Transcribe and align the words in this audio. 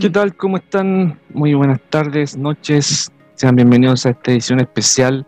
¿Qué 0.00 0.10
tal? 0.10 0.36
¿Cómo 0.36 0.58
están? 0.58 1.18
Muy 1.34 1.54
buenas 1.54 1.80
tardes, 1.90 2.36
noches. 2.36 3.10
Sean 3.34 3.56
bienvenidos 3.56 4.06
a 4.06 4.10
esta 4.10 4.30
edición 4.30 4.60
especial 4.60 5.26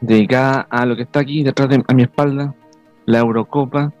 dedicada 0.00 0.66
a 0.70 0.86
lo 0.86 0.96
que 0.96 1.02
está 1.02 1.20
aquí 1.20 1.42
detrás 1.42 1.68
de 1.68 1.84
a 1.86 1.92
mi 1.92 2.04
espalda, 2.04 2.54
la 3.04 3.18
Eurocopa, 3.18 3.92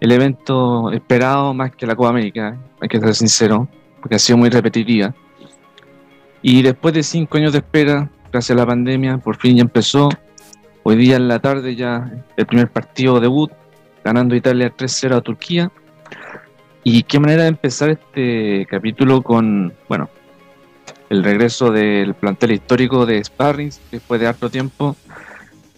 el 0.00 0.12
evento 0.12 0.92
esperado 0.92 1.54
más 1.54 1.74
que 1.74 1.86
la 1.86 1.96
Copa 1.96 2.10
América, 2.10 2.58
hay 2.78 2.88
que 2.88 3.00
ser 3.00 3.14
sincero, 3.14 3.68
porque 4.00 4.16
ha 4.16 4.18
sido 4.18 4.36
muy 4.36 4.50
repetitiva. 4.50 5.14
Y 6.42 6.60
después 6.60 6.92
de 6.92 7.02
cinco 7.02 7.38
años 7.38 7.52
de 7.52 7.60
espera, 7.60 8.10
gracias 8.30 8.54
a 8.54 8.60
la 8.60 8.66
pandemia, 8.66 9.16
por 9.16 9.36
fin 9.38 9.56
ya 9.56 9.62
empezó. 9.62 10.10
Hoy 10.82 10.96
día 10.96 11.16
en 11.16 11.28
la 11.28 11.38
tarde 11.38 11.74
ya 11.74 12.12
el 12.36 12.44
primer 12.44 12.70
partido 12.70 13.18
debut, 13.18 13.50
ganando 14.04 14.36
Italia 14.36 14.70
3-0 14.76 15.16
a 15.16 15.20
Turquía. 15.22 15.72
Y 16.84 17.04
qué 17.04 17.20
manera 17.20 17.42
de 17.42 17.48
empezar 17.48 17.90
este 17.90 18.66
capítulo 18.68 19.22
con, 19.22 19.72
bueno, 19.88 20.08
el 21.10 21.22
regreso 21.22 21.70
del 21.70 22.14
plantel 22.14 22.52
histórico 22.52 23.06
de 23.06 23.22
Sparrings 23.22 23.80
después 23.90 24.20
de 24.20 24.26
harto 24.26 24.50
tiempo. 24.50 24.96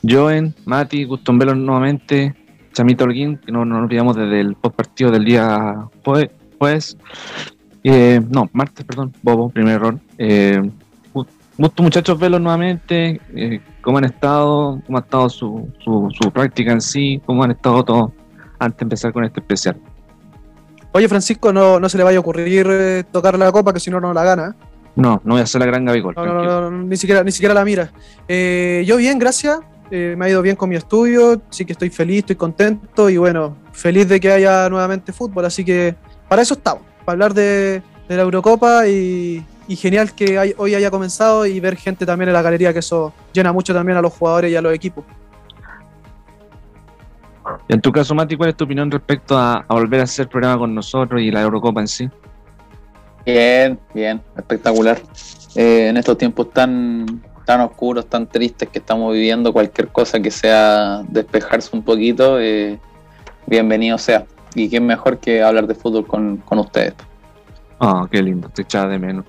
Joen, 0.02 0.54
Mati, 0.64 1.04
Guston 1.04 1.38
Velo 1.38 1.54
nuevamente, 1.54 2.34
Chamito 2.72 3.04
Holguín, 3.04 3.36
que 3.38 3.52
no, 3.52 3.64
nos 3.64 3.82
olvidamos 3.82 4.16
desde 4.16 4.40
el 4.40 4.54
post 4.54 4.76
partido 4.76 5.10
del 5.10 5.24
día 5.24 5.88
jueves. 6.04 6.96
Eh, 7.82 8.20
no, 8.30 8.48
martes, 8.52 8.84
perdón, 8.86 9.12
Bobo, 9.22 9.50
primer 9.50 9.74
error. 9.74 9.98
Eh, 10.16 10.62
gusto 11.56 11.82
muchachos 11.82 12.18
verlos 12.18 12.40
nuevamente, 12.40 13.20
eh, 13.34 13.60
cómo 13.82 13.98
han 13.98 14.04
estado, 14.04 14.80
cómo 14.86 14.98
ha 14.98 15.02
estado 15.02 15.28
su, 15.28 15.68
su, 15.84 16.08
su 16.10 16.30
práctica 16.32 16.72
en 16.72 16.80
sí, 16.80 17.20
cómo 17.26 17.44
han 17.44 17.52
estado 17.52 17.84
todos 17.84 18.12
antes 18.58 18.78
de 18.78 18.84
empezar 18.84 19.12
con 19.12 19.24
este 19.24 19.40
especial. 19.40 19.76
Oye, 20.96 21.08
Francisco, 21.08 21.52
no, 21.52 21.80
no 21.80 21.88
se 21.88 21.98
le 21.98 22.04
vaya 22.04 22.18
a 22.18 22.20
ocurrir 22.20 22.68
eh, 22.70 23.02
tocar 23.10 23.36
la 23.36 23.50
copa, 23.50 23.72
que 23.72 23.80
si 23.80 23.90
no, 23.90 24.00
no 24.00 24.14
la 24.14 24.22
gana. 24.22 24.54
No, 24.94 25.20
no 25.24 25.34
voy 25.34 25.40
a 25.40 25.42
hacer 25.42 25.58
la 25.58 25.66
gran 25.66 25.84
Gabigol. 25.84 26.14
No, 26.14 26.24
no, 26.24 26.70
no, 26.70 26.70
ni, 26.70 26.96
siquiera, 26.96 27.24
ni 27.24 27.32
siquiera 27.32 27.52
la 27.52 27.64
mira. 27.64 27.90
Eh, 28.28 28.84
yo 28.86 28.96
bien, 28.96 29.18
gracias. 29.18 29.58
Eh, 29.90 30.14
me 30.16 30.26
ha 30.26 30.28
ido 30.28 30.40
bien 30.40 30.54
con 30.54 30.68
mi 30.68 30.76
estudio, 30.76 31.42
sí 31.50 31.64
que 31.64 31.72
estoy 31.72 31.90
feliz, 31.90 32.18
estoy 32.18 32.36
contento 32.36 33.10
y 33.10 33.16
bueno, 33.16 33.56
feliz 33.72 34.08
de 34.08 34.20
que 34.20 34.30
haya 34.30 34.68
nuevamente 34.70 35.12
fútbol. 35.12 35.44
Así 35.44 35.64
que 35.64 35.96
para 36.28 36.42
eso 36.42 36.54
estamos, 36.54 36.84
para 37.04 37.14
hablar 37.14 37.34
de, 37.34 37.82
la 38.08 38.22
Eurocopa 38.22 38.86
y, 38.86 39.44
y 39.66 39.74
genial 39.74 40.14
que 40.14 40.54
hoy 40.56 40.76
haya 40.76 40.92
comenzado 40.92 41.44
y 41.44 41.58
ver 41.58 41.74
gente 41.74 42.06
también 42.06 42.28
en 42.28 42.34
la 42.34 42.42
galería, 42.42 42.72
que 42.72 42.78
eso 42.78 43.12
llena 43.32 43.52
mucho 43.52 43.74
también 43.74 43.98
a 43.98 44.00
los 44.00 44.12
jugadores 44.12 44.52
y 44.52 44.54
a 44.54 44.62
los 44.62 44.72
equipos. 44.72 45.04
En 47.68 47.80
tu 47.80 47.92
caso, 47.92 48.14
Mati, 48.14 48.36
¿cuál 48.36 48.50
es 48.50 48.56
tu 48.56 48.64
opinión 48.64 48.90
respecto 48.90 49.36
a, 49.36 49.64
volver 49.68 50.00
a 50.00 50.04
hacer 50.04 50.28
programa 50.28 50.58
con 50.58 50.74
nosotros 50.74 51.20
y 51.20 51.30
la 51.30 51.42
Eurocopa 51.42 51.80
en 51.80 51.88
sí? 51.88 52.08
Bien, 53.26 53.78
bien, 53.94 54.20
espectacular. 54.36 55.00
Eh, 55.54 55.88
en 55.88 55.96
estos 55.96 56.18
tiempos 56.18 56.52
tan, 56.52 57.22
tan 57.44 57.60
oscuros, 57.60 58.06
tan 58.06 58.26
tristes 58.26 58.68
que 58.68 58.78
estamos 58.78 59.12
viviendo, 59.12 59.52
cualquier 59.52 59.88
cosa 59.88 60.20
que 60.20 60.30
sea 60.30 61.02
despejarse 61.08 61.70
un 61.74 61.82
poquito, 61.82 62.40
eh, 62.40 62.78
bienvenido 63.46 63.98
sea. 63.98 64.26
Y 64.54 64.68
qué 64.68 64.80
mejor 64.80 65.18
que 65.18 65.42
hablar 65.42 65.66
de 65.66 65.74
fútbol 65.74 66.06
con, 66.06 66.42
ustedes. 66.58 66.94
Ah, 67.80 68.06
qué 68.10 68.22
lindo, 68.22 68.48
te 68.48 68.62
echaba 68.62 68.88
de 68.88 68.98
menos. 68.98 69.24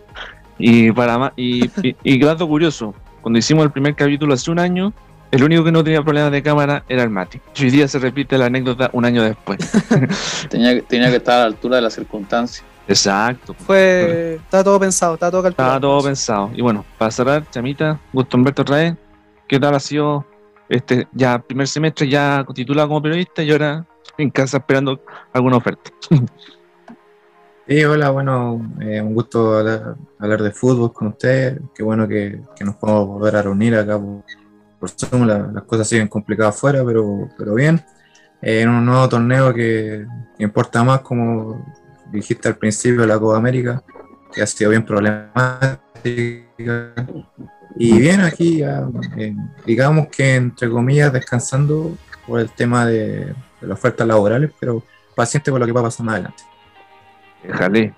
Y 0.57 0.91
para 0.91 1.33
y, 1.35 1.65
y, 1.81 1.95
y 2.03 2.19
dato 2.19 2.47
curioso, 2.47 2.93
cuando 3.21 3.39
hicimos 3.39 3.65
el 3.65 3.71
primer 3.71 3.95
capítulo 3.95 4.33
hace 4.33 4.51
un 4.51 4.59
año, 4.59 4.93
el 5.35 5.43
único 5.43 5.65
que 5.65 5.71
no 5.71 5.83
tenía 5.83 6.01
problemas 6.01 6.31
de 6.31 6.41
cámara 6.41 6.85
era 6.87 7.03
el 7.03 7.09
Mati. 7.09 7.41
hoy 7.59 7.69
día 7.69 7.89
se 7.89 7.99
repite 7.99 8.37
la 8.37 8.45
anécdota 8.45 8.89
un 8.93 9.03
año 9.03 9.21
después. 9.21 9.59
tenía, 10.49 10.81
tenía 10.83 11.09
que 11.09 11.17
estar 11.17 11.35
a 11.35 11.39
la 11.39 11.45
altura 11.47 11.75
de 11.75 11.81
las 11.81 11.93
circunstancias. 11.93 12.63
Exacto. 12.87 13.53
Fue, 13.53 14.35
estaba 14.35 14.63
todo 14.63 14.79
pensado, 14.79 15.15
estaba 15.15 15.31
todo 15.31 15.43
calculado. 15.43 15.75
Estaba 15.75 15.81
todo 15.81 16.03
pensado. 16.03 16.51
Y 16.55 16.61
bueno, 16.61 16.85
para 16.97 17.11
cerrar, 17.11 17.49
Chamita, 17.51 17.99
gusto 18.13 18.37
Humberto 18.37 18.61
otra 18.61 18.77
vez. 18.77 18.95
¿Qué 19.45 19.59
tal 19.59 19.75
ha 19.75 19.79
sido 19.81 20.25
este 20.69 21.05
ya 21.11 21.37
primer 21.39 21.67
semestre 21.67 22.07
ya 22.07 22.45
titulado 22.53 22.87
como 22.87 23.01
periodista 23.01 23.43
y 23.43 23.51
ahora 23.51 23.85
en 24.17 24.29
casa 24.29 24.57
esperando 24.57 25.01
alguna 25.33 25.57
oferta? 25.57 25.91
Sí, 27.67 27.83
hola, 27.83 28.11
bueno, 28.11 28.61
eh, 28.79 29.01
un 29.01 29.15
gusto 29.15 29.57
hablar, 29.57 30.43
de 30.43 30.51
fútbol 30.51 30.93
con 30.93 31.07
ustedes. 31.07 31.59
Qué 31.73 31.81
bueno 31.81 32.07
que, 32.07 32.39
que 32.55 32.63
nos 32.63 32.75
podemos 32.75 33.07
volver 33.07 33.37
a 33.37 33.41
reunir 33.41 33.75
acá 33.75 33.97
por 33.97 34.21
las 35.25 35.63
cosas 35.63 35.87
siguen 35.87 36.07
complicadas 36.07 36.55
afuera, 36.55 36.83
pero, 36.85 37.29
pero 37.37 37.53
bien. 37.53 37.83
Eh, 38.41 38.61
en 38.61 38.69
un 38.69 38.85
nuevo 38.85 39.09
torneo 39.09 39.53
que, 39.53 40.05
importa 40.39 40.83
más, 40.83 41.01
como 41.01 41.65
dijiste 42.11 42.47
al 42.47 42.57
principio, 42.57 43.05
la 43.05 43.17
Copa 43.17 43.37
América, 43.37 43.83
que 44.33 44.41
ha 44.41 44.47
sido 44.47 44.69
bien 44.69 44.85
problemática. 44.85 45.79
Y 47.77 47.99
bien, 47.99 48.21
aquí, 48.21 48.61
eh, 48.63 49.35
digamos 49.65 50.07
que 50.07 50.35
entre 50.35 50.69
comillas, 50.69 51.11
descansando 51.11 51.97
por 52.27 52.39
el 52.39 52.49
tema 52.49 52.85
de, 52.85 53.33
las 53.61 53.71
ofertas 53.71 54.07
laborales, 54.07 54.51
pero 54.59 54.83
paciente 55.15 55.51
con 55.51 55.59
lo 55.59 55.65
que 55.65 55.71
va 55.71 55.81
a 55.81 55.85
pasar 55.85 56.05
más 56.05 56.13
adelante. 56.13 56.43
Déjale. 57.43 57.93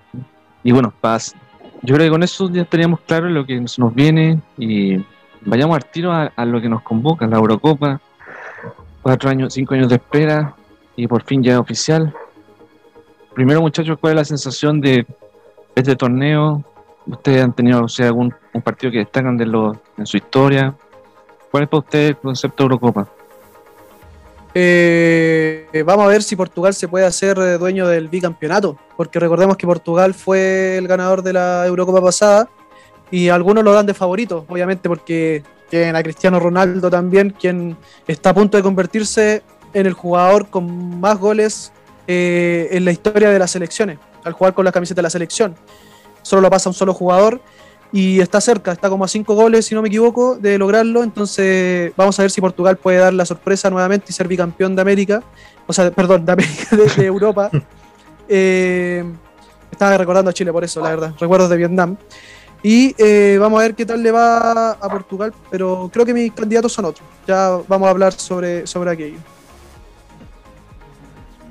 Y 0.62 0.72
bueno, 0.72 0.92
paz. 1.00 1.34
Yo 1.82 1.94
creo 1.94 2.06
que 2.06 2.10
con 2.10 2.22
eso 2.22 2.50
ya 2.50 2.64
teníamos 2.64 3.00
claro 3.00 3.28
lo 3.28 3.46
que 3.46 3.60
nos 3.60 3.94
viene 3.94 4.40
y 4.56 4.96
vayamos 5.42 5.76
al 5.76 5.84
tiro 5.86 6.12
a, 6.12 6.44
lo 6.44 6.60
que 6.60 6.68
nos 6.68 6.82
convoca, 6.82 7.26
la 7.26 7.36
Eurocopa, 7.36 8.00
cuatro 9.02 9.30
años, 9.30 9.54
cinco 9.54 9.74
años 9.74 9.88
de 9.88 9.96
espera 9.96 10.54
y 10.96 11.06
por 11.06 11.22
fin 11.22 11.42
ya 11.42 11.54
es 11.54 11.58
oficial. 11.58 12.14
Primero, 13.34 13.60
muchachos, 13.60 13.98
¿cuál 14.00 14.12
es 14.12 14.16
la 14.16 14.24
sensación 14.24 14.80
de 14.80 15.06
este 15.74 15.96
torneo? 15.96 16.64
¿Ustedes 17.06 17.42
han 17.42 17.52
tenido 17.52 17.84
o 17.84 17.88
sea, 17.88 18.06
algún 18.06 18.34
partido 18.64 18.92
que 18.92 18.98
destacan 18.98 19.36
de 19.36 19.46
lo, 19.46 19.80
en 19.96 20.06
su 20.06 20.16
historia? 20.16 20.74
¿Cuál 21.50 21.62
es 21.62 21.68
para 21.68 21.78
ustedes 21.78 22.10
el 22.10 22.16
concepto 22.16 22.62
de 22.62 22.64
Eurocopa? 22.64 23.08
Eh, 24.54 25.84
vamos 25.86 26.06
a 26.06 26.08
ver 26.08 26.22
si 26.22 26.34
Portugal 26.34 26.74
se 26.74 26.88
puede 26.88 27.06
hacer 27.06 27.38
eh, 27.38 27.58
dueño 27.58 27.86
del 27.86 28.08
bicampeonato, 28.08 28.76
porque 28.96 29.20
recordemos 29.20 29.56
que 29.56 29.66
Portugal 29.66 30.14
fue 30.14 30.76
el 30.78 30.88
ganador 30.88 31.22
de 31.22 31.34
la 31.34 31.64
Eurocopa 31.66 32.02
pasada 32.02 32.48
y 33.10 33.28
algunos 33.28 33.64
lo 33.64 33.72
dan 33.72 33.86
de 33.86 33.94
favorito, 33.94 34.44
obviamente, 34.48 34.88
porque 34.88 35.42
tienen 35.68 35.96
a 35.96 36.02
Cristiano 36.02 36.40
Ronaldo 36.40 36.90
también, 36.90 37.30
quien 37.30 37.76
está 38.06 38.30
a 38.30 38.34
punto 38.34 38.56
de 38.56 38.62
convertirse 38.62 39.42
en 39.74 39.86
el 39.86 39.92
jugador 39.92 40.48
con 40.48 41.00
más 41.00 41.18
goles 41.18 41.72
eh, 42.06 42.68
en 42.72 42.84
la 42.84 42.92
historia 42.92 43.30
de 43.30 43.38
las 43.38 43.50
selecciones, 43.50 43.98
al 44.24 44.32
jugar 44.32 44.54
con 44.54 44.64
la 44.64 44.72
camiseta 44.72 44.98
de 44.98 45.04
la 45.04 45.10
selección. 45.10 45.54
Solo 46.22 46.42
lo 46.42 46.50
pasa 46.50 46.68
un 46.68 46.74
solo 46.74 46.94
jugador 46.94 47.40
y 47.92 48.20
está 48.20 48.40
cerca, 48.40 48.72
está 48.72 48.90
como 48.90 49.04
a 49.04 49.08
cinco 49.08 49.34
goles, 49.34 49.66
si 49.66 49.74
no 49.74 49.82
me 49.82 49.88
equivoco, 49.88 50.36
de 50.36 50.58
lograrlo. 50.58 51.02
Entonces, 51.02 51.92
vamos 51.96 52.18
a 52.18 52.22
ver 52.22 52.30
si 52.30 52.40
Portugal 52.40 52.76
puede 52.76 52.98
dar 52.98 53.12
la 53.14 53.24
sorpresa 53.24 53.70
nuevamente 53.70 54.06
y 54.08 54.12
ser 54.12 54.28
bicampeón 54.28 54.76
de 54.76 54.82
América, 54.82 55.22
o 55.66 55.72
sea, 55.72 55.90
perdón, 55.90 56.24
de 56.24 56.32
América, 56.32 56.76
de, 56.76 57.06
Europa. 57.06 57.50
Eh, 58.28 59.04
estaba 59.70 59.96
recordando 59.96 60.30
a 60.30 60.34
Chile 60.34 60.52
por 60.52 60.64
eso, 60.64 60.80
la 60.80 60.90
verdad, 60.90 61.14
recuerdos 61.18 61.48
de 61.48 61.56
Vietnam. 61.56 61.96
Y 62.62 62.94
eh, 62.98 63.36
vamos 63.40 63.60
a 63.60 63.62
ver 63.62 63.74
qué 63.74 63.86
tal 63.86 64.02
le 64.02 64.10
va 64.10 64.72
a 64.72 64.88
Portugal, 64.88 65.32
pero 65.50 65.88
creo 65.92 66.04
que 66.04 66.12
mis 66.12 66.32
candidatos 66.32 66.72
son 66.72 66.86
otros. 66.86 67.06
Ya 67.26 67.58
vamos 67.68 67.86
a 67.86 67.90
hablar 67.90 68.12
sobre, 68.12 68.66
sobre 68.66 68.90
aquello. 68.90 69.18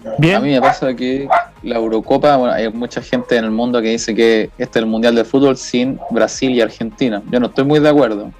A 0.06 0.40
mí 0.40 0.52
me 0.52 0.62
pasa 0.62 0.94
que 0.94 1.28
la 1.64 1.76
Eurocopa, 1.76 2.38
bueno, 2.38 2.54
hay 2.54 2.72
mucha 2.72 3.02
gente 3.02 3.36
en 3.36 3.46
el 3.46 3.52
mundo 3.52 3.82
que 3.82 3.90
dice 3.90 4.16
que 4.16 4.50
este 4.58 4.80
es 4.80 4.84
el 4.84 4.86
Mundial 4.86 5.16
de 5.16 5.26
Fútbol 5.26 5.58
sin 5.58 6.00
Brasil 6.12 6.52
y 6.52 6.62
Argentina. 6.62 7.22
Yo 7.30 7.40
no 7.40 7.48
estoy 7.48 7.66
muy 7.66 7.80
de 7.80 7.90
acuerdo, 7.90 8.32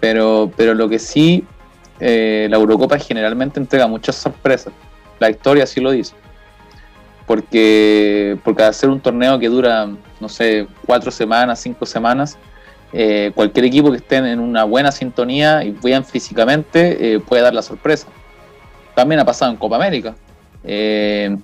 pero, 0.00 0.50
pero 0.56 0.74
lo 0.74 0.88
que 0.88 0.98
sí, 0.98 1.44
eh, 2.00 2.46
la 2.48 2.56
Eurocopa 2.56 2.98
generalmente 2.98 3.58
entrega 3.58 3.86
muchas 3.86 4.16
sorpresas. 4.16 4.72
La 5.18 5.30
historia 5.30 5.66
sí 5.66 5.80
lo 5.80 5.90
dice 5.90 6.14
porque, 7.26 8.38
porque 8.44 8.62
al 8.62 8.74
ser 8.74 8.90
un 8.90 9.00
torneo 9.00 9.38
que 9.38 9.48
dura, 9.48 9.88
no 10.20 10.28
sé, 10.28 10.66
cuatro 10.86 11.10
semanas, 11.10 11.60
cinco 11.60 11.86
semanas, 11.86 12.38
eh, 12.92 13.32
cualquier 13.34 13.64
equipo 13.64 13.90
que 13.90 13.96
esté 13.96 14.16
en 14.16 14.38
una 14.38 14.64
buena 14.64 14.92
sintonía 14.92 15.64
y 15.64 15.72
bien 15.72 16.04
físicamente 16.04 17.14
eh, 17.14 17.20
puede 17.20 17.42
dar 17.42 17.54
la 17.54 17.62
sorpresa. 17.62 18.06
También 18.94 19.20
ha 19.20 19.24
pasado 19.24 19.50
en 19.50 19.56
Copa 19.56 19.76
América. 19.76 20.14
Eh, 20.62 21.36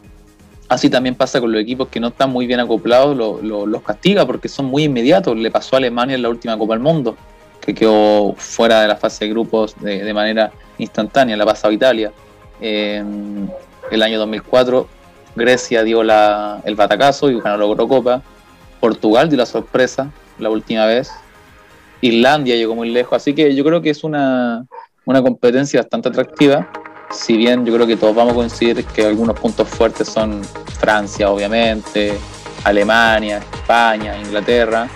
así 0.69 0.89
también 0.89 1.17
pasa 1.17 1.41
con 1.41 1.51
los 1.51 1.61
equipos 1.61 1.89
que 1.89 1.99
no 1.99 2.09
están 2.09 2.31
muy 2.31 2.47
bien 2.47 2.61
acoplados, 2.61 3.17
los 3.43 3.83
castiga 3.83 4.25
porque 4.27 4.49
son 4.49 4.67
muy 4.67 4.85
inmediatos. 4.85 5.37
Le 5.37 5.51
pasó 5.51 5.77
a 5.77 5.79
Alemania 5.79 6.15
en 6.15 6.23
la 6.23 6.29
última 6.29 6.57
Copa 6.57 6.75
del 6.75 6.83
Mundo, 6.83 7.17
que 7.61 7.75
quedó 7.75 8.35
fuera 8.37 8.83
de 8.83 8.89
la 8.89 8.97
fase 8.97 9.25
de 9.25 9.33
grupos 9.33 9.75
de, 9.81 10.15
manera 10.15 10.53
instantánea. 10.79 11.37
La 11.37 11.45
pasado 11.45 11.73
Italia. 11.73 12.13
el 12.61 14.03
año 14.03 14.19
2004 14.21 15.01
Grecia 15.35 15.83
dio 15.83 16.03
la, 16.03 16.61
el 16.65 16.75
batacazo 16.75 17.31
y 17.31 17.41
ganó 17.41 17.57
la 17.57 17.65
Eurocopa. 17.65 18.23
Portugal 18.81 19.29
dio 19.29 19.39
la 19.39 19.47
sorpresa 19.47 20.11
la 20.39 20.51
última 20.51 20.87
vez. 20.87 21.11
Irlandia 22.01 22.57
llegó 22.57 22.75
muy 22.75 22.91
lejos. 22.91 23.17
Así 23.17 23.35
que 23.35 23.55
yo 23.55 23.63
creo 23.65 23.83
que 23.83 23.91
es 23.91 24.03
una, 24.03 24.67
competencia 25.05 25.81
bastante 25.81 26.09
atractiva. 26.09 26.69
Si 27.11 27.37
bien 27.37 27.67
yo 27.67 27.75
creo 27.75 27.87
que 27.87 27.97
todos 27.97 28.15
vamos 28.15 28.33
a 28.33 28.37
coincidir 28.37 28.85
que 28.85 29.07
algunos 29.07 29.39
puntos 29.39 29.69
fuertes 29.69 30.09
son 30.09 30.43
Francia, 30.79 31.31
obviamente, 31.31 32.17
Alemania, 32.65 33.39
España, 33.53 34.17
Inglaterra. 34.17 34.89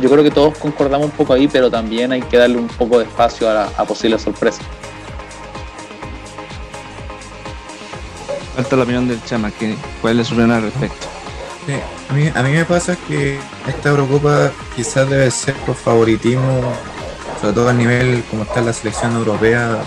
Yo 0.00 0.08
creo 0.08 0.22
que 0.22 0.30
todos 0.30 0.56
concordamos 0.56 1.06
un 1.06 1.12
poco 1.12 1.32
ahí, 1.32 1.48
pero 1.48 1.68
también 1.70 2.12
hay 2.12 2.22
que 2.22 2.36
darle 2.36 2.58
un 2.58 2.68
poco 2.68 2.98
de 2.98 3.04
espacio 3.04 3.50
a, 3.50 3.84
posibles 3.84 4.22
sorpresas. 4.22 4.64
Falta 8.54 8.76
la 8.76 8.82
opinión 8.84 9.08
del 9.08 9.22
Chama, 9.24 9.50
¿cuál 10.00 10.20
es 10.20 10.28
su 10.28 10.34
opinión 10.34 10.52
al 10.52 10.62
respecto? 10.62 11.19
A, 12.08 12.12
mí, 12.14 12.32
a 12.34 12.42
mí 12.42 12.52
me 12.52 12.64
pasa 12.64 12.96
que 13.06 13.38
esta 13.68 13.90
Eurocopa 13.90 14.50
quizás 14.74 15.08
debe 15.08 15.30
ser 15.30 15.54
por 15.66 15.76
favoritismo, 15.76 16.72
sobre 17.40 17.54
todo 17.54 17.68
a 17.68 17.72
nivel 17.72 18.24
como 18.30 18.42
está 18.44 18.60
la 18.60 18.72
selección 18.72 19.14
europea, 19.14 19.82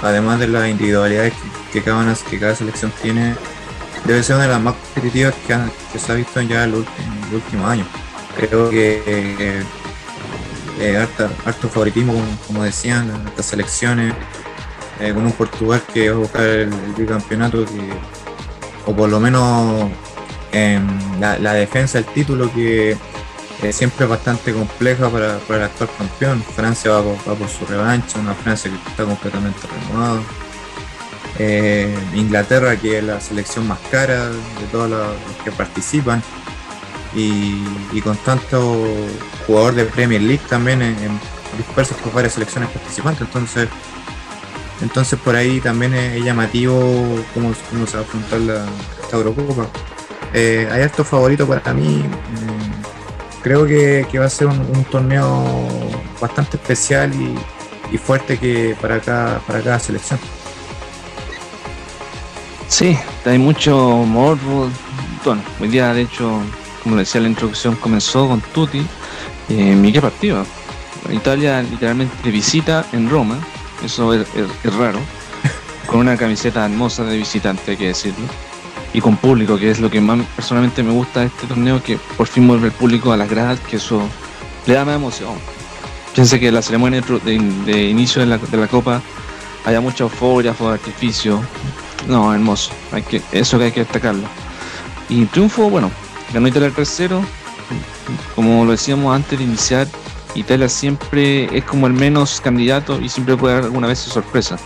además 0.00 0.38
de 0.38 0.48
las 0.48 0.68
individualidades 0.68 1.34
que, 1.72 1.82
cada, 1.82 2.14
que 2.14 2.38
cada 2.38 2.54
selección 2.54 2.92
tiene, 3.02 3.34
debe 4.04 4.22
ser 4.22 4.36
una 4.36 4.44
de 4.44 4.52
las 4.52 4.60
más 4.60 4.74
competitivas 4.74 5.34
que, 5.46 5.98
se 5.98 6.12
ha 6.12 6.14
visto 6.14 6.40
ya 6.40 6.64
en 6.64 6.72
los 6.72 6.84
últimos 7.32 7.68
años. 7.68 7.86
Creo 8.36 8.70
que 8.70 9.02
eh, 9.06 9.62
eh, 10.80 11.06
harto, 11.44 11.68
favoritismo, 11.68 12.14
como, 12.46 12.62
decían, 12.62 13.12
las 13.36 13.46
selecciones, 13.46 14.14
eh, 15.00 15.12
con 15.12 15.26
un 15.26 15.32
Portugal 15.32 15.82
que 15.92 16.10
va 16.10 16.16
a 16.16 16.18
buscar 16.20 16.44
el, 16.44 16.70
bicampeonato, 16.96 17.64
o 18.86 18.94
por 18.94 19.08
lo 19.08 19.20
menos 19.20 19.90
em, 20.52 20.86
la, 21.20 21.54
defensa 21.54 21.98
del 21.98 22.06
título 22.12 22.52
que 22.52 22.96
siempre 23.72 24.04
es 24.04 24.10
bastante 24.10 24.52
compleja 24.52 25.08
para, 25.10 25.38
el 25.48 25.62
actual 25.62 25.90
campeón. 25.98 26.42
Francia 26.54 26.92
va 26.92 27.02
por, 27.34 27.48
su 27.48 27.66
revancha, 27.66 28.18
una 28.18 28.34
Francia 28.34 28.70
que 28.70 28.90
está 28.90 29.04
completamente 29.04 29.60
renovada. 29.66 30.20
Eh, 31.38 31.96
Inglaterra, 32.14 32.76
que 32.76 32.98
es 32.98 33.04
la 33.04 33.20
selección 33.20 33.66
más 33.66 33.78
cara 33.90 34.28
de 34.28 34.66
todos 34.70 34.90
los 34.90 35.16
que 35.44 35.52
participan. 35.52 36.22
Y, 37.14 38.00
con 38.02 38.16
tanto 38.18 38.86
jugador 39.46 39.74
de 39.74 39.84
Premier 39.86 40.20
League 40.20 40.42
también 40.48 40.82
en, 40.82 41.20
dispersos 41.56 41.96
por 41.98 42.12
varias 42.12 42.34
selecciones 42.34 42.70
participantes. 42.70 43.22
Entonces, 43.22 43.68
entonces 44.80 45.18
por 45.18 45.34
ahí 45.34 45.60
también 45.60 45.94
es, 45.94 46.22
llamativo 46.22 46.78
cómo, 47.34 47.54
se 47.86 47.96
va 47.96 48.00
a 48.00 48.02
afrontar 48.02 48.40
la, 48.40 48.66
esta 49.02 49.16
Eurocopa. 49.16 49.66
Eh, 50.34 50.68
hay 50.70 50.82
estos 50.82 51.06
favoritos 51.06 51.48
para 51.48 51.72
mí. 51.72 52.04
Creo 53.42 53.66
que, 53.66 54.06
va 54.18 54.26
a 54.26 54.30
ser 54.30 54.48
un, 54.48 54.84
torneo 54.90 55.44
bastante 56.20 56.56
especial 56.56 57.12
y, 57.14 57.98
fuerte 57.98 58.38
que 58.38 58.76
para 58.80 59.00
cada, 59.00 59.38
para 59.40 59.60
cada 59.62 59.78
selección. 59.78 60.18
Sí, 62.68 62.98
hay 63.24 63.38
mucho 63.38 63.76
morbo. 64.06 64.68
Bueno, 65.24 65.42
hoy 65.60 65.68
día 65.68 65.94
de 65.94 66.02
hecho, 66.02 66.40
como 66.82 66.96
decía 66.96 67.20
la 67.20 67.28
introducción, 67.28 67.76
comenzó 67.76 68.28
con 68.28 68.40
Tutti. 68.40 68.86
Eh, 69.48 69.82
¿Y 69.82 69.92
qué 69.92 70.00
partido? 70.02 70.44
Italia 71.10 71.62
literalmente 71.62 72.30
visita 72.30 72.84
en 72.92 73.08
Roma 73.08 73.38
eso 73.84 74.12
es, 74.12 74.26
raro, 74.76 74.98
con 75.86 76.00
una 76.00 76.16
camiseta 76.16 76.64
hermosa 76.64 77.04
de 77.04 77.16
visitante, 77.16 77.72
hay 77.72 77.76
que 77.76 77.86
decirlo, 77.88 78.26
y 78.92 79.00
con 79.00 79.16
público, 79.16 79.58
que 79.58 79.70
es 79.70 79.80
lo 79.80 79.90
que 79.90 80.00
más 80.00 80.18
personalmente 80.34 80.82
me 80.82 80.92
gusta 80.92 81.20
de 81.20 81.26
este 81.26 81.46
torneo, 81.46 81.82
que 81.82 81.98
por 82.16 82.26
fin 82.26 82.46
vuelve 82.48 82.68
el 82.68 82.72
público 82.72 83.12
a 83.12 83.16
las 83.16 83.28
gradas, 83.28 83.60
que 83.60 83.76
eso 83.76 84.02
le 84.66 84.74
da 84.74 84.84
más 84.84 84.96
emoción. 84.96 85.34
Piense 86.14 86.40
que 86.40 86.50
la 86.50 86.62
ceremonia 86.62 87.02
de, 87.24 87.82
inicio 87.90 88.20
de 88.20 88.26
la, 88.26 88.38
de 88.38 88.56
la, 88.56 88.66
Copa 88.66 89.00
haya 89.64 89.80
mucha 89.80 90.04
euforia, 90.04 90.54
fuego 90.54 90.72
de 90.72 90.78
artificio. 90.78 91.40
No, 92.08 92.32
hermoso. 92.34 92.72
Hay 92.92 93.02
que, 93.02 93.22
eso 93.32 93.58
que 93.58 93.64
hay 93.64 93.72
que 93.72 93.80
destacarlo. 93.80 94.26
Y 95.08 95.26
triunfo, 95.26 95.70
bueno, 95.70 95.90
ganó 96.32 96.48
Italia 96.48 96.68
el 96.68 96.74
3-0. 96.74 97.20
Como 98.34 98.64
lo 98.64 98.72
decíamos 98.72 99.14
antes 99.14 99.38
de 99.38 99.44
iniciar, 99.44 99.86
Italia 100.34 100.68
siempre 100.68 101.56
es 101.56 101.64
como 101.64 101.86
el 101.86 101.92
menos 101.92 102.40
candidato 102.40 103.00
y 103.00 103.08
siempre 103.08 103.36
puede 103.36 103.54
dar 103.56 103.64
alguna 103.64 103.86
vez 103.86 103.98
sorpresa. 103.98 104.58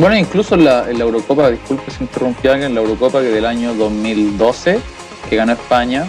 Bueno, 0.00 0.16
incluso 0.16 0.54
en 0.54 0.64
la, 0.64 0.90
Eurocopa, 0.90 1.50
disculpe 1.50 1.90
si 1.90 2.04
interrumpí 2.04 2.48
en 2.48 2.74
la 2.74 2.80
Eurocopa 2.80 3.20
que 3.20 3.28
del 3.28 3.44
año 3.44 3.74
2012, 3.74 4.80
que 5.28 5.36
ganó 5.36 5.52
España, 5.52 6.08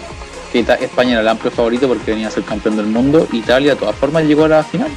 que 0.54 0.60
España 0.60 1.12
era 1.12 1.20
el 1.20 1.28
amplio 1.28 1.52
favorito 1.52 1.90
porque 1.90 2.12
venía 2.12 2.30
a 2.30 2.32
ser 2.32 2.44
campeón 2.44 2.78
del 2.78 2.86
mundo, 2.86 3.28
Italia 3.34 3.74
de 3.74 3.80
todas 3.82 3.96
formas 3.98 4.24
llegó 4.24 4.46
a 4.46 4.48
la 4.48 4.64
final. 4.64 4.88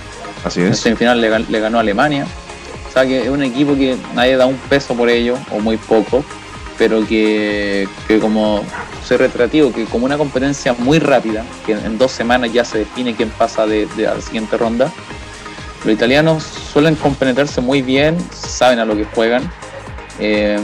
Así 0.45 0.61
es. 0.61 0.69
En 0.69 0.75
semifinal 0.77 1.21
le, 1.21 1.41
le 1.41 1.59
ganó 1.59 1.79
a 1.79 1.81
Alemania. 1.81 2.25
O 2.89 2.93
sea 2.93 3.05
que 3.05 3.25
es 3.25 3.29
un 3.29 3.43
equipo 3.43 3.75
que 3.75 3.97
nadie 4.15 4.37
da 4.37 4.47
un 4.47 4.57
peso 4.69 4.95
por 4.95 5.09
ello, 5.09 5.37
o 5.51 5.59
muy 5.59 5.77
poco, 5.77 6.25
pero 6.79 7.05
que, 7.05 7.89
como 8.21 8.63
soy 9.05 9.17
retrativo, 9.17 9.73
que 9.73 9.87
como 9.87 10.05
una 10.05 10.17
competencia 10.17 10.73
muy 10.73 11.01
rápida, 11.01 11.45
que 11.67 11.73
en, 11.73 11.99
dos 11.99 12.13
semanas 12.13 12.53
ya 12.53 12.65
se 12.65 12.79
define 12.79 13.17
quién 13.17 13.31
pasa 13.31 13.67
de, 13.67 13.89
a 14.07 14.15
la 14.15 14.21
siguiente 14.21 14.57
ronda, 14.57 14.93
los 15.85 15.95
italianos 15.95 16.45
suelen 16.73 16.95
compenetrarse 16.95 17.61
muy 17.61 17.83
bien, 17.83 18.17
saben 18.31 18.79
a 18.79 18.85
lo 18.85 18.97
que 18.97 19.05
juegan 19.05 19.51
eh, 20.19 20.59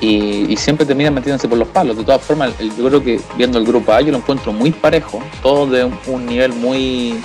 y, 0.00 0.56
siempre 0.56 0.86
terminan 0.86 1.14
metiéndose 1.14 1.48
por 1.48 1.58
los 1.58 1.68
palos. 1.68 1.96
De 1.96 2.04
todas 2.04 2.22
formas, 2.22 2.52
yo 2.58 2.88
creo 2.88 3.02
que 3.02 3.20
viendo 3.36 3.58
el 3.58 3.64
grupo 3.64 3.92
A 3.92 4.00
yo 4.00 4.12
lo 4.12 4.18
encuentro 4.18 4.52
muy 4.52 4.70
parejo, 4.70 5.22
todos 5.42 5.70
de 5.70 5.84
un 6.06 6.26
nivel 6.26 6.52
muy, 6.52 7.20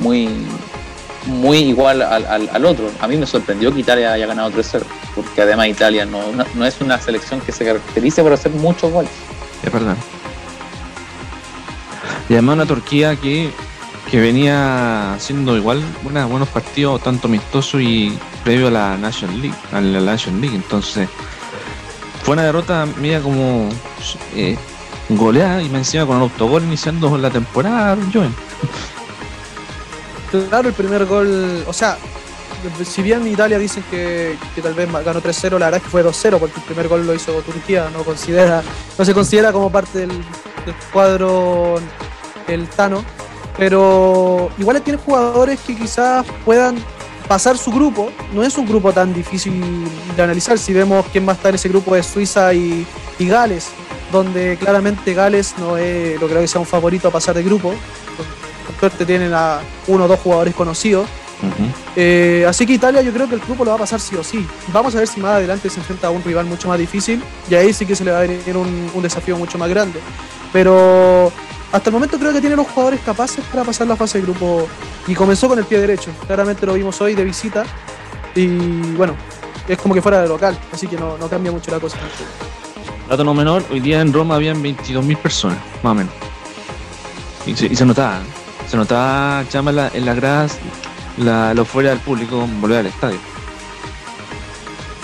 muy, 0.00 0.28
muy 1.26 1.58
igual 1.58 2.02
al, 2.02 2.64
otro. 2.64 2.90
A 3.00 3.08
mí 3.08 3.16
me 3.16 3.26
sorprendió 3.26 3.72
que 3.72 3.80
Italia 3.80 4.12
haya 4.12 4.26
ganado 4.26 4.50
3-0, 4.50 4.82
porque 5.14 5.42
además 5.42 5.68
Italia 5.68 6.04
no, 6.04 6.20
no, 6.54 6.66
es 6.66 6.80
una 6.80 6.98
selección 7.00 7.40
que 7.40 7.52
se 7.52 7.64
caracterice 7.64 8.22
por 8.22 8.32
hacer 8.32 8.52
muchos 8.52 8.90
goles. 8.92 9.10
Es 9.62 9.72
verdad. 9.72 9.96
Y 12.28 12.34
además 12.34 12.54
una 12.54 12.66
Turquía 12.66 13.16
que, 13.16 13.50
que 14.10 14.20
venía 14.20 15.14
haciendo 15.14 15.56
igual 15.56 15.82
buenos 16.02 16.48
partidos, 16.48 17.02
tanto 17.02 17.28
amistosos 17.28 17.80
y 17.80 18.18
previo 18.42 18.68
a 18.68 18.70
la 18.70 18.96
National 18.96 19.40
League, 19.40 19.56
a 19.72 19.80
la 19.80 20.00
National 20.00 20.40
League. 20.40 20.56
Entonces, 20.56 21.08
fue 22.22 22.34
una 22.34 22.44
derrota 22.44 22.86
media 23.00 23.20
como 23.20 23.68
eh, 24.34 24.56
goleada 25.08 25.62
y 25.62 25.68
me 25.68 25.78
encima 25.78 26.06
con 26.06 26.16
el 26.16 26.22
autogol 26.22 26.62
iniciando 26.64 27.16
la 27.18 27.30
temporada, 27.30 27.96
Joven 28.12 28.34
claro, 30.48 30.68
el 30.68 30.74
primer 30.74 31.06
gol, 31.06 31.64
o 31.66 31.72
sea, 31.72 31.96
si 32.84 33.02
bien 33.02 33.26
Italia 33.26 33.58
dicen 33.58 33.84
que, 33.90 34.36
tal 34.62 34.74
vez 34.74 34.90
ganó 35.04 35.20
3-0, 35.20 35.58
la 35.58 35.66
verdad 35.66 35.76
es 35.76 35.82
que 35.82 35.90
fue 35.90 36.04
2-0 36.04 36.38
porque 36.38 36.58
el 36.58 36.62
primer 36.64 36.88
gol 36.88 37.06
lo 37.06 37.14
hizo 37.14 37.32
Turquía, 37.42 37.88
no 37.92 38.02
considera, 38.02 38.62
no 38.98 39.04
se 39.04 39.14
considera 39.14 39.52
como 39.52 39.70
parte 39.70 40.00
del, 40.00 40.10
cuadro 40.92 41.80
el 42.48 42.66
Tano, 42.68 43.04
pero 43.56 44.50
igual 44.58 44.80
tiene 44.82 44.98
jugadores 44.98 45.60
que 45.60 45.76
quizás 45.76 46.26
puedan 46.44 46.76
pasar 47.28 47.56
su 47.56 47.70
grupo, 47.70 48.10
no 48.32 48.42
es 48.42 48.56
un 48.58 48.66
grupo 48.66 48.92
tan 48.92 49.14
difícil 49.14 49.62
de 50.16 50.22
analizar, 50.22 50.58
si 50.58 50.72
vemos 50.72 51.06
quién 51.12 51.26
va 51.26 51.32
a 51.32 51.34
estar 51.34 51.50
en 51.50 51.54
ese 51.54 51.68
grupo 51.68 51.94
de 51.94 52.02
Suiza 52.02 52.52
y, 52.52 52.86
y 53.18 53.26
Gales, 53.26 53.68
donde 54.12 54.56
claramente 54.58 55.14
Gales 55.14 55.54
no 55.58 55.76
es, 55.76 56.20
lo 56.20 56.28
creo 56.28 56.40
que 56.40 56.48
sea 56.48 56.60
un 56.60 56.66
favorito 56.66 57.08
a 57.08 57.10
pasar 57.10 57.34
de 57.34 57.42
grupo, 57.42 57.74
con 58.66 58.76
suerte 58.78 59.04
tienen 59.04 59.32
a 59.34 59.60
uno 59.86 60.04
o 60.04 60.08
dos 60.08 60.20
jugadores 60.20 60.54
conocidos. 60.54 61.08
Eh, 61.96 62.44
así 62.48 62.64
que 62.64 62.72
Italia 62.74 63.02
yo 63.02 63.12
creo 63.12 63.28
que 63.28 63.34
el 63.34 63.40
grupo 63.40 63.64
lo 63.64 63.70
va 63.70 63.76
a 63.76 63.80
pasar 63.80 64.00
sí 64.00 64.16
o 64.16 64.24
sí. 64.24 64.46
Vamos 64.72 64.94
a 64.94 64.98
ver 64.98 65.08
si 65.08 65.20
más 65.20 65.32
adelante 65.32 65.68
se 65.68 65.78
enfrenta 65.78 66.08
a 66.08 66.10
un 66.10 66.22
rival 66.22 66.46
mucho 66.46 66.68
más 66.68 66.78
difícil 66.78 67.22
y 67.50 67.54
ahí 67.54 67.72
sí 67.72 67.84
que 67.86 67.94
se 67.94 68.04
le 68.04 68.12
va 68.12 68.18
a 68.18 68.20
venir 68.22 68.56
un, 68.56 69.02
desafío 69.02 69.36
mucho 69.36 69.58
más 69.58 69.68
grande. 69.68 70.00
Pero 70.52 71.32
hasta 71.74 71.90
el 71.90 71.94
momento 71.94 72.20
creo 72.20 72.32
que 72.32 72.40
tiene 72.40 72.54
los 72.54 72.68
jugadores 72.68 73.00
capaces 73.00 73.44
para 73.46 73.64
pasar 73.64 73.88
la 73.88 73.96
fase 73.96 74.18
de 74.18 74.24
grupo 74.24 74.68
y 75.08 75.14
comenzó 75.14 75.48
con 75.48 75.58
el 75.58 75.64
pie 75.64 75.80
derecho. 75.80 76.12
Claramente 76.24 76.64
lo 76.66 76.74
vimos 76.74 77.00
hoy 77.00 77.16
de 77.16 77.24
visita 77.24 77.64
y 78.32 78.46
bueno, 78.92 79.16
es 79.66 79.76
como 79.78 79.92
que 79.92 80.00
fuera 80.00 80.22
de 80.22 80.28
local, 80.28 80.56
así 80.72 80.86
que 80.86 80.96
no, 80.96 81.16
cambia 81.28 81.50
mucho 81.50 81.72
la 81.72 81.80
cosa. 81.80 81.98
Dato 83.08 83.24
no 83.24 83.34
menor, 83.34 83.64
hoy 83.72 83.80
día 83.80 84.00
en 84.00 84.12
Roma 84.12 84.36
habían 84.36 84.62
22.000 84.62 85.16
personas, 85.16 85.58
más 85.82 85.90
o 85.90 85.94
menos. 85.96 86.14
Y 87.44 87.56
se, 87.56 87.84
notaba. 87.84 88.18
¿eh? 88.18 88.68
se 88.68 88.76
notaba 88.76 89.42
llama 89.50 89.90
en 89.92 90.06
las 90.06 90.16
gradas 90.16 90.58
la, 91.18 91.54
lo 91.54 91.64
fuera 91.64 91.90
del 91.90 91.98
público 91.98 92.48
volver 92.60 92.78
al 92.78 92.86
estadio. 92.86 93.18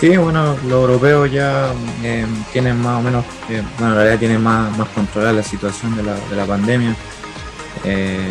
Sí, 0.01 0.17
bueno, 0.17 0.57
los 0.67 0.73
europeos 0.73 1.31
ya 1.31 1.75
eh, 2.03 2.25
tienen 2.55 2.81
más 2.81 3.01
o 3.01 3.03
menos, 3.03 3.23
eh, 3.51 3.63
bueno, 3.79 3.93
en 3.93 3.95
realidad 3.97 4.19
tienen 4.19 4.43
más, 4.43 4.77
más 4.79 4.89
controlada 4.89 5.35
la 5.35 5.43
situación 5.43 5.95
de 5.95 6.03
la, 6.03 6.15
de 6.15 6.37
la 6.37 6.47
pandemia. 6.47 6.97
Eh, 7.85 8.31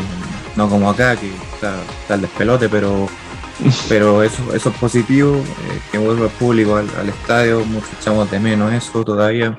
no 0.55 0.67
como 0.67 0.89
acá, 0.89 1.15
que 1.15 1.31
está, 1.53 1.75
el 2.09 2.21
despelote, 2.21 2.69
pero 2.69 3.07
pero 3.89 4.23
eso, 4.23 4.41
eso 4.55 4.69
es 4.69 4.75
positivo, 4.77 5.43
que 5.91 5.99
vuelva 5.99 6.25
el 6.25 6.31
público 6.31 6.75
al, 6.75 6.89
al 6.99 7.09
estadio, 7.09 7.63
muchos 7.65 7.89
echamos 7.99 8.31
de 8.31 8.39
menos 8.39 8.73
eso 8.73 9.05
todavía. 9.05 9.55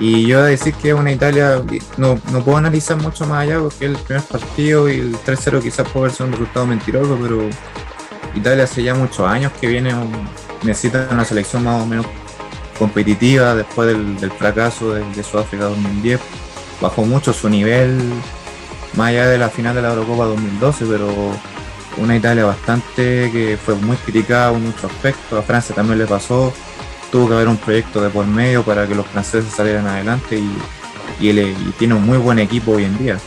Y 0.00 0.26
yo 0.26 0.40
a 0.40 0.46
decir 0.46 0.74
que 0.74 0.88
es 0.88 0.94
una 0.94 1.12
Italia, 1.12 1.62
no, 1.96 2.20
no 2.32 2.42
puedo 2.42 2.56
analizar 2.56 2.96
mucho 2.96 3.24
más 3.24 3.42
allá 3.42 3.60
porque 3.60 3.86
el 3.86 3.96
primer 3.96 4.24
partido 4.24 4.88
y 4.88 4.98
el 4.98 5.16
3-0 5.16 5.62
quizás 5.62 5.88
puede 5.88 6.10
ser 6.10 6.26
un 6.26 6.32
resultado 6.32 6.66
mentiroso, 6.66 7.16
pero 7.22 7.48
Italia 8.34 8.64
hace 8.64 8.82
ya 8.82 8.94
muchos 8.94 9.28
años 9.28 9.52
que 9.60 9.68
viene, 9.68 9.92
necesita 10.62 11.08
una 11.10 11.24
selección 11.24 11.64
más 11.64 11.82
o 11.82 11.86
menos 11.86 12.06
competitiva 12.78 13.54
después 13.54 13.88
del, 13.88 14.30
fracaso 14.32 14.94
de, 14.94 15.22
Sudáfrica 15.22 15.64
2010. 15.64 16.20
Bajó 16.80 17.02
mucho 17.02 17.32
su 17.32 17.48
nivel, 17.48 17.98
más 18.94 19.08
allá 19.08 19.28
de 19.28 19.38
la 19.38 19.48
final 19.48 19.74
de 19.74 19.82
la 19.82 19.90
Eurocopa 19.90 20.26
2012, 20.26 20.86
pero 20.86 21.08
una 21.96 22.16
Italia 22.16 22.44
bastante 22.44 23.30
que 23.32 23.58
fue 23.62 23.74
muy 23.74 23.96
criticada 23.96 24.52
en 24.52 24.64
muchos 24.64 24.84
aspectos. 24.84 25.38
A 25.38 25.42
Francia 25.42 25.74
también 25.74 25.98
le 25.98 26.06
pasó. 26.06 26.52
Tuvo 27.10 27.28
que 27.28 27.34
haber 27.34 27.48
un 27.48 27.56
proyecto 27.56 28.02
de 28.02 28.10
por 28.10 28.26
medio 28.26 28.62
para 28.62 28.86
que 28.86 28.94
los 28.94 29.06
franceses 29.06 29.52
salieran 29.52 29.86
adelante 29.86 30.38
y 30.38 31.72
tiene 31.78 31.94
un 31.94 32.04
muy 32.04 32.18
buen 32.18 32.38
equipo 32.38 32.72
hoy 32.72 32.84
en 32.84 32.98
día. 32.98 33.18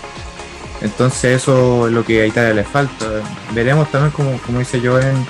Entonces 0.81 1.41
eso 1.41 1.87
es 1.87 1.93
lo 1.93 2.03
que 2.03 2.21
a 2.21 2.25
Italia 2.25 2.53
le 2.53 2.63
falta. 2.63 3.05
Veremos 3.53 3.89
también, 3.91 4.11
como, 4.11 4.37
como 4.39 4.59
dice 4.59 4.79
Joven, 4.79 5.25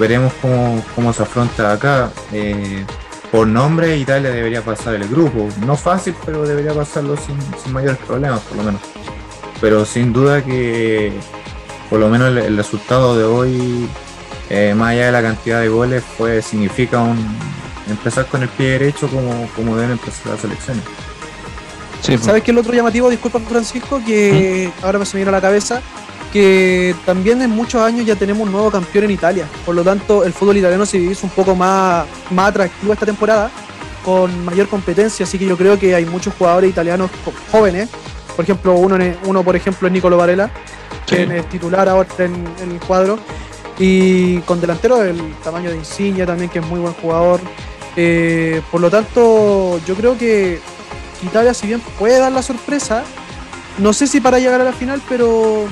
veremos 0.00 0.32
cómo, 0.40 0.82
cómo 0.96 1.12
se 1.12 1.22
afronta 1.22 1.72
acá. 1.72 2.10
Eh, 2.32 2.84
por 3.30 3.46
nombre, 3.46 3.96
Italia 3.96 4.30
debería 4.30 4.62
pasar 4.62 4.94
el 4.94 5.06
grupo. 5.06 5.48
No 5.64 5.76
fácil, 5.76 6.16
pero 6.24 6.42
debería 6.42 6.72
pasarlo 6.72 7.16
sin, 7.16 7.36
sin 7.62 7.72
mayores 7.72 7.98
problemas, 7.98 8.40
por 8.40 8.56
lo 8.56 8.64
menos. 8.64 8.80
Pero 9.60 9.84
sin 9.84 10.12
duda 10.12 10.42
que 10.42 11.12
por 11.90 12.00
lo 12.00 12.08
menos 12.08 12.28
el, 12.28 12.38
el 12.38 12.56
resultado 12.56 13.16
de 13.16 13.24
hoy, 13.24 13.88
eh, 14.48 14.74
más 14.74 14.92
allá 14.92 15.06
de 15.06 15.12
la 15.12 15.22
cantidad 15.22 15.60
de 15.60 15.68
goles, 15.68 16.02
fue, 16.02 16.40
significa 16.40 17.00
un, 17.00 17.18
empezar 17.88 18.26
con 18.26 18.42
el 18.42 18.48
pie 18.48 18.70
derecho 18.70 19.06
como, 19.08 19.48
como 19.54 19.76
deben 19.76 19.92
empezar 19.92 20.32
las 20.32 20.42
elecciones. 20.44 20.82
Sí, 22.00 22.16
¿Sabes 22.16 22.42
qué 22.42 22.50
es 22.50 22.56
el 22.56 22.58
otro 22.58 22.72
llamativo? 22.72 23.10
Disculpa, 23.10 23.38
Francisco, 23.40 24.00
que 24.04 24.72
¿Mm? 24.80 24.84
ahora 24.84 24.98
me 24.98 25.04
se 25.04 25.16
me 25.16 25.18
viene 25.18 25.28
a 25.28 25.32
la 25.32 25.42
cabeza 25.42 25.82
que 26.32 26.94
también 27.04 27.42
en 27.42 27.50
muchos 27.50 27.82
años 27.82 28.06
ya 28.06 28.16
tenemos 28.16 28.46
un 28.46 28.52
nuevo 28.52 28.70
campeón 28.70 29.04
en 29.04 29.10
Italia. 29.10 29.46
Por 29.66 29.74
lo 29.74 29.82
tanto, 29.82 30.24
el 30.24 30.32
fútbol 30.32 30.56
italiano 30.56 30.86
se 30.86 30.98
hizo 30.98 31.26
un 31.26 31.32
poco 31.32 31.54
más, 31.56 32.06
más 32.30 32.50
atractivo 32.50 32.92
esta 32.92 33.06
temporada, 33.06 33.50
con 34.04 34.44
mayor 34.44 34.68
competencia. 34.68 35.24
Así 35.24 35.38
que 35.38 35.46
yo 35.46 35.56
creo 35.56 35.78
que 35.78 35.94
hay 35.94 36.04
muchos 36.04 36.34
jugadores 36.34 36.70
italianos 36.70 37.10
jóvenes. 37.50 37.88
Por 38.36 38.44
ejemplo, 38.44 38.74
uno, 38.74 38.96
uno 39.24 39.42
por 39.42 39.56
ejemplo, 39.56 39.88
es 39.88 39.92
Nicolo 39.92 40.16
Varela, 40.16 40.50
sí. 41.06 41.16
que 41.16 41.38
es 41.38 41.48
titular 41.48 41.88
ahora 41.88 42.08
en, 42.18 42.46
en, 42.62 42.70
el 42.70 42.80
cuadro. 42.80 43.18
Y 43.78 44.38
con 44.40 44.60
delantero 44.60 44.98
del 44.98 45.34
tamaño 45.42 45.70
de 45.70 45.76
Insignia 45.76 46.26
también, 46.26 46.48
que 46.48 46.60
es 46.60 46.66
muy 46.66 46.78
buen 46.78 46.94
jugador. 46.94 47.40
Eh, 47.96 48.62
por 48.70 48.80
lo 48.80 48.88
tanto, 48.88 49.80
yo 49.86 49.94
creo 49.96 50.16
que 50.16 50.60
Italia, 51.22 51.54
si 51.54 51.66
bien 51.66 51.80
puede 51.98 52.18
dar 52.18 52.30
la 52.30 52.42
sorpresa, 52.42 53.02
no 53.78 53.92
sé 53.92 54.06
si 54.06 54.20
para 54.20 54.38
llegar 54.38 54.60
a 54.60 54.64
la 54.64 54.72
final, 54.72 55.02
pero 55.08 55.66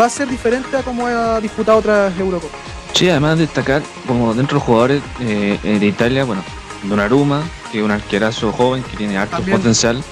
va 0.00 0.06
a 0.06 0.10
ser 0.10 0.28
diferente 0.28 0.76
a 0.76 0.82
como 0.82 1.06
ha 1.06 1.40
disputado 1.40 1.78
otras 1.78 2.18
Eurocopas. 2.18 2.58
Sí, 2.92 3.08
además 3.10 3.38
destacar 3.38 3.82
como 4.06 4.32
dentro 4.34 4.54
de 4.54 4.60
los 4.60 4.62
jugadores 4.62 5.02
eh, 5.20 5.58
de 5.62 5.86
Italia, 5.86 6.24
bueno, 6.24 6.42
Donnarumma, 6.84 7.42
que 7.70 7.78
es 7.78 7.84
un 7.84 7.90
arquerazo 7.90 8.52
joven 8.52 8.82
que 8.82 8.96
tiene 8.96 9.18
harto 9.18 9.36
También. 9.36 9.58
potencial. 9.58 10.02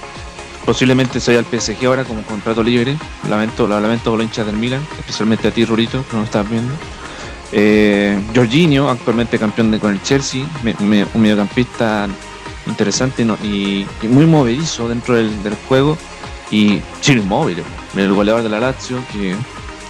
Posiblemente 0.65 1.19
se 1.19 1.31
vaya 1.35 1.45
al 1.47 1.59
PSG 1.61 1.85
ahora 1.85 2.03
como 2.03 2.23
contrato 2.23 2.63
libre. 2.63 2.97
Lamento, 3.29 3.67
lo 3.67 3.79
lamento 3.79 4.09
por 4.11 4.19
los 4.19 4.25
hinchas 4.25 4.45
del 4.45 4.57
Milan, 4.57 4.85
especialmente 4.99 5.47
a 5.47 5.51
ti, 5.51 5.63
Rurito, 5.65 6.03
que 6.07 6.13
no 6.13 6.19
lo 6.19 6.25
estás 6.25 6.49
viendo. 6.49 6.73
Eh, 7.51 8.19
Jorginho, 8.35 8.89
actualmente 8.89 9.37
campeón 9.37 9.71
de, 9.71 9.79
con 9.79 9.91
el 9.91 10.01
Chelsea, 10.01 10.43
me, 10.63 10.73
me, 10.79 11.05
un 11.13 11.21
mediocampista 11.21 12.07
interesante 12.65 13.23
¿no? 13.23 13.37
y, 13.43 13.85
y, 14.01 14.07
muy 14.07 14.25
movedizo 14.25 14.89
dentro 14.89 15.15
del, 15.15 15.43
del 15.43 15.55
juego. 15.67 15.97
Y 16.51 16.81
Chino 17.01 17.21
Inmóvil, 17.21 17.63
el 17.95 18.13
goleador 18.13 18.43
de 18.43 18.49
la 18.49 18.59
Lazio, 18.59 18.99
que 19.11 19.35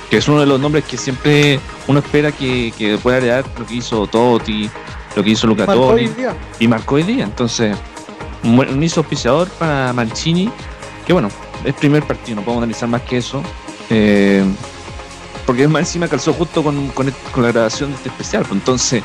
que 0.10 0.18
es 0.18 0.28
uno 0.28 0.40
de 0.40 0.46
los 0.46 0.60
nombres 0.60 0.84
que 0.86 0.98
siempre 0.98 1.60
uno 1.88 2.00
espera 2.00 2.32
que, 2.32 2.74
que 2.78 2.98
pueda 2.98 3.18
heredar 3.18 3.46
lo 3.58 3.66
que 3.66 3.76
hizo 3.76 4.08
Totti, 4.08 4.70
lo 5.16 5.24
que 5.24 5.30
hizo 5.32 5.48
Luca 5.48 5.66
Totti 5.66 6.10
y 6.60 6.68
marcó 6.68 6.96
hoy 6.96 7.04
día. 7.04 7.24
Entonces, 7.24 7.76
un, 8.44 8.60
un 8.60 8.84
hizo 8.84 9.02
auspiciador 9.02 9.48
para 9.50 9.94
Mancini, 9.94 10.50
que 11.06 11.14
bueno, 11.14 11.30
es 11.64 11.74
primer 11.74 12.04
partido, 12.04 12.38
no 12.38 12.42
podemos 12.44 12.64
analizar 12.64 12.90
más 12.90 13.02
que 13.02 13.18
eso. 13.18 13.42
Eh, 13.90 14.44
porque 15.46 15.68
más 15.68 15.82
encima 15.82 16.08
calzó 16.08 16.34
justo 16.34 16.64
con, 16.64 16.88
con, 16.90 17.14
con, 17.32 17.44
la 17.44 17.52
grabación 17.52 17.92
de 17.92 17.98
este 17.98 18.10
especial, 18.10 18.44
pues 18.44 18.54
entonces 18.54 19.04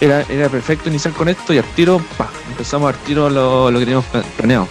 era, 0.00 0.22
era 0.28 0.48
perfecto 0.48 0.88
iniciar 0.88 1.14
con 1.14 1.28
esto 1.28 1.54
y 1.54 1.58
al 1.58 1.64
tiro, 1.64 2.00
pa, 2.18 2.28
empezamos 2.50 2.92
al 2.92 2.98
tiro 3.00 3.30
lo, 3.30 3.70
lo 3.70 3.78
que 3.78 3.84
teníamos 3.84 4.06
planeado. 4.36 4.68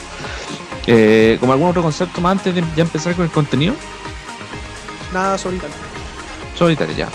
Eh, 0.86 1.38
¿Como 1.40 1.54
algún 1.54 1.70
otro 1.70 1.82
concepto 1.82 2.20
más 2.20 2.34
antes 2.34 2.54
de 2.54 2.64
ya 2.76 2.84
empezar 2.84 3.16
con 3.16 3.24
el 3.24 3.32
contenido? 3.32 3.74
Nada. 5.14 5.38
Sobre 5.38 5.56
Italia, 6.74 6.96
ya. 6.96 7.10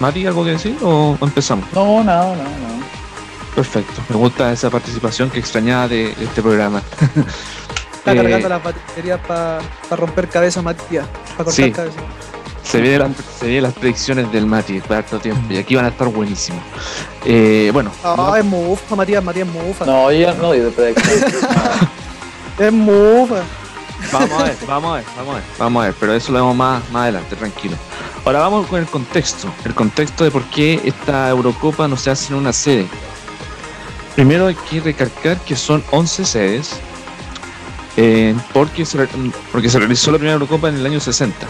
Mati, 0.00 0.26
¿algo 0.26 0.44
que 0.44 0.50
decir 0.52 0.76
o 0.82 1.16
empezamos? 1.20 1.72
No, 1.72 2.02
nada, 2.04 2.34
nada, 2.36 2.44
nada. 2.44 2.76
Perfecto, 3.54 4.02
me 4.10 4.16
gusta 4.16 4.52
esa 4.52 4.68
participación 4.68 5.30
que 5.30 5.38
extrañaba 5.38 5.88
de, 5.88 6.14
de 6.14 6.24
este 6.24 6.42
programa. 6.42 6.82
Está 7.94 8.12
eh, 8.12 8.16
cargando 8.16 8.48
las 8.48 8.62
baterías 8.62 9.20
para 9.26 9.58
pa 9.88 9.96
romper 9.96 10.28
cabeza, 10.28 10.62
Matías, 10.62 11.06
para 11.36 11.44
cortar 11.44 11.52
sí. 11.52 11.72
cabeza. 11.72 12.00
Se 12.62 12.80
vienen 12.80 13.14
se 13.38 13.46
ve 13.46 13.60
las 13.60 13.72
predicciones 13.72 14.30
del 14.32 14.44
Mati 14.44 14.80
para 14.80 14.98
harto 14.98 15.18
tiempo 15.20 15.40
y 15.52 15.56
aquí 15.56 15.76
van 15.76 15.86
a 15.86 15.88
estar 15.88 16.08
buenísimas. 16.08 16.62
Eh, 17.24 17.70
bueno. 17.72 17.92
No, 18.02 18.16
no, 18.16 18.36
es 18.36 18.44
mufa, 18.44 18.96
Matías, 18.96 19.22
Matías 19.22 19.48
mufa. 19.48 19.86
No, 19.86 20.12
yo 20.12 20.34
no 20.34 20.52
de 20.52 20.70
predicciones. 20.70 21.36
es 22.58 22.72
mufa. 22.72 23.42
Vamos 24.12 24.40
a 24.40 24.44
ver, 24.44 24.56
vamos 24.66 24.92
a 24.92 24.94
ver, 24.96 25.04
vamos 25.16 25.34
a 25.34 25.38
ver, 25.38 25.44
vamos 25.58 25.82
a 25.82 25.86
ver, 25.86 25.94
pero 25.98 26.14
eso 26.14 26.32
lo 26.32 26.38
vemos 26.38 26.56
más, 26.56 26.90
más 26.90 27.02
adelante, 27.02 27.36
tranquilo. 27.36 27.76
Ahora 28.24 28.40
vamos 28.40 28.66
con 28.66 28.80
el 28.80 28.86
contexto, 28.86 29.48
el 29.64 29.74
contexto 29.74 30.24
de 30.24 30.30
por 30.30 30.44
qué 30.44 30.80
esta 30.84 31.28
Eurocopa 31.30 31.86
no 31.88 31.96
se 31.96 32.10
hace 32.10 32.32
en 32.32 32.38
una 32.38 32.52
sede. 32.52 32.86
Primero 34.14 34.46
hay 34.46 34.54
que 34.54 34.80
recalcar 34.80 35.38
que 35.40 35.56
son 35.56 35.84
11 35.90 36.24
sedes, 36.24 36.80
eh, 37.96 38.34
porque, 38.52 38.84
se, 38.84 39.06
porque 39.52 39.68
se 39.68 39.78
realizó 39.78 40.10
la 40.10 40.18
primera 40.18 40.34
Eurocopa 40.34 40.68
en 40.68 40.76
el 40.76 40.86
año 40.86 41.00
60. 41.00 41.46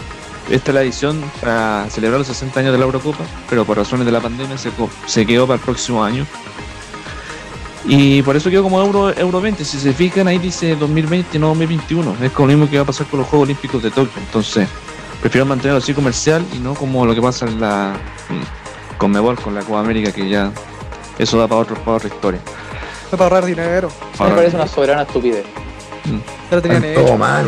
Esta 0.49 0.71
es 0.71 0.75
la 0.75 0.81
edición 0.81 1.21
para 1.41 1.87
celebrar 1.89 2.19
los 2.19 2.27
60 2.27 2.59
años 2.59 2.71
de 2.71 2.77
la 2.77 2.85
Eurocopa, 2.85 3.23
pero 3.49 3.65
por 3.65 3.77
razones 3.77 4.05
de 4.05 4.11
la 4.11 4.21
pandemia 4.21 4.57
se, 4.57 4.71
se 5.05 5.25
quedó 5.25 5.45
para 5.45 5.55
el 5.55 5.63
próximo 5.63 6.03
año. 6.03 6.25
Y 7.87 8.21
por 8.21 8.35
eso 8.35 8.49
quedó 8.49 8.63
como 8.63 8.81
Euro, 8.81 9.17
Euro 9.17 9.39
20. 9.39 9.63
Si 9.63 9.79
se 9.79 9.93
fijan, 9.93 10.27
ahí 10.27 10.37
dice 10.39 10.75
2020, 10.75 11.39
no 11.39 11.47
2021. 11.47 12.17
Es 12.21 12.31
como 12.31 12.47
lo 12.47 12.53
mismo 12.53 12.69
que 12.69 12.75
va 12.75 12.83
a 12.83 12.85
pasar 12.85 13.07
con 13.07 13.19
los 13.19 13.29
Juegos 13.29 13.45
Olímpicos 13.45 13.81
de 13.81 13.89
Tokio. 13.89 14.21
Entonces, 14.21 14.67
prefiero 15.21 15.45
mantenerlo 15.45 15.77
así 15.77 15.93
comercial 15.93 16.45
y 16.53 16.59
no 16.59 16.73
como 16.75 17.05
lo 17.05 17.15
que 17.15 17.21
pasa 17.21 17.45
en 17.45 17.61
la 17.61 17.93
con 18.97 19.11
Mebol, 19.11 19.39
con 19.39 19.55
la 19.55 19.61
Copa 19.61 19.79
América, 19.79 20.11
que 20.11 20.27
ya 20.27 20.51
eso 21.17 21.37
da 21.37 21.47
para, 21.47 21.61
otro, 21.61 21.75
para 21.77 21.97
otra 21.97 22.09
historia. 22.09 22.41
para 23.11 23.23
ahorrar 23.23 23.45
dinero. 23.45 23.89
Me 24.19 24.31
parece 24.31 24.55
una 24.55 24.67
soberana 24.67 25.03
estupidez. 25.03 25.45
Mm. 26.05 26.59
Tenían 26.61 26.93
todo 26.93 27.17
mal, 27.17 27.47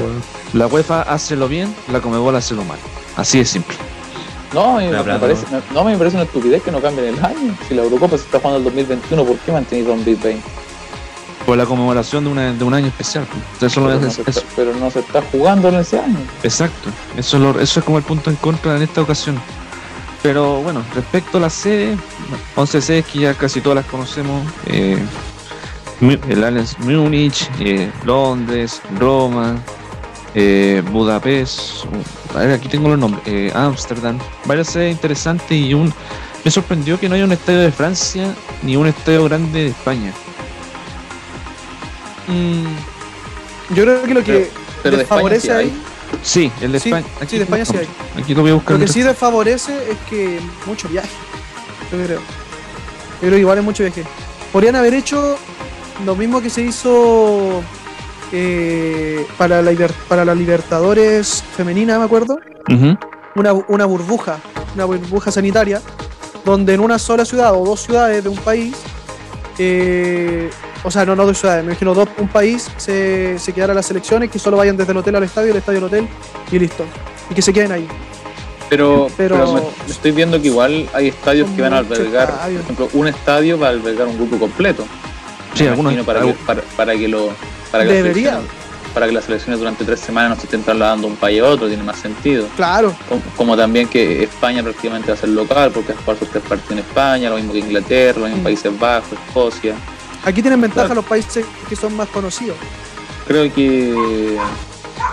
La 0.53 0.67
UEFA 0.67 1.01
hace 1.01 1.35
lo 1.35 1.47
bien, 1.47 1.73
la 1.91 2.01
Comebol 2.01 2.35
hace 2.35 2.53
lo 2.53 2.63
mal. 2.63 2.79
Así 3.15 3.39
de 3.39 3.45
simple. 3.45 3.75
No, 4.53 4.77
me, 4.77 4.89
me 4.89 5.19
parece, 5.19 5.45
no, 5.73 5.83
me 5.83 5.97
parece 5.97 6.15
una 6.15 6.25
estupidez 6.25 6.63
que 6.63 6.71
no 6.71 6.81
cambien 6.81 7.15
el 7.15 7.23
año. 7.23 7.55
Si 7.67 7.75
la 7.75 7.83
Eurocopa 7.83 8.17
se 8.17 8.23
está 8.23 8.39
jugando 8.39 8.57
el 8.57 8.63
2021, 8.63 9.23
¿por 9.23 9.37
qué 9.37 9.51
mantener 9.51 9.85
2020? 9.85 10.41
Por 11.45 11.57
la 11.57 11.65
conmemoración 11.65 12.23
de, 12.23 12.31
una, 12.31 12.53
de 12.53 12.63
un 12.63 12.73
año 12.73 12.87
especial. 12.87 13.27
Eso 13.61 13.83
pero, 13.83 13.99
no 13.99 14.07
es, 14.07 14.19
está, 14.19 14.41
pero, 14.55 14.73
no 14.75 14.91
se 14.91 14.99
está 14.99 15.21
jugando 15.31 15.69
en 15.69 15.75
ese 15.75 15.99
año. 15.99 16.17
Exacto. 16.43 16.89
Eso 17.15 17.37
es, 17.37 17.43
lo, 17.43 17.59
eso 17.59 17.79
es 17.79 17.85
como 17.85 17.97
el 17.97 18.03
punto 18.03 18.29
en 18.29 18.35
contra 18.37 18.75
en 18.75 18.81
esta 18.81 19.01
ocasión. 19.01 19.39
Pero 20.21 20.61
bueno, 20.61 20.83
respecto 20.95 21.37
a 21.37 21.41
las 21.41 21.53
sedes, 21.53 21.97
11 22.55 22.81
sedes 22.81 23.05
que 23.05 23.19
ya 23.19 23.33
casi 23.35 23.61
todas 23.61 23.77
las 23.77 23.85
conocemos. 23.85 24.45
Eh, 24.65 24.97
el 26.01 26.43
Allianz 26.43 26.77
Múnich, 26.79 27.49
eh, 27.59 27.91
Londres, 28.05 28.81
Roma, 28.97 29.57
eh, 30.35 30.83
Budapest, 30.91 31.85
a 32.35 32.39
ver, 32.39 32.51
aquí 32.51 32.67
tengo 32.67 32.89
los 32.89 32.99
nombres, 32.99 33.23
eh, 33.25 33.51
Ámsterdam, 33.53 34.17
varias 34.45 34.67
sedes 34.67 34.91
interesantes 34.91 35.51
y 35.51 35.73
un 35.73 35.93
me 36.43 36.51
sorprendió 36.51 36.99
que 36.99 37.09
no 37.09 37.15
haya 37.15 37.25
un 37.25 37.31
estadio 37.31 37.59
de 37.59 37.71
Francia 37.71 38.33
ni 38.63 38.75
un 38.77 38.87
estadio 38.87 39.25
grande 39.25 39.63
de 39.63 39.67
España. 39.67 40.13
Mm, 42.27 43.73
yo 43.75 43.83
creo 43.83 44.03
que 44.03 44.13
lo 44.13 44.23
que 44.23 44.33
pero, 44.33 44.51
pero 44.83 44.97
desfavorece 44.97 45.51
de 45.51 45.53
ahí. 45.53 45.81
Sí, 46.23 46.51
el 46.61 46.71
de 46.71 46.79
sí, 46.79 46.89
España. 46.89 47.07
Aquí 47.17 47.27
sí, 47.31 47.37
de 47.37 47.43
España 47.43 47.65
sí 47.65 47.77
hay. 47.77 47.87
Aquí 48.21 48.33
lo 48.33 48.41
voy 48.41 48.51
a 48.51 48.53
buscar. 48.55 48.73
Lo 48.73 48.85
que 48.85 48.91
sí 48.91 49.01
desfavorece 49.01 49.91
es 49.91 49.97
que 50.09 50.39
mucho 50.65 50.87
viaje. 50.87 51.09
Yo 51.91 51.97
creo. 52.03 52.19
Yo 52.19 53.19
creo 53.19 53.31
que 53.33 53.39
igual 53.39 53.57
es 53.57 53.63
mucho 53.63 53.83
viaje. 53.83 54.03
Podrían 54.51 54.75
haber 54.75 54.93
hecho 54.93 55.37
lo 56.05 56.15
mismo 56.15 56.41
que 56.41 56.49
se 56.49 56.61
hizo 56.61 57.61
eh, 58.31 59.25
para, 59.37 59.61
la, 59.61 59.71
para 60.07 60.25
la 60.25 60.35
Libertadores 60.35 61.43
femenina, 61.55 61.97
me 61.99 62.05
acuerdo. 62.05 62.37
Uh 62.69 62.73
-huh. 62.73 62.97
una, 63.35 63.53
una 63.53 63.85
burbuja, 63.85 64.37
una 64.75 64.85
burbuja 64.85 65.31
sanitaria, 65.31 65.81
donde 66.45 66.73
en 66.73 66.79
una 66.81 66.99
sola 66.99 67.25
ciudad 67.25 67.53
o 67.53 67.65
dos 67.65 67.81
ciudades 67.81 68.23
de 68.23 68.29
un 68.29 68.37
país, 68.37 68.75
eh, 69.57 70.49
o 70.83 70.91
sea, 70.91 71.05
no, 71.05 71.15
no 71.15 71.25
dos 71.25 71.37
ciudades, 71.37 71.63
me 71.63 71.71
imagino 71.71 71.93
dos, 71.93 72.07
un 72.17 72.27
país, 72.27 72.69
se, 72.77 73.37
se 73.39 73.51
quedaran 73.53 73.75
las 73.75 73.85
selecciones, 73.87 74.29
que 74.29 74.39
solo 74.39 74.57
vayan 74.57 74.77
desde 74.77 74.91
el 74.91 74.97
hotel 74.97 75.15
al 75.15 75.23
estadio, 75.23 75.51
el 75.51 75.57
estadio 75.57 75.79
al 75.79 75.83
hotel 75.85 76.07
y 76.51 76.59
listo. 76.59 76.85
Y 77.29 77.33
que 77.33 77.41
se 77.41 77.51
queden 77.53 77.71
ahí. 77.71 77.87
Pero, 78.69 79.07
pero, 79.17 79.35
pero 79.35 79.53
me, 79.53 79.61
me 79.61 79.91
estoy 79.91 80.11
viendo 80.11 80.39
que 80.39 80.47
igual 80.47 80.87
hay 80.93 81.07
estadios 81.07 81.49
que 81.55 81.61
van 81.63 81.73
a 81.73 81.79
albergar, 81.79 82.29
por 82.31 82.51
ejemplo, 82.51 82.89
un 82.93 83.07
estadio 83.07 83.57
va 83.59 83.67
a 83.67 83.69
albergar 83.71 84.07
un 84.07 84.15
grupo 84.17 84.37
completo. 84.37 84.85
Sí, 85.55 85.65
algunos- 85.67 86.05
para, 86.05 86.21
que, 86.21 86.33
para, 86.45 86.61
para 86.77 86.95
que 86.95 87.07
lo 87.07 87.29
para 87.71 87.85
que 87.85 87.93
Debería. 87.93 88.39
para 88.93 89.05
que 89.05 89.11
las 89.11 89.25
selecciones 89.25 89.59
durante 89.59 89.85
tres 89.85 89.99
semanas 89.99 90.31
no 90.31 90.35
se 90.37 90.43
estén 90.47 90.63
trasladando 90.63 91.07
de 91.07 91.13
un 91.13 91.19
país 91.19 91.41
a 91.41 91.45
otro, 91.45 91.67
tiene 91.67 91.83
más 91.83 91.97
sentido. 91.99 92.47
Claro, 92.55 92.95
Como, 93.07 93.21
como 93.37 93.57
también 93.57 93.87
que 93.87 94.23
España 94.23 94.63
prácticamente 94.63 95.09
va 95.09 95.13
a 95.13 95.17
ser 95.17 95.29
local, 95.29 95.71
porque 95.71 95.93
jugar 95.93 96.17
sus 96.17 96.29
tres 96.29 96.43
partidos 96.43 96.71
en 96.71 96.79
España, 96.79 97.29
lo 97.29 97.35
mismo 97.35 97.53
que 97.53 97.59
Inglaterra, 97.59 98.19
lo 98.19 98.25
mismo 98.25 98.41
Mm. 98.41 98.43
Países 98.43 98.79
Bajos, 98.79 99.13
Escocia. 99.27 99.75
aquí 100.25 100.41
tienen 100.41 100.59
ventaja 100.61 100.87
Claro. 100.87 101.01
los 101.01 101.05
países 101.05 101.45
que 101.67 101.75
son 101.75 101.95
más 101.95 102.07
conocidos. 102.09 102.57
Creo 103.27 103.53
que 103.53 104.37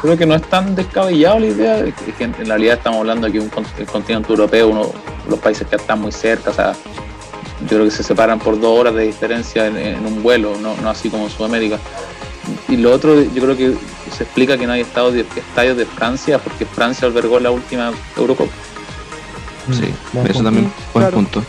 creo 0.03 0.17
que 0.17 0.27
no 0.27 0.35
es 0.35 0.43
tan 0.43 0.75
descabellado 0.75 1.39
la 1.39 1.47
idea, 1.47 1.79
es 1.79 1.95
que 2.17 2.25
en, 2.25 2.35
realidad 2.35 2.77
estamos 2.79 3.01
hablando 3.01 3.27
de 3.27 3.33
que 3.35 3.41
un, 3.41 3.51
el 3.79 3.87
continente 3.87 4.31
europeo, 4.31 4.69
uno, 4.69 4.91
los 5.29 5.39
países 5.39 5.67
que 5.69 5.77
están 5.77 6.01
muy 6.01 6.13
cerca, 6.13 6.51
o 6.51 6.55
sea, 6.55 6.73
yo 7.63 7.69
creo 7.69 7.85
que 7.85 7.91
se 7.91 8.03
separan 8.03 8.39
por 8.39 8.59
dos 8.61 8.79
horas 8.79 8.95
de 8.95 9.05
diferencia 9.07 9.67
en, 9.67 9.77
en 9.77 10.07
un 10.07 10.23
vuelo, 10.23 10.57
no, 10.61 10.75
no 10.83 10.91
así 10.91 11.09
como 11.09 11.25
en 11.25 11.31
Sudamérica. 11.31 11.79
Y 12.69 12.77
lo 12.77 12.93
otro, 12.93 13.21
yo 13.23 13.43
creo 13.43 13.57
que 13.57 13.75
se 14.17 14.23
explica 14.25 14.57
que 14.57 14.67
no 14.67 14.73
hay 14.73 14.83
estadios 14.83 15.15
de, 15.15 15.21
estadios 15.21 15.77
de 15.77 15.87
Francia, 15.87 16.39
porque 16.39 16.65
Francia 16.67 17.07
albergó 17.09 17.41
la 17.41 17.51
última 17.51 17.93
Eurocopa. 18.17 18.53
Sí, 19.73 19.93
Buen 20.13 20.27
eso 20.27 20.35
punto. 20.35 20.45
también, 20.45 20.73
buen 20.93 21.03
Claro. 21.05 21.15
punto. 21.17 21.43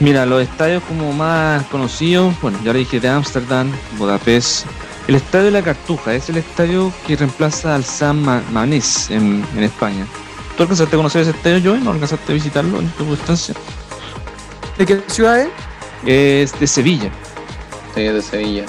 Mira, 0.00 0.26
los 0.26 0.42
estadios 0.42 0.82
como 0.84 1.12
más 1.12 1.64
conocidos, 1.66 2.34
bueno, 2.40 2.58
ya 2.64 2.72
le 2.72 2.80
dije 2.80 3.00
de 3.00 3.08
Ámsterdam, 3.08 3.70
Budapest. 3.96 4.66
El 5.06 5.14
estadio 5.14 5.46
de 5.46 5.50
la 5.52 5.62
Cartuja 5.62 6.14
es 6.14 6.28
el 6.28 6.36
estadio 6.36 6.92
que 7.06 7.16
reemplaza 7.16 7.74
al 7.74 7.84
San 7.84 8.22
Ma- 8.22 8.42
Mamés 8.52 9.10
en, 9.10 9.44
en 9.56 9.62
España. 9.62 10.06
¿Tú 10.56 10.64
alcanzaste 10.64 10.94
a 10.96 10.98
conocer 10.98 11.22
ese 11.22 11.30
estadio, 11.30 11.60
Joey? 11.70 11.82
¿No 11.82 11.92
alcanzaste 11.92 12.32
a 12.32 12.34
visitarlo 12.34 12.80
en 12.80 12.88
tu 12.90 13.12
estancia? 13.14 13.54
¿De 14.76 14.84
qué 14.86 15.00
ciudad 15.08 15.40
es? 15.40 15.48
Es 16.04 16.60
de 16.60 16.66
Sevilla. 16.66 17.10
Sí, 17.94 18.02
de 18.02 18.22
Sevilla. 18.22 18.64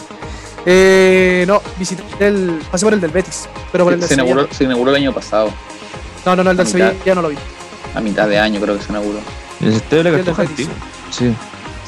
Eh, 0.66 1.46
no, 1.48 1.62
visité 1.78 2.04
el. 2.20 2.60
Pasé 2.72 2.86
por 2.86 2.94
el 2.94 3.01
del 3.01 3.12
Betis, 3.12 3.48
pero 3.72 3.84
por 3.86 3.94
el 3.94 4.00
de 4.00 4.08
Se 4.08 4.16
Sevilla. 4.16 4.32
inauguró, 4.34 4.54
se 4.54 4.63
inauguró 4.66 4.92
el 4.92 4.98
año 4.98 5.13
pasado, 5.13 5.51
No, 6.25 6.36
no, 6.36 6.44
no, 6.44 6.51
el 6.51 6.58
del 6.58 6.68
Sevilla 6.68 6.94
ya 7.06 7.16
no 7.16 7.22
lo 7.22 7.30
vi. 7.30 7.38
a 7.96 8.01
mitad 8.01 8.28
de 8.28 8.38
año 8.39 8.60
creo 8.60 8.78
que 8.78 8.84
se 8.84 8.89
inauguró. 8.92 9.20
El 9.62 9.74
estadio 9.74 10.04
de 10.04 10.04
la 10.12 10.18
del 10.18 10.25
Cartuja 10.25 10.42
antiguo. 10.44 10.74
Sí. 11.12 11.34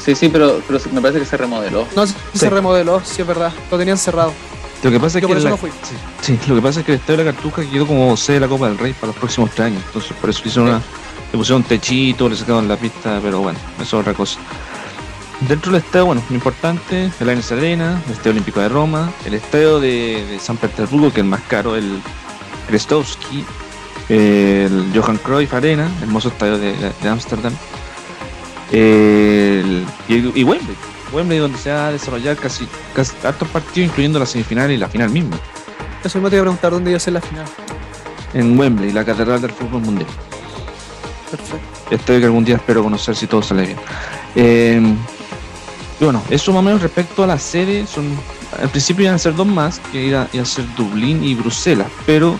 Sí, 0.03 0.15
sí, 0.15 0.29
pero, 0.29 0.61
pero 0.67 0.79
me 0.93 0.99
parece 1.01 1.19
que 1.19 1.25
se 1.25 1.37
remodeló. 1.37 1.85
No, 1.95 2.07
sí 2.07 2.15
se 2.33 2.49
remodeló, 2.49 3.01
sí 3.05 3.21
es 3.21 3.27
verdad. 3.27 3.51
Lo 3.69 3.77
tenían 3.77 3.97
cerrado. 3.97 4.33
Lo 4.83 4.89
que 4.89 4.99
pasa 4.99 5.19
es 5.19 5.21
que 5.21 5.27
por 5.27 5.37
eso 5.37 5.43
la- 5.43 5.51
no 5.51 5.57
fui. 5.57 5.69
Sí, 6.21 6.39
lo 6.47 6.55
que 6.55 6.61
pasa 6.61 6.79
es 6.79 6.85
que 6.87 6.93
el 6.93 6.99
Estadio 6.99 7.17
de 7.19 7.25
la 7.25 7.33
Cartuja 7.33 7.61
quedó 7.71 7.85
como 7.85 8.17
sede 8.17 8.35
de 8.37 8.39
la 8.41 8.47
Copa 8.47 8.67
del 8.67 8.79
Rey 8.79 8.93
para 8.93 9.07
los 9.07 9.15
próximos 9.17 9.51
tres 9.51 9.67
años. 9.67 9.83
Entonces, 9.85 10.13
por 10.19 10.29
eso 10.31 10.41
hicieron 10.43 10.69
una. 10.69 10.81
Le 11.31 11.37
pusieron 11.37 11.61
un 11.61 11.67
techito, 11.67 12.27
le 12.27 12.35
sacaron 12.35 12.67
la 12.67 12.77
pista, 12.77 13.19
pero 13.21 13.41
bueno, 13.41 13.59
eso 13.75 13.83
es 13.83 13.93
otra 13.93 14.13
cosa. 14.15 14.39
Dentro 15.47 15.71
del 15.71 15.81
estadio, 15.81 16.05
bueno, 16.05 16.23
lo 16.29 16.35
importante, 16.35 17.09
el 17.19 17.29
Allianz 17.29 17.51
Arena, 17.51 18.01
el 18.05 18.11
Estadio 18.13 18.31
Olímpico 18.31 18.59
de 18.59 18.69
Roma, 18.69 19.11
el 19.25 19.33
Estadio 19.33 19.79
de, 19.79 20.23
de 20.29 20.39
San 20.39 20.55
Petersburgo, 20.57 21.07
que 21.11 21.19
es 21.21 21.23
el 21.23 21.29
más 21.29 21.41
caro, 21.47 21.75
el 21.75 21.99
Krestovsky, 22.67 23.43
el 24.09 24.91
Johan 24.95 25.17
Cruyff 25.17 25.53
Arena, 25.53 25.89
hermoso 26.01 26.27
estadio 26.29 26.57
de 26.59 27.09
Ámsterdam, 27.09 27.53
el- 28.71 29.85
y, 30.07 30.39
y 30.39 30.43
Wembley, 30.43 30.75
Wembley 31.11 31.39
donde 31.39 31.57
se 31.57 31.71
va 31.71 31.87
a 31.87 31.91
desarrollar 31.91 32.37
casi, 32.37 32.67
casi 32.95 33.13
hartos 33.25 33.47
partidos, 33.49 33.89
incluyendo 33.89 34.19
la 34.19 34.25
semifinal 34.27 34.71
y 34.71 34.77
la 34.77 34.87
final 34.87 35.09
misma 35.09 35.37
Eso 36.03 36.19
mismo 36.19 36.29
te 36.29 36.35
iba 36.35 36.41
a 36.41 36.45
preguntar 36.45 36.71
dónde 36.71 36.91
iba 36.91 36.97
a 36.97 36.99
ser 36.99 37.13
la 37.13 37.21
final. 37.21 37.45
en 38.33 38.57
Wembley, 38.57 38.91
la 38.91 39.03
catedral 39.03 39.41
del 39.41 39.51
fútbol 39.51 39.81
mundial. 39.81 40.07
Perfecto. 41.29 41.57
Estadio 41.89 42.19
que 42.19 42.25
algún 42.27 42.45
día 42.45 42.55
espero 42.55 42.83
conocer 42.83 43.15
si 43.15 43.27
todo 43.27 43.41
sale 43.41 43.65
bien. 43.65 43.77
Eh, 44.35 44.95
y 46.01 46.03
bueno, 46.03 46.21
eso 46.29 46.51
más 46.51 46.59
o 46.59 46.63
menos 46.63 46.81
respecto 46.81 47.23
a 47.23 47.27
la 47.27 47.37
sede, 47.39 47.85
son 47.87 48.05
al 48.61 48.67
principio 48.69 49.03
iban 49.05 49.15
a 49.15 49.19
ser 49.19 49.35
dos 49.35 49.47
más, 49.47 49.79
que 49.91 50.03
iba, 50.07 50.27
iba 50.33 50.43
a 50.43 50.45
ser 50.45 50.65
Dublín 50.75 51.23
y 51.23 51.35
Bruselas, 51.35 51.87
pero 52.05 52.37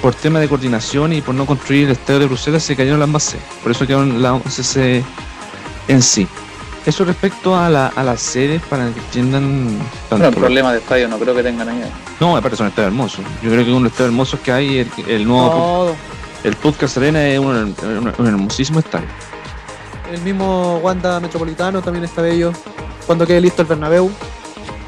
por 0.00 0.14
tema 0.14 0.40
de 0.40 0.48
coordinación 0.48 1.12
y 1.12 1.20
por 1.20 1.34
no 1.34 1.44
construir 1.44 1.84
el 1.86 1.90
estadio 1.92 2.20
de 2.20 2.26
Bruselas 2.26 2.62
se 2.62 2.74
cayeron 2.74 2.98
las 3.00 3.08
más 3.08 3.22
sedes, 3.24 3.44
por 3.62 3.70
eso 3.72 3.86
quedaron 3.86 4.22
la 4.22 4.32
11C 4.34 5.02
en 5.88 6.00
sí. 6.02 6.26
Eso 6.84 7.04
respecto 7.04 7.56
a 7.56 7.68
la, 7.70 7.86
a 7.88 8.02
las 8.02 8.20
sedes 8.20 8.60
para 8.62 8.88
que 8.90 8.98
entiendan 8.98 9.68
tanto 10.10 10.30
No, 10.32 10.36
problema 10.36 10.72
de 10.72 10.78
estadio 10.78 11.06
no 11.06 11.16
creo 11.16 11.32
que 11.32 11.42
tengan 11.44 11.68
allá. 11.68 11.88
No, 12.18 12.36
aparte 12.36 12.56
son 12.56 12.66
estadios 12.66 12.88
hermosos. 12.92 13.24
Yo 13.40 13.50
creo 13.50 13.64
que 13.64 13.70
uno 13.70 13.78
de 13.78 13.84
los 13.84 13.92
estadios 13.92 14.10
hermosos 14.12 14.40
que 14.40 14.50
hay, 14.50 14.78
el, 14.78 14.88
el 15.06 15.24
nuevo 15.28 15.94
el 16.42 16.56
Podcast 16.56 16.96
Arena 16.96 17.24
es 17.24 17.38
un, 17.38 17.46
un- 17.54 18.12
un 18.18 18.26
hermosísimo 18.26 18.80
estadio. 18.80 19.06
El 20.12 20.20
mismo 20.20 20.76
Wanda 20.82 21.18
Metropolitano 21.20 21.80
también 21.80 22.04
está 22.04 22.20
bello. 22.22 22.52
Cuando 23.06 23.26
quede 23.26 23.40
listo 23.40 23.62
el 23.62 23.68
Bernabéu. 23.68 24.10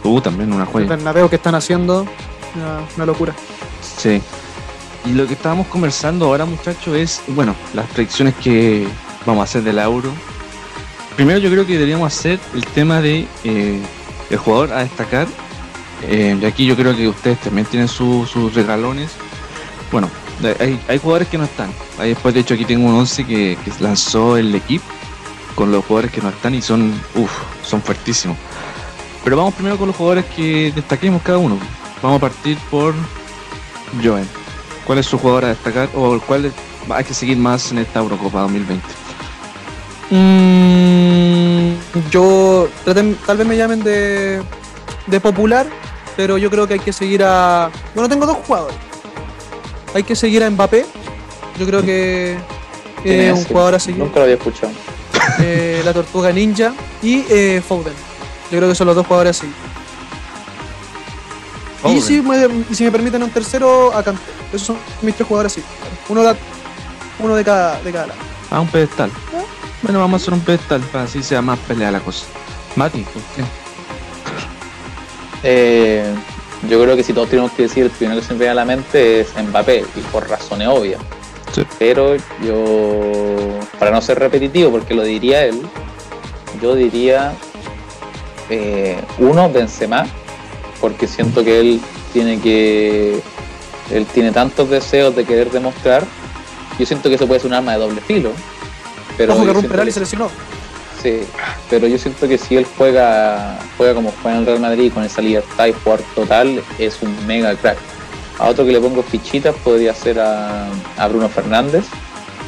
Uh, 0.03 0.21
también 0.21 0.53
una 0.53 0.65
El 0.65 0.69
joya. 0.71 0.87
Bernabéu 0.87 1.29
que 1.31 1.37
están 1.37 1.55
haciendo. 1.55 2.07
Una, 2.55 2.81
una 2.97 3.07
locura. 3.07 3.35
Sí. 3.97 4.21
Y 5.07 5.13
lo 5.13 5.27
que 5.27 5.33
estábamos 5.33 5.67
conversando 5.69 6.27
ahora, 6.27 6.45
muchachos, 6.45 6.95
es, 6.97 7.23
bueno, 7.29 7.55
las 7.73 7.87
predicciones 7.89 8.35
que 8.35 8.87
vamos 9.25 9.41
a 9.41 9.45
hacer 9.45 9.63
del 9.63 9.79
Euro. 9.79 10.11
Primero 11.17 11.39
yo 11.39 11.51
creo 11.51 11.67
que 11.67 11.73
deberíamos 11.75 12.07
hacer 12.13 12.39
el 12.55 12.65
tema 12.67 13.01
de 13.01 13.27
eh, 13.45 13.81
el 14.31 14.37
jugador 14.37 14.73
a 14.73 14.81
destacar. 14.81 15.27
Eh, 16.03 16.37
y 16.41 16.45
aquí 16.45 16.67
yo 16.67 16.77
creo 16.77 16.95
que 16.95 17.09
ustedes 17.09 17.41
también 17.41 17.67
tienen 17.67 17.89
su- 17.89 18.27
sus 18.27 18.53
regalones. 18.55 19.11
Bueno, 19.91 20.11
hay, 20.61 20.79
hay 20.87 20.99
jugadores 20.99 21.29
que 21.29 21.39
no 21.39 21.45
están. 21.45 21.71
Ahí 21.99 22.11
después, 22.11 22.35
de 22.35 22.41
hecho, 22.41 22.55
aquí 22.55 22.65
tengo 22.67 22.87
un 22.89 22.95
11 22.95 23.25
que, 23.25 23.57
que 23.65 23.73
lanzó 23.83 24.37
el 24.37 24.55
equipo 24.55 24.85
con 25.55 25.71
los 25.73 25.85
jugadores 25.85 26.11
que 26.13 26.21
no 26.21 26.29
están 26.31 26.55
y 26.55 26.63
son, 26.63 26.93
uff, 27.15 27.33
son 27.63 27.81
fuertísimos. 27.83 28.37
Pero 29.23 29.37
vamos 29.37 29.55
primero 29.55 29.77
con 29.79 29.87
los 29.89 29.97
jugadores 29.97 30.25
que 30.37 30.73
destaquemos 30.75 31.23
cada 31.23 31.39
uno. 31.39 31.59
Vamos 32.03 32.19
a 32.19 32.21
partir 32.21 32.59
por 32.71 32.93
Joen. 34.03 34.29
¿Cuál 34.87 34.99
es 34.99 35.07
su 35.07 35.17
jugador 35.19 35.47
a 35.47 35.49
destacar 35.49 35.89
o 35.95 36.19
cuál 36.21 36.53
hay 36.91 37.05
que 37.05 37.15
seguir 37.15 37.39
más 37.39 37.71
en 37.73 37.79
esta 37.79 38.01
Eurocopa 38.01 38.41
2020? 38.43 38.85
Mm, 40.11 41.73
yo 42.11 42.69
traten- 42.85 43.17
tal 43.27 43.37
vez 43.39 43.47
me 43.47 43.57
llamen 43.57 43.83
de, 43.83 44.43
de 45.07 45.21
popular, 45.21 45.67
pero 46.17 46.37
yo 46.39 46.51
creo 46.51 46.67
que 46.67 46.75
hay 46.75 46.81
que 46.81 46.93
seguir 46.93 47.23
a. 47.25 47.71
Bueno, 47.95 48.09
tengo 48.09 48.27
dos 48.27 48.39
jugadores. 48.47 48.77
Hay 49.95 50.03
que 50.03 50.15
seguir 50.17 50.43
a 50.45 50.51
Mbappé. 50.51 50.85
Yo 51.59 51.67
creo 51.67 51.83
que 51.83 52.37
¿Quién 53.03 53.21
es 53.21 53.33
es? 53.33 53.39
un 53.39 53.45
jugador 53.47 53.75
a 53.77 53.79
seguir. 53.79 54.01
Nunca 54.01 54.17
lo 54.17 54.23
había 54.25 54.35
escuchado. 54.37 54.73
Eh, 55.41 55.83
la 55.85 55.93
Tortuga 55.93 56.33
Ninja 56.33 56.73
y 57.03 57.25
eh, 57.29 57.63
Foden. 57.67 57.93
Yo 58.51 58.59
creo 58.59 58.69
que 58.69 58.75
son 58.75 58.87
los 58.87 58.97
dos 58.97 59.07
jugadores 59.07 59.37
a 59.37 59.41
seguir. 59.41 59.55
Y 61.87 62.01
si, 62.01 62.23
me, 62.23 62.37
y 62.71 62.75
si 62.75 62.85
me 62.85 62.91
permiten 62.91 63.23
un 63.23 63.31
tercero, 63.31 63.95
a 63.95 64.03
Kanté. 64.03 64.23
Esos 64.53 64.69
son 64.69 64.77
mis 65.03 65.15
tres 65.15 65.27
jugadores 65.29 65.53
así. 65.53 65.63
Uno, 66.09 66.23
de- 66.23 66.37
uno 67.19 67.35
de 67.35 67.45
cada 67.45 67.81
de 67.83 67.93
cada 67.93 68.07
lado. 68.09 68.21
Ah, 68.51 68.61
un 68.61 68.69
pedestal. 68.69 69.11
Bueno, 69.83 69.99
vamos 69.99 70.21
a 70.21 70.23
hacer 70.23 70.33
un 70.35 70.41
pedestal 70.41 70.81
para 70.93 71.05
así 71.05 71.23
sea 71.23 71.43
más 71.43 71.59
pelea 71.61 71.91
la 71.91 72.01
cosa. 72.01 72.25
Mati. 72.77 73.05
Eh, 75.43 76.05
yo 76.69 76.83
creo 76.83 76.97
que 76.97 77.03
si 77.03 77.13
todos 77.13 77.29
tenemos 77.29 77.53
que 77.53 77.65
decir, 77.65 77.85
el 77.85 77.91
primero 77.91 78.21
que 78.21 78.27
se 78.27 78.33
me 78.33 78.39
viene 78.39 78.53
a 78.53 78.55
la 78.55 78.65
mente 78.65 79.21
es 79.21 79.29
Mbappé, 79.37 79.85
y 79.95 80.01
por 80.11 80.29
razones 80.29 80.69
obvias. 80.69 81.01
Sí. 81.55 81.65
Pero 81.79 82.17
yo, 82.45 83.61
para 83.79 83.91
no 83.93 84.01
ser 84.01 84.19
repetitivo, 84.19 84.71
porque 84.71 84.95
lo 84.95 85.03
diría 85.03 85.45
él, 85.45 85.63
yo 86.61 86.75
diría 86.75 87.33
eh, 88.51 88.97
uno, 89.19 89.51
Benzema, 89.51 90.07
porque 90.81 91.07
siento 91.07 91.45
que 91.45 91.61
él 91.61 91.81
tiene 92.13 92.41
que 92.41 93.21
él 93.91 94.07
tiene 94.07 94.33
tantos 94.33 94.71
deseos 94.71 95.15
de 95.15 95.25
querer 95.25 95.51
demostrar. 95.51 96.05
Yo 96.79 96.87
siento 96.87 97.09
que 97.09 97.15
eso 97.17 97.27
puede 97.27 97.41
ser 97.41 97.49
un 97.49 97.55
arma 97.55 97.73
de 97.73 97.79
doble 97.79 98.01
filo. 98.01 98.31
Pero 99.17 99.35
Ojo 99.35 99.43
que 99.43 99.47
yo 99.47 99.53
rompe 99.53 99.69
siento 99.69 99.73
penal 99.75 99.87
y 99.87 99.91
que- 99.91 99.95
se 99.95 100.01
lesionó. 100.01 100.31
Sí, 101.03 101.21
pero 101.69 101.87
yo 101.87 101.99
siento 101.99 102.27
que 102.27 102.39
si 102.39 102.57
él 102.57 102.67
juega, 102.79 103.59
juega 103.77 103.95
como 103.95 104.11
juega 104.23 104.39
en 104.39 104.41
el 104.41 104.47
Real 104.47 104.61
Madrid 104.61 104.91
con 104.93 105.05
esa 105.05 105.21
libertad 105.21 105.67
y 105.67 105.73
jugar 105.73 106.01
total, 106.15 106.63
es 106.79 107.03
un 107.03 107.27
mega 107.27 107.55
crack. 107.57 107.77
A 108.39 108.49
otro 108.49 108.65
que 108.65 108.73
le 108.73 108.81
pongo 108.81 109.03
fichitas 109.03 109.55
podría 109.63 109.95
ser 109.95 110.19
a, 110.21 110.67
a 110.99 111.09
Bruno 111.09 111.29
Fernández, 111.29 111.85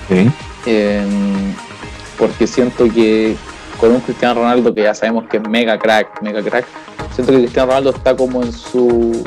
Sí. 0.08 0.28
eh, 0.66 1.04
porque 2.18 2.46
siento 2.46 2.84
que 2.92 3.36
con 3.78 3.92
un 3.92 4.00
Cristiano 4.00 4.40
Ronaldo 4.40 4.72
que 4.74 4.82
ya 4.82 4.94
sabemos 4.94 5.24
que 5.28 5.36
es 5.36 5.48
mega 5.48 5.78
crack, 5.78 6.22
mega 6.22 6.42
crack, 6.42 6.64
siento 7.14 7.32
que 7.32 7.38
Cristiano 7.40 7.68
Ronaldo 7.68 7.90
está 7.90 8.16
como 8.16 8.42
en 8.42 8.52
su... 8.52 9.24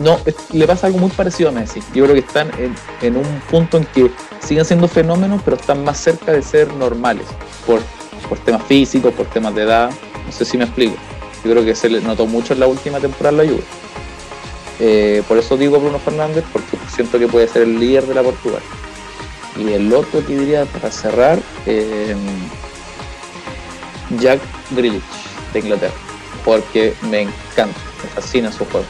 No, 0.00 0.18
es- 0.26 0.34
le 0.52 0.66
pasa 0.66 0.86
algo 0.86 0.98
muy 0.98 1.10
parecido 1.10 1.48
a 1.48 1.52
Messi. 1.52 1.80
Yo 1.94 2.04
creo 2.04 2.14
que 2.14 2.20
están 2.20 2.50
en, 2.58 2.74
en 3.02 3.16
un 3.16 3.24
punto 3.50 3.78
en 3.78 3.84
que 3.86 4.10
siguen 4.40 4.64
siendo 4.64 4.86
fenómenos, 4.86 5.40
pero 5.44 5.56
están 5.56 5.82
más 5.82 5.98
cerca 5.98 6.32
de 6.32 6.42
ser 6.42 6.72
normales, 6.74 7.24
por, 7.66 7.80
por 8.28 8.38
temas 8.38 8.62
físicos, 8.64 9.12
por 9.14 9.26
temas 9.26 9.54
de 9.54 9.62
edad. 9.62 9.90
No 10.26 10.32
sé 10.32 10.44
si 10.44 10.56
me 10.58 10.64
explico. 10.64 10.94
Yo 11.44 11.50
creo 11.52 11.64
que 11.64 11.74
se 11.74 11.88
le 11.88 12.00
notó 12.02 12.26
mucho 12.26 12.52
en 12.52 12.60
la 12.60 12.66
última 12.66 12.98
temporada 13.00 13.38
la 13.42 13.44
Juve. 13.50 13.62
Eh, 14.80 15.22
por 15.26 15.38
eso 15.38 15.56
digo 15.56 15.80
Bruno 15.80 15.98
Fernández, 15.98 16.44
porque 16.52 16.76
siento 16.94 17.18
que 17.18 17.26
puede 17.26 17.48
ser 17.48 17.62
el 17.62 17.78
líder 17.80 18.06
de 18.06 18.14
la 18.14 18.22
Portugal. 18.22 18.62
Y 19.56 19.72
el 19.72 19.92
otro 19.92 20.24
que 20.24 20.36
diría 20.36 20.64
para 20.66 20.90
cerrar, 20.90 21.38
eh, 21.66 22.14
Jack 24.20 24.40
Grealish, 24.70 25.02
de 25.52 25.58
Inglaterra. 25.60 25.94
jugador 26.44 26.64
que 26.72 26.94
me 27.10 27.22
encanta, 27.22 27.78
me 28.02 28.08
fascina 28.14 28.50
su 28.52 28.64
juego. 28.66 28.86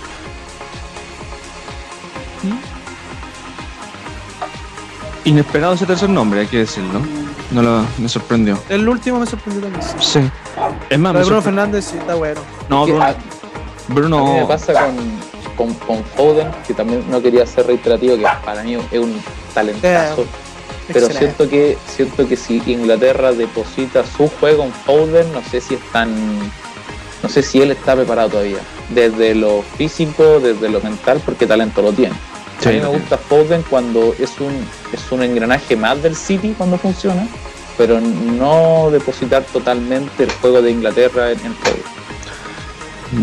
Inesperado 5.25 5.75
ese 5.75 5.85
tercer 5.87 6.09
nombre, 6.09 6.41
hay 6.41 6.47
que 6.47 6.59
decirlo. 6.59 7.01
No 7.51 7.63
lo, 7.63 7.85
me 7.99 8.09
sorprendió. 8.09 8.59
El 8.69 8.89
último 8.89 9.19
me 9.21 9.27
sorprendió 9.27 9.63
también. 9.63 9.83
sí. 10.01 10.21
Es 10.91 10.99
más, 10.99 11.13
Bruno 11.27 11.43
Fernández 11.43 11.85
sí 11.91 11.97
está 11.99 12.15
bueno. 12.15 12.41
No, 12.69 12.85
Bruno, 12.87 13.05
Bruno- 13.89 14.19
A 14.19 14.33
mí 14.35 14.41
me 14.41 14.47
pasa 14.47 14.73
con, 14.73 14.97
con, 15.59 15.75
con 15.75 16.05
Foden, 16.05 16.49
que 16.67 16.73
también 16.73 17.05
no 17.11 17.21
quería 17.21 17.45
ser 17.45 17.67
reiterativo, 17.67 18.17
que 18.17 18.27
para 18.45 18.63
mí 18.63 18.77
es 18.77 19.01
un 19.01 19.21
talentazo. 19.53 20.25
Pero 20.87 21.07
Excelente. 21.07 21.19
siento 21.19 21.51
que, 21.51 21.77
siento 21.87 22.29
que 22.29 22.37
si 22.37 22.63
Inglaterra 22.67 23.33
deposita 23.33 24.05
su 24.07 24.29
juego 24.41 24.65
en 24.65 24.73
Foden, 24.73 25.31
no 25.33 25.43
sé 25.43 25.61
si 25.61 25.75
es 25.75 25.81
tan. 25.93 26.09
No 27.23 27.29
sé 27.29 27.43
si 27.43 27.61
él 27.61 27.73
está 27.73 27.95
preparado 27.97 28.31
todavía. 28.31 28.61
Desde 28.89 29.35
lo 29.35 29.63
físico, 29.77 30.41
desde 30.41 30.71
lo 30.71 30.81
mental, 30.81 31.21
porque 31.27 31.47
talento 31.47 31.83
lo 31.83 31.93
tiene. 31.93 32.15
Sí, 32.61 32.71
a 32.71 32.73
mí 32.73 32.81
me 32.81 32.87
gusta 32.87 33.19
Foden 33.19 33.63
cuando 33.69 34.15
es 34.19 34.41
un, 34.41 34.67
es 34.93 35.13
un 35.13 35.23
engranaje 35.23 35.77
más 35.77 36.03
del 36.03 36.17
City 36.17 36.55
cuando 36.57 36.79
funciona, 36.79 37.29
pero 37.77 38.01
no 38.01 38.89
depositar 38.91 39.43
totalmente 39.53 40.25
el 40.25 40.31
juego 40.31 40.63
de 40.63 40.71
Inglaterra 40.71 41.33
en, 41.33 41.41
en 41.45 41.55
Foden. 41.55 41.98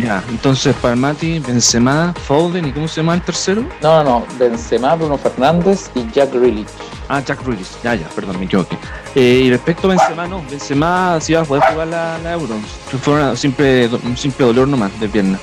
Ya, 0.01 0.23
entonces 0.29 0.75
Palmati, 0.81 1.39
Benzema, 1.39 2.13
Foden 2.25 2.65
y 2.65 2.71
¿cómo 2.71 2.87
se 2.87 3.01
llama 3.01 3.13
el 3.13 3.21
tercero? 3.21 3.63
No, 3.81 4.03
no, 4.03 4.19
no. 4.21 4.25
Benzema, 4.39 4.95
Bruno 4.95 5.17
Fernández 5.17 5.91
y 5.93 6.09
Jack 6.11 6.33
Grealish. 6.33 6.67
Ah, 7.07 7.21
Jack 7.23 7.45
Grealish. 7.45 7.81
Ya, 7.83 7.93
ya, 7.93 8.07
perdón, 8.09 8.39
me 8.39 8.45
equivoqué. 8.45 8.77
Eh, 9.13 9.43
y 9.45 9.49
respecto 9.51 9.87
a 9.87 9.91
Benzema, 9.91 10.27
no. 10.27 10.43
Benzema 10.49 11.19
sí 11.21 11.33
va 11.33 11.41
a 11.41 11.45
poder 11.45 11.63
jugar 11.71 11.87
la, 11.87 12.17
la 12.17 12.33
Euro. 12.33 12.55
Fue 13.01 13.13
una 13.13 13.35
simple, 13.35 13.87
un 14.03 14.17
simple 14.17 14.47
dolor 14.47 14.67
nomás 14.67 14.99
de 14.99 15.07
pierna. 15.07 15.39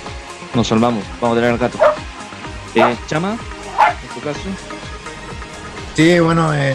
Nos 0.55 0.67
salvamos. 0.67 1.05
Vamos 1.21 1.37
a 1.37 1.41
tener 1.41 1.53
al 1.53 1.59
gato. 1.59 1.79
Eh, 2.75 2.97
Chama, 3.07 3.33
en 3.33 4.15
tu 4.15 4.21
caso. 4.27 4.41
Sí, 5.95 6.19
bueno, 6.19 6.53
eh, 6.55 6.75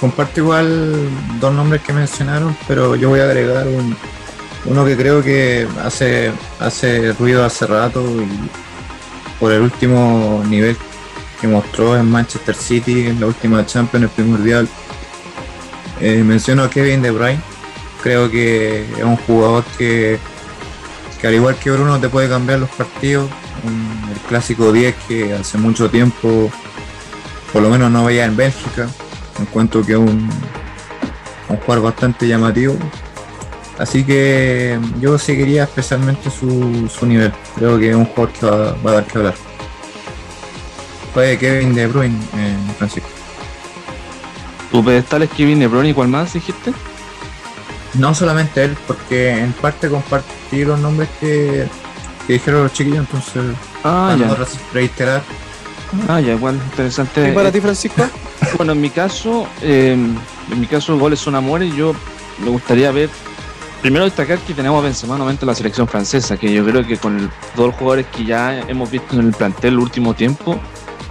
comparto 0.00 0.40
igual 0.40 1.08
dos 1.38 1.52
nombres 1.52 1.82
que 1.82 1.92
mencionaron, 1.92 2.56
pero 2.66 2.96
yo 2.96 3.10
voy 3.10 3.20
a 3.20 3.24
agregar 3.24 3.68
un, 3.68 3.94
uno 4.70 4.84
que 4.84 4.96
creo 4.96 5.20
que 5.22 5.66
hace, 5.84 6.30
hace 6.60 7.12
ruido 7.14 7.44
hace 7.44 7.66
rato 7.66 8.04
y 8.22 8.28
por 9.40 9.50
el 9.50 9.62
último 9.62 10.44
nivel 10.48 10.76
que 11.40 11.48
mostró 11.48 11.96
en 11.96 12.08
Manchester 12.08 12.54
City 12.54 13.08
en 13.08 13.18
la 13.18 13.26
última 13.26 13.66
Champions, 13.66 14.04
el 14.04 14.10
primordial. 14.10 14.68
Eh, 16.00 16.22
menciono 16.22 16.62
a 16.62 16.70
Kevin 16.70 17.02
De 17.02 17.10
Bruyne. 17.10 17.40
Creo 18.00 18.30
que 18.30 18.84
es 18.96 19.02
un 19.02 19.16
jugador 19.16 19.64
que, 19.76 20.20
al 21.24 21.34
igual 21.34 21.56
que 21.56 21.72
Bruno 21.72 21.98
te 21.98 22.08
puede 22.08 22.28
cambiar 22.28 22.60
los 22.60 22.70
partidos. 22.70 23.28
El 23.64 24.20
clásico 24.28 24.72
10 24.72 24.94
que 25.08 25.34
hace 25.34 25.58
mucho 25.58 25.90
tiempo 25.90 26.50
por 27.52 27.60
lo 27.60 27.70
menos 27.70 27.90
no 27.90 28.04
veía 28.04 28.24
en 28.24 28.36
Bélgica. 28.36 28.88
Encuentro 29.40 29.84
que 29.84 29.92
es 29.92 29.98
un, 29.98 30.30
un 31.48 31.56
jugador 31.56 31.82
bastante 31.82 32.28
llamativo. 32.28 32.76
Así 33.80 34.04
que 34.04 34.78
yo 35.00 35.18
seguiría 35.18 35.64
especialmente 35.64 36.30
su, 36.30 36.86
su 36.94 37.06
nivel. 37.06 37.32
Creo 37.56 37.78
que 37.78 37.88
es 37.90 37.96
un 37.96 38.04
jugador 38.04 38.32
que 38.34 38.46
va, 38.46 38.56
va 38.84 38.90
a 38.90 38.94
dar 38.94 39.04
que 39.06 39.18
hablar. 39.18 39.34
Fue 41.14 41.38
Kevin 41.38 41.74
De 41.74 41.86
Bruyne, 41.86 42.14
eh, 42.36 42.56
Francisco. 42.76 43.08
Tu 44.70 44.84
pedestal 44.84 45.22
es 45.22 45.30
Kevin 45.30 45.58
De 45.60 45.66
Bruyne 45.66 45.88
y 45.88 45.94
cuál 45.94 46.08
más 46.08 46.32
dijiste? 46.34 46.72
No 47.94 48.14
solamente 48.14 48.62
él, 48.64 48.76
porque 48.86 49.30
en 49.30 49.52
parte 49.54 49.88
compartí 49.88 50.64
los 50.64 50.78
nombres 50.78 51.08
que, 51.18 51.66
que 52.26 52.34
dijeron 52.34 52.64
los 52.64 52.72
chiquillos, 52.74 52.98
entonces 53.00 53.42
Ah, 53.82 54.14
ya. 54.18 54.36
reiterar. 54.74 55.22
Ah, 56.06 56.20
ya, 56.20 56.34
igual, 56.34 56.54
interesante. 56.70 57.30
¿Y 57.30 57.32
para 57.34 57.48
Eh, 57.48 57.52
ti, 57.52 57.60
Francisco? 57.60 58.04
Bueno, 58.56 58.72
en 58.72 58.80
mi 58.80 58.90
caso, 58.90 59.46
eh, 59.62 59.92
en 59.92 60.60
mi 60.60 60.66
caso, 60.66 60.98
goles 60.98 61.18
son 61.18 61.34
amores. 61.34 61.74
Yo 61.74 61.94
me 62.44 62.50
gustaría 62.50 62.90
ver. 62.90 63.08
Primero 63.80 64.04
destacar 64.04 64.38
que 64.40 64.52
tenemos 64.52 64.78
a 64.78 64.84
Benzema 64.84 65.18
la 65.18 65.54
selección 65.54 65.88
francesa, 65.88 66.36
que 66.36 66.52
yo 66.52 66.64
creo 66.66 66.86
que 66.86 66.98
con 66.98 67.18
el- 67.18 67.30
todos 67.56 67.68
los 67.68 67.76
jugadores 67.76 68.06
que 68.14 68.24
ya 68.26 68.60
hemos 68.68 68.90
visto 68.90 69.18
en 69.18 69.28
el 69.28 69.32
plantel 69.32 69.72
el 69.74 69.78
último 69.78 70.12
tiempo, 70.12 70.60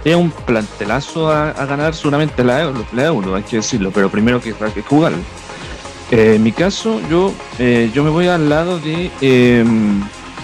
es 0.04 0.14
un 0.14 0.30
plantelazo 0.30 1.30
a, 1.30 1.52
ganar 1.66 1.94
seguramente 1.94 2.44
la 2.44 2.62
euro, 2.62 2.86
la 2.92 3.06
Euro, 3.06 3.34
hay 3.34 3.42
que 3.42 3.56
decirlo, 3.56 3.90
pero 3.90 4.08
primero 4.08 4.40
que 4.40 4.54
hay 4.60 4.70
que 4.70 4.82
jugar. 4.82 5.12
Eh, 6.12 6.34
en 6.36 6.42
mi 6.44 6.52
caso, 6.52 7.00
yo, 7.10 7.34
eh, 7.58 7.90
yo 7.92 8.04
me 8.04 8.10
voy 8.10 8.28
al 8.28 8.48
lado 8.48 8.78
de, 8.78 9.10
eh, 9.20 9.64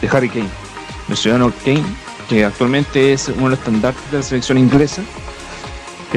de 0.00 0.08
Harry 0.08 0.28
Kane, 0.28 0.48
el 1.08 1.16
ciudadano 1.16 1.52
Kane, 1.64 1.84
que 2.28 2.44
actualmente 2.44 3.12
es 3.12 3.28
uno 3.28 3.44
de 3.44 3.50
los 3.50 3.58
estandartes 3.60 4.10
de 4.10 4.16
la 4.18 4.22
selección 4.24 4.58
inglesa. 4.58 5.02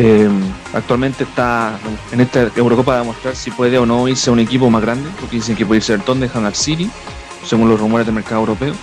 Eh, 0.02 0.30
actualmente 0.74 1.26
está 1.26 1.78
en 2.14 2.22
esta 2.22 2.50
Eurocopa 2.56 2.96
a 2.96 3.00
demostrar 3.00 3.36
si 3.36 3.52
puede 3.52 3.78
o 3.78 3.86
no 3.86 4.08
irse 4.08 4.30
a 4.30 4.34
un 4.34 4.40
equipo 4.40 4.70
más 4.70 4.82
grande, 4.82 5.10
porque 5.20 5.36
dicen 5.36 5.58
que 5.58 5.66
puede 5.66 5.80
irse 5.80 5.94
al 5.94 6.02
Tottenham 6.04 6.46
al 6.46 6.56
City, 6.56 6.90
según 7.46 7.68
los 7.68 7.78
rumores 7.78 8.06
del 8.06 8.16
mercado 8.16 8.40
europeo, 8.40 8.74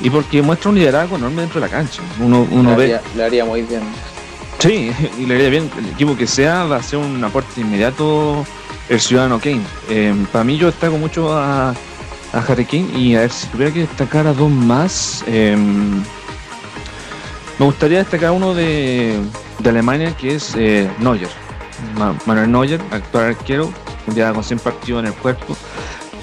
y 0.00 0.10
porque 0.10 0.42
muestra 0.42 0.70
un 0.70 0.78
liderazgo 0.78 1.14
enorme 1.16 1.42
dentro 1.42 1.60
de 1.60 1.68
la 1.68 1.72
cancha. 1.72 2.02
Uno, 2.18 2.44
uno 2.50 2.70
le, 2.70 2.76
ve, 2.76 2.82
haría, 2.84 3.02
le 3.14 3.24
haría 3.24 3.44
muy 3.44 3.62
bien. 3.62 3.82
sí, 4.58 4.90
y 5.18 5.26
le 5.26 5.36
haría 5.36 5.48
bien, 5.48 5.70
el 5.78 5.90
equipo 5.90 6.16
que 6.16 6.26
sea 6.26 6.64
va 6.64 6.78
a 6.78 6.82
ser 6.82 6.98
un 6.98 7.22
aporte 7.22 7.60
inmediato 7.60 8.44
el 8.88 9.00
ciudadano 9.00 9.38
Kane. 9.38 9.62
Eh, 9.88 10.12
para 10.32 10.42
mí 10.42 10.56
yo 10.58 10.66
destaco 10.66 10.98
mucho 10.98 11.32
a, 11.32 11.70
a 11.70 12.38
Harry 12.48 12.64
Kane 12.64 12.88
y 12.98 13.14
a 13.14 13.20
ver 13.20 13.30
si 13.30 13.46
tuviera 13.46 13.72
que 13.72 13.80
destacar 13.80 14.26
a 14.26 14.32
dos 14.32 14.50
más. 14.50 15.22
eh, 15.28 15.56
me 17.58 17.64
gustaría 17.64 17.98
destacar 17.98 18.32
uno 18.32 18.54
de, 18.54 19.18
de 19.58 19.70
Alemania 19.70 20.14
que 20.16 20.34
es 20.34 20.54
eh, 20.56 20.90
Neuer. 20.98 21.28
Ma- 21.98 22.14
Manuel 22.26 22.50
Neuer, 22.50 22.80
actual 22.90 23.24
arquero, 23.26 23.70
ya 24.14 24.32
con 24.32 24.42
100 24.44 24.58
partidos 24.60 25.00
en 25.00 25.06
el 25.06 25.14
cuerpo. 25.14 25.56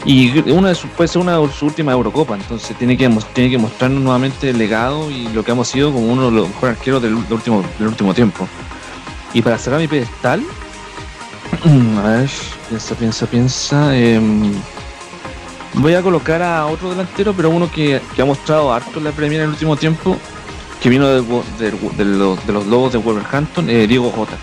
Y 0.05 0.37
una 0.51 0.69
de 0.69 0.75
sus, 0.75 0.89
puede 0.91 1.07
ser 1.07 1.21
una 1.21 1.37
de 1.37 1.47
sus 1.47 1.61
últimas 1.61 1.93
Eurocopas, 1.93 2.39
entonces 2.41 2.75
tiene 2.77 2.97
que, 2.97 3.07
tiene 3.33 3.49
que 3.49 3.57
mostrarnos 3.57 4.01
nuevamente 4.01 4.49
el 4.49 4.57
legado 4.57 5.09
y 5.09 5.29
lo 5.29 5.43
que 5.45 5.51
hemos 5.51 5.67
sido 5.69 5.93
como 5.93 6.07
uno 6.11 6.25
de 6.25 6.31
los 6.31 6.49
mejores 6.49 6.77
arqueros 6.77 7.01
del, 7.01 7.23
del 7.23 7.33
último, 7.33 7.63
del 7.79 7.87
último 7.87 8.13
tiempo. 8.13 8.45
Y 9.33 9.41
para 9.41 9.57
cerrar 9.57 9.79
mi 9.79 9.87
pedestal, 9.87 10.43
a 11.97 12.01
ver, 12.07 12.29
piensa, 12.67 12.95
piensa, 12.95 13.25
piensa. 13.27 13.95
em, 13.97 14.51
voy 15.75 15.93
a 15.95 16.01
colocar 16.01 16.41
a 16.41 16.65
otro 16.65 16.89
delantero, 16.89 17.33
pero 17.33 17.49
uno 17.49 17.71
que, 17.71 18.01
que 18.15 18.21
ha 18.21 18.25
mostrado 18.25 18.73
harto 18.73 18.99
en 18.99 19.05
la 19.05 19.11
Premier 19.11 19.39
en 19.41 19.45
el 19.47 19.51
último 19.53 19.77
tiempo, 19.77 20.17
que 20.83 20.89
vino 20.89 21.07
de, 21.07 21.21
los, 21.21 22.45
de 22.45 22.51
los 22.51 22.67
Lobos 22.67 22.91
de 22.91 22.97
Wolverhampton, 22.97 23.69
eh, 23.69 23.87
Diego 23.87 24.11
Jota. 24.11 24.33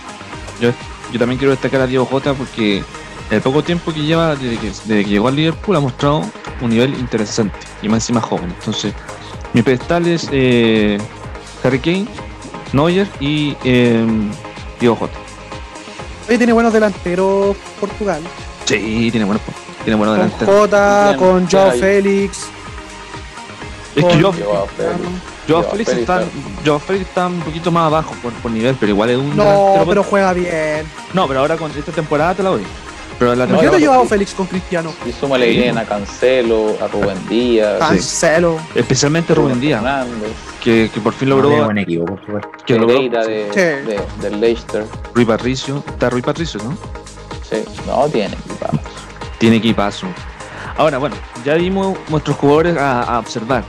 Yo, 0.59 0.71
yo 1.13 1.19
también 1.19 1.39
quiero 1.39 1.51
destacar 1.51 1.83
a 1.83 1.87
Diego 1.87 2.07
Jota 2.07 2.33
porque 2.33 2.83
el 3.31 3.43
poco 3.43 3.63
tiempo 3.63 3.93
que 3.93 4.01
lleva 4.01 4.35
desde 4.37 4.57
que, 4.57 4.69
desde 4.69 5.05
que 5.05 5.11
llegó 5.11 5.29
al 5.29 5.37
Liverpool 5.37 5.77
ha 5.77 5.81
mostrado 5.81 6.25
un 6.63 6.71
nivel 6.71 6.95
interesante 6.95 7.59
y 7.83 7.91
más 7.91 8.05
encima 8.05 8.23
joven. 8.23 8.55
Entonces, 8.59 8.95
mi 9.53 9.61
pedestal 9.61 10.07
es 10.07 10.31
eh, 10.33 10.97
Harry 11.63 11.79
Kane, 11.79 12.07
Neuer 12.73 13.07
y 13.21 13.55
eh, 13.63 14.03
Diego 14.81 14.97
Jota. 14.97 15.19
Hoy 16.27 16.39
tiene 16.39 16.55
buenos 16.55 16.73
delanteros 16.73 17.55
Portugal. 17.79 18.23
Sí, 18.65 19.11
tiene 19.11 19.27
buenos, 19.27 19.43
tiene 19.85 19.95
buenos 19.95 20.17
Con 20.17 20.25
delanteros. 20.25 20.55
Jota, 20.55 21.17
con 21.19 21.51
Joao. 21.51 21.73
Félix. 21.73 22.47
Es 23.95 24.05
que 24.07 24.19
yo, 24.19 24.33
Joao 25.49 25.63
Félix. 25.65 25.93
Está, 25.93 26.23
Joao 26.65 26.79
Félix 26.79 27.09
está 27.09 27.27
un 27.27 27.41
poquito 27.41 27.71
más 27.71 27.87
abajo 27.87 28.15
por, 28.23 28.33
por 28.35 28.51
nivel, 28.51 28.77
pero 28.79 28.91
igual 28.93 29.11
es 29.11 29.19
un 29.19 29.37
No, 29.37 29.85
pero 29.87 30.03
juega 30.03 30.33
bien. 30.33 30.87
No, 31.15 31.27
pero 31.27 31.41
ahora 31.41 31.57
con 31.57 31.71
esta 31.73 31.93
temporada 31.93 32.35
te 32.35 32.43
la 32.43 32.51
doy. 32.51 32.63
Pero 33.19 33.35
la 33.35 33.45
No, 33.47 33.53
Imagínate 33.55 33.81
yo- 33.83 33.93
a 33.93 33.95
Joao 33.97 34.07
Félix 34.07 34.33
con 34.33 34.47
Cristiano. 34.47 34.93
Y 35.07 35.13
súmale 35.13 35.51
Sí. 35.53 35.59
bien 35.59 35.77
a 35.77 35.85
Cancelo, 35.85 36.77
a 36.83 36.87
Rubén 36.89 37.19
Díaz, 37.29 37.79
Cancelo. 37.79 38.59
especialmente 38.75 39.35
Rubén 39.35 39.61
Díaz, 39.61 39.83
Fernández, 39.83 40.31
que, 40.63 40.91
que 40.95 41.01
por 41.01 41.13
fin 41.13 41.29
No, 41.29 41.35
logró 41.37 41.49
tiene 41.51 41.65
buen 41.65 41.79
equipo, 41.79 42.05
Portugal. 42.07 42.43
que 42.65 42.79
logró 42.79 42.95
de, 42.99 43.49
Sí. 43.53 43.61
de- 43.61 44.01
del 44.23 44.41
Leicester. 44.41 44.87
Rui 45.15 45.25
Patricio. 45.27 45.83
Está 45.87 46.09
Rui 46.09 46.23
Patricio, 46.23 46.61
¿no? 46.65 46.77
Sí, 47.51 47.63
no 47.87 48.09
tiene 48.09 48.35
equipazo. 48.47 48.79
Tiene 49.39 49.57
equipazo. 49.57 50.07
Ahora, 50.79 50.97
bueno, 50.97 51.17
ya 51.45 51.55
vimos 51.55 51.99
nuestros 52.09 52.37
jugadores 52.39 52.79
a, 52.79 53.03
a 53.03 53.19
observar. 53.19 53.65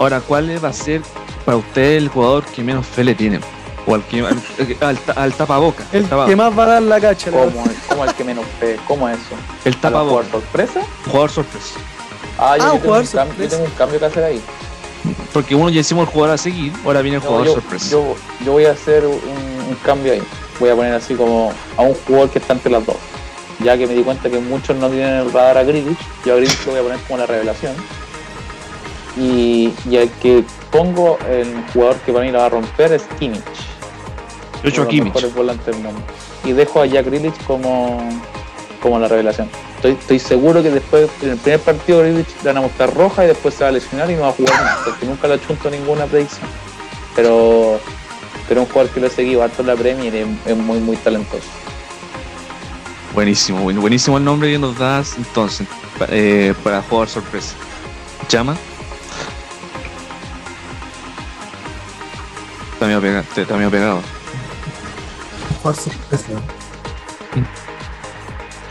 Ahora, 0.00 0.20
¿cuál 0.22 0.64
va 0.64 0.70
a 0.70 0.72
ser 0.72 1.02
para 1.44 1.58
usted 1.58 1.96
el 1.98 2.08
jugador 2.08 2.42
que 2.46 2.62
menos 2.64 2.86
fe 2.86 3.04
le 3.04 3.14
tiene? 3.14 3.38
O 3.86 3.94
al 3.94 4.02
que 4.04 4.20
al, 4.20 4.38
al, 4.80 4.98
al 5.14 5.32
tapaboca. 5.34 5.84
El 5.92 6.08
tapa- 6.08 6.26
que 6.26 6.34
más 6.34 6.58
va 6.58 6.64
a 6.64 6.66
dar 6.66 6.82
la 6.82 6.98
cacha. 7.00 7.30
¿Cómo, 7.30 7.64
es- 7.66 7.76
cómo 7.86 8.04
el 8.04 8.14
que 8.14 8.24
menos 8.24 8.44
fe? 8.58 8.78
¿Cómo 8.88 9.06
es 9.08 9.18
eso? 9.18 9.34
el 9.66 9.72
¿A 9.72 9.76
la 9.76 9.80
tapaboca. 9.82 10.10
jugar 10.10 10.30
sorpresa? 10.30 10.80
Jugador 11.06 11.30
sorpresa. 11.30 11.74
Ah, 12.38 12.56
yo, 12.56 12.64
Ah, 12.64 12.66
yo 12.66 12.72
tengo 12.72 12.78
jugador 12.84 13.02
un 13.04 13.10
cam- 13.10 13.12
yo 13.12 13.28
sorpresa. 13.28 13.56
tengo 13.56 13.64
un 13.68 13.74
cambio 13.76 13.98
que 14.00 14.06
hacer 14.06 14.24
ahí. 14.24 14.40
Porque 15.34 15.54
uno 15.54 15.68
ya 15.70 15.80
hicimos 15.80 16.06
el 16.08 16.12
jugador 16.14 16.34
a 16.34 16.38
seguir, 16.38 16.72
ahora 16.84 17.02
viene 17.02 17.18
el 17.18 17.22
No, 17.22 17.28
jugador 17.28 17.46
yo, 17.48 17.52
sorpresa. 17.54 17.90
yo, 17.90 18.16
yo 18.44 18.52
voy 18.52 18.64
a 18.64 18.72
hacer 18.72 19.04
un, 19.06 19.12
un 19.68 19.74
cambio 19.84 20.12
ahí. 20.14 20.22
Voy 20.58 20.70
a 20.70 20.74
poner 20.76 20.94
así 20.94 21.14
como 21.14 21.52
a 21.76 21.82
un 21.82 21.94
jugador 22.06 22.30
que 22.30 22.38
está 22.38 22.54
entre 22.54 22.70
las 22.72 22.84
dos. 22.86 22.96
Ya 23.62 23.76
que 23.76 23.86
me 23.86 23.94
di 23.94 24.02
cuenta 24.02 24.30
que 24.30 24.38
muchos 24.38 24.74
no 24.76 24.88
tienen 24.88 25.14
el 25.16 25.32
radar 25.32 25.58
a 25.58 25.62
Grealish, 25.62 25.96
yo 26.24 26.32
a 26.32 26.36
Grealish 26.36 26.64
lo 26.64 26.72
voy 26.72 26.80
a 26.80 26.82
poner 26.84 26.98
como 27.00 27.18
la 27.18 27.26
revelación. 27.26 27.74
Y, 29.20 29.72
y 29.88 29.96
el 29.96 30.10
que 30.12 30.42
pongo, 30.72 31.18
el 31.28 31.52
jugador 31.72 31.96
que 31.98 32.12
para 32.12 32.24
mí 32.24 32.32
lo 32.32 32.38
va 32.38 32.46
a 32.46 32.48
romper 32.48 32.92
es 32.92 33.02
Kimmich. 33.18 33.42
Yo 34.62 34.68
echo 34.68 34.82
uno 34.82 34.90
a 34.90 34.92
de 34.92 34.98
los 35.02 35.10
Kimmich. 35.12 35.34
volantes 35.34 35.66
del 35.66 35.76
mundo. 35.84 36.00
Y 36.44 36.52
dejo 36.52 36.80
a 36.80 36.86
Jack 36.86 37.04
Grealish 37.06 37.36
como, 37.46 38.02
como 38.82 38.98
la 38.98 39.08
revelación. 39.08 39.50
Estoy, 39.76 39.92
estoy 39.92 40.18
seguro 40.18 40.62
que 40.62 40.70
después, 40.70 41.10
en 41.22 41.30
el 41.30 41.36
primer 41.36 41.60
partido, 41.60 41.98
Grealish 42.00 42.26
le 42.42 42.48
van 42.48 42.56
a 42.58 42.60
mostrar 42.62 42.94
roja 42.94 43.24
y 43.24 43.28
después 43.28 43.54
se 43.54 43.62
va 43.64 43.68
a 43.68 43.72
lesionar 43.72 44.10
y 44.10 44.14
no 44.14 44.22
va 44.22 44.28
a 44.28 44.32
jugar 44.32 44.54
más, 44.64 44.78
porque 44.84 45.04
nunca 45.06 45.28
le 45.28 45.34
ha 45.34 45.46
chunto 45.46 45.70
ninguna 45.70 46.06
predicción. 46.06 46.48
Pero, 47.14 47.78
pero 48.48 48.62
un 48.62 48.66
jugador 48.68 48.90
que 48.90 49.00
lo 49.00 49.06
he 49.08 49.10
seguido 49.10 49.42
harto 49.42 49.60
en 49.62 49.68
la 49.68 49.76
Premier 49.76 50.14
es, 50.14 50.26
es 50.46 50.56
muy, 50.56 50.78
muy 50.78 50.96
talentoso. 50.96 51.44
Buenísimo, 53.14 53.60
buen- 53.62 53.80
buenísimo 53.80 54.18
el 54.18 54.24
nombre 54.24 54.50
que 54.52 54.58
nos 54.58 54.78
das 54.78 55.14
entonces 55.18 55.66
eh, 56.08 56.54
para 56.62 56.80
jugar 56.82 57.08
sorpresa. 57.08 57.54
¿Llama? 58.28 58.56
Está 62.80 62.86
medio 62.86 63.02
pegado. 63.02 63.24
Está 63.36 63.56
medio 63.56 63.70
pegado. 63.70 64.00
Jugar 65.62 65.76
sorpresa. 65.76 66.24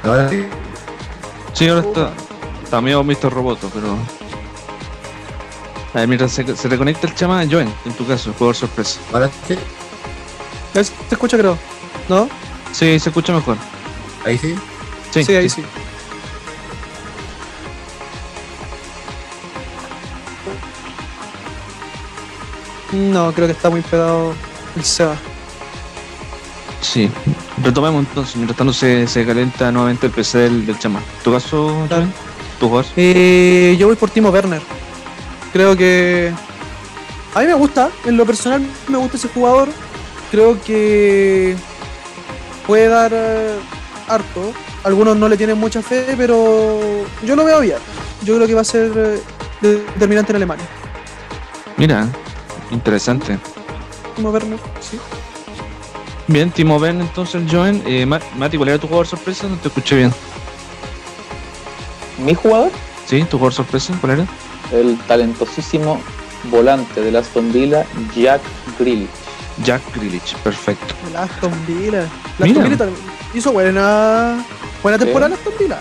Ahora 0.04 0.28
sí. 0.28 0.48
Sí, 1.54 1.68
ahora 1.68 1.88
está. 1.88 2.14
Está 2.64 2.82
medio 2.82 3.04
Mr. 3.04 3.32
Roboto, 3.32 3.70
pero. 3.72 3.96
A 5.94 6.00
ver, 6.00 6.08
mientras 6.08 6.32
se, 6.32 6.56
se 6.56 6.68
reconecta 6.68 7.06
el 7.06 7.14
chama, 7.14 7.46
Joen, 7.48 7.72
en 7.86 7.94
tu 7.94 8.08
caso, 8.08 8.34
jugador 8.34 8.56
sorpresa. 8.56 9.00
Ahora 9.14 9.30
sí. 9.48 9.56
Se 10.74 10.92
escucha, 11.12 11.38
creo. 11.38 11.56
¿No? 12.08 12.28
Sí, 12.72 12.98
se 13.00 13.10
escucha 13.10 13.32
mejor. 13.32 13.58
Ahí 14.26 14.40
sí. 14.40 14.56
Sí, 15.12 15.24
Sí, 15.24 15.36
ahí 15.36 15.50
sí. 15.50 15.64
No, 22.92 23.32
creo 23.34 23.48
que 23.48 23.54
está 23.54 23.70
muy 23.70 23.82
pegado 23.82 24.34
el 24.76 24.84
Seba. 24.84 25.16
Sí. 26.82 27.10
Retomemos 27.64 28.06
entonces, 28.08 28.36
mientras 28.36 28.58
tanto 28.58 28.74
se, 28.74 29.08
se 29.08 29.26
calienta 29.26 29.72
nuevamente 29.72 30.08
el 30.08 30.12
PC 30.12 30.38
del, 30.40 30.66
del 30.66 30.80
chama. 30.80 31.02
¿Tu 31.24 31.32
caso, 31.32 31.86
Claro. 31.88 32.06
¿Tu 32.60 32.68
jugador? 32.68 32.92
Eh, 32.96 33.76
yo 33.80 33.88
voy 33.88 33.96
por 33.96 34.10
Timo 34.10 34.30
Werner. 34.30 34.62
Creo 35.54 35.76
que. 35.78 36.32
A 37.36 37.40
mí 37.42 37.46
me 37.46 37.54
gusta, 37.54 37.90
en 38.06 38.18
lo 38.18 38.26
personal 38.26 38.66
me 38.88 38.98
gusta 38.98 39.18
ese 39.18 39.28
jugador. 39.30 39.70
Creo 40.32 40.60
que 40.62 41.56
puede 42.66 42.88
dar 42.88 43.12
eh, 43.14 43.56
harto. 44.08 44.52
Algunos 44.84 45.16
no 45.18 45.28
le 45.30 45.38
tienen 45.38 45.58
mucha 45.58 45.82
fe, 45.82 46.16
pero 46.18 46.80
yo 47.24 47.36
lo 47.36 47.46
veo 47.46 47.60
bien. 47.62 47.78
Yo 48.24 48.36
creo 48.36 48.48
que 48.48 48.54
va 48.56 48.62
a 48.62 48.66
ser 48.66 48.92
eh, 48.96 49.22
determinante 49.62 50.32
en 50.32 50.36
Alemania. 50.38 50.66
Mira, 51.78 52.08
interesante. 52.72 53.38
Timo 54.16 54.30
Werner, 54.32 54.60
sí. 54.82 55.00
Bien, 56.28 56.52
Timo 56.52 56.80
Ben, 56.80 57.02
entonces 57.02 57.36
el 57.42 57.50
Joen. 57.50 57.82
Eh, 57.86 58.06
Ma- 58.06 58.20
Mati, 58.38 58.58
¿cuál 58.58 58.70
era 58.70 58.78
tu 58.78 58.88
jugador 58.88 59.08
sorpresa? 59.08 59.48
No 59.48 59.56
te 59.58 59.68
escuché 59.70 59.96
bien. 59.96 60.14
Mi 62.24 62.34
jugador, 62.36 62.72
¿Sí? 63.08 63.24
¿Tu 63.24 63.38
jugador 63.38 63.54
sorpresa? 63.54 63.94
¿Cuál 64.02 64.14
era? 64.20 64.28
el 64.72 65.00
talentosísimo 65.08 66.00
volante 66.52 67.02
de 67.02 67.18
Aston 67.18 67.52
Villa, 67.52 67.86
Jack 68.16 68.42
Grealish. 68.78 69.08
Jack 69.64 69.82
Grealish, 69.96 70.36
perfecto. 70.44 70.94
El 71.10 71.16
Aston 71.16 71.52
Villa. 71.66 72.02
El 72.04 72.08
Mira. 72.38 72.46
Aston 72.50 72.64
Villa 72.66 72.78
también 72.78 73.00
hizo 73.34 73.52
buena, 73.52 74.46
buena 74.84 74.98
Sí. 75.00 75.06
temporada 75.06 75.34
el 75.34 75.40
Aston 75.40 75.54
Villa. 75.60 75.80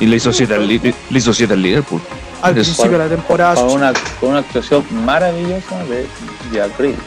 Y 0.00 0.06
le 0.06 0.16
hizo 0.16 0.32
7 0.32 0.54
al, 0.54 0.68
Li- 0.68 0.94
le 1.10 1.18
hizo 1.18 1.32
siete 1.34 1.54
al 1.54 1.62
Liverpool. 1.62 2.00
Al 2.42 2.54
principio 2.54 2.92
de 2.92 2.98
la 2.98 3.08
temporada. 3.08 3.54
Con 3.54 3.70
una, 3.72 3.92
con 4.20 4.30
una 4.30 4.38
actuación 4.40 4.84
maravillosa 5.04 5.84
de 5.84 6.06
Jack 6.52 6.78
Grealish. 6.78 6.98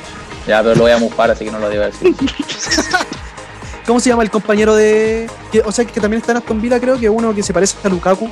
Ya, 0.48 0.62
pero 0.63 0.76
lo 0.76 0.82
voy 0.84 0.91
a 0.91 0.98
mufar, 0.98 1.32
así 1.32 1.46
que 1.46 1.52
no 1.52 1.60
lo 1.60 1.70
debo 1.70 1.84
decir. 1.86 2.15
¿Cómo 3.86 4.00
se 4.00 4.10
llama 4.10 4.24
el 4.24 4.30
compañero 4.32 4.76
de.? 4.76 5.30
que- 5.52 5.62
o 5.62 5.72
sea, 5.72 5.86
que 5.86 6.00
también 6.00 6.22
está 6.22 6.32
en 6.32 6.38
Aston 6.39 6.62
Villa, 6.62 6.80
creo 6.80 7.00
que 7.00 7.10
uno 7.10 7.34
que 7.34 7.44
se 7.44 7.54
parece 7.54 7.76
a 7.84 7.89
Lukaku. 7.89 8.30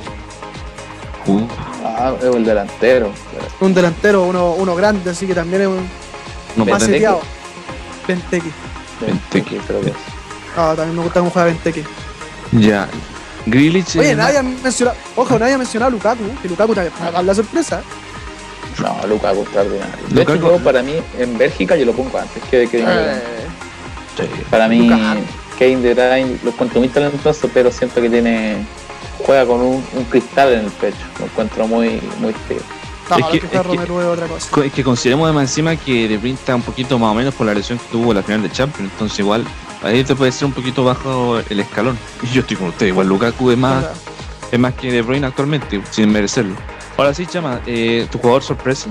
Uh, 1.26 1.46
Ah, 1.84 2.14
es 2.18 2.24
el 2.34 2.44
delantero. 2.44 3.12
Un 3.60 3.74
delantero, 3.74 4.22
uno, 4.24 4.52
uno 4.52 4.74
grande, 4.74 5.10
así 5.10 5.26
que 5.26 5.34
también 5.34 5.62
es 5.62 5.68
un 5.68 5.86
no 6.56 6.64
más 6.64 6.82
seteado. 6.82 7.20
Benteke. 8.08 8.50
Benteke. 9.00 9.58
creo 9.66 9.80
que 9.82 9.90
es. 9.90 9.96
Ah, 10.56 10.72
también 10.76 10.96
me 10.96 11.02
gusta 11.02 11.20
cómo 11.20 11.30
juega 11.30 11.46
Benteke. 11.48 11.84
Ya. 12.52 12.88
Grealish. 13.50 13.96
Oye, 13.98 14.10
eh, 14.12 14.16
nadie 14.16 14.38
ha 14.38 14.42
mencionado. 14.42 14.96
Ojo, 15.16 15.38
nadie 15.38 15.54
ha 15.54 15.58
mencionado 15.58 15.88
a 15.88 15.92
Lukaku. 15.92 16.24
Que 16.42 16.48
Lukaku 16.48 16.74
también 16.74 16.94
va 17.02 17.06
a 17.08 17.10
dar 17.12 17.24
la 17.24 17.34
sorpresa. 17.34 17.82
No, 18.78 19.06
Lukaku 19.08 19.42
extraordinario. 19.42 19.94
De 20.08 20.24
Lukaku- 20.24 20.36
hecho, 20.36 20.58
yo, 20.58 20.64
para 20.64 20.82
mí, 20.82 20.94
en 21.18 21.36
Bélgica 21.36 21.76
yo 21.76 21.84
lo 21.86 21.92
pongo 21.92 22.18
antes 22.18 22.42
que 22.50 22.68
que. 22.68 22.80
Eh, 22.86 23.20
sí. 24.16 24.22
Para 24.50 24.68
mí, 24.68 24.88
Lukaku. 24.88 25.20
Kevin 25.58 25.82
De 25.82 25.92
Bruyne 25.94 26.38
lo 26.42 26.50
encuentro 26.50 26.80
muy 26.80 26.88
talentoso, 26.88 27.50
pero 27.52 27.70
siento 27.70 28.00
que 28.00 28.08
tiene 28.08 28.64
juega 29.26 29.44
con 29.44 29.60
un, 29.60 29.84
un 29.94 30.04
cristal 30.04 30.52
en 30.54 30.60
el 30.60 30.70
pecho. 30.70 30.96
Lo 31.18 31.26
encuentro 31.26 31.66
muy, 31.66 32.00
muy 32.18 32.32
no, 33.10 33.16
Es 33.16 33.24
que- 33.26 33.36
es 33.38 33.42
que- 33.50 33.58
otra 33.58 34.26
cosa. 34.28 34.48
Co- 34.50 34.62
Es 34.62 34.72
que 34.72 34.84
consideremos 34.84 35.24
además 35.26 35.50
encima 35.50 35.74
que 35.76 36.08
De 36.08 36.16
Bruyne 36.16 36.38
está 36.38 36.54
un 36.54 36.62
poquito 36.62 36.98
más 36.98 37.10
o 37.10 37.14
menos 37.14 37.34
por 37.34 37.44
la 37.46 37.52
lesión 37.54 37.78
que 37.78 37.84
tuvo 37.90 38.14
la 38.14 38.22
final 38.22 38.42
de 38.42 38.50
Champions. 38.52 38.90
Entonces, 38.92 39.18
igual, 39.18 39.44
ahí 39.82 40.04
te 40.04 40.14
puede 40.14 40.32
ser 40.32 40.46
un 40.46 40.52
poquito 40.52 40.84
bajo 40.84 41.38
el 41.38 41.60
escalón. 41.60 41.98
Y 42.22 42.26
yo 42.34 42.40
estoy 42.40 42.56
con 42.56 42.68
usted. 42.68 42.86
Igual 42.86 43.08
Lukaku 43.08 43.50
es 43.50 43.58
más, 43.58 43.84
es 44.50 44.58
más 44.58 44.74
que 44.74 44.90
De 44.92 45.02
Bruyne 45.02 45.26
actualmente, 45.26 45.80
sin 45.90 46.10
merecerlo. 46.10 46.54
Ahora 46.96 47.14
sí, 47.14 47.26
Chama, 47.26 47.60
eh, 47.66 48.06
tu 48.10 48.18
jugador 48.18 48.42
sorpresa. 48.42 48.90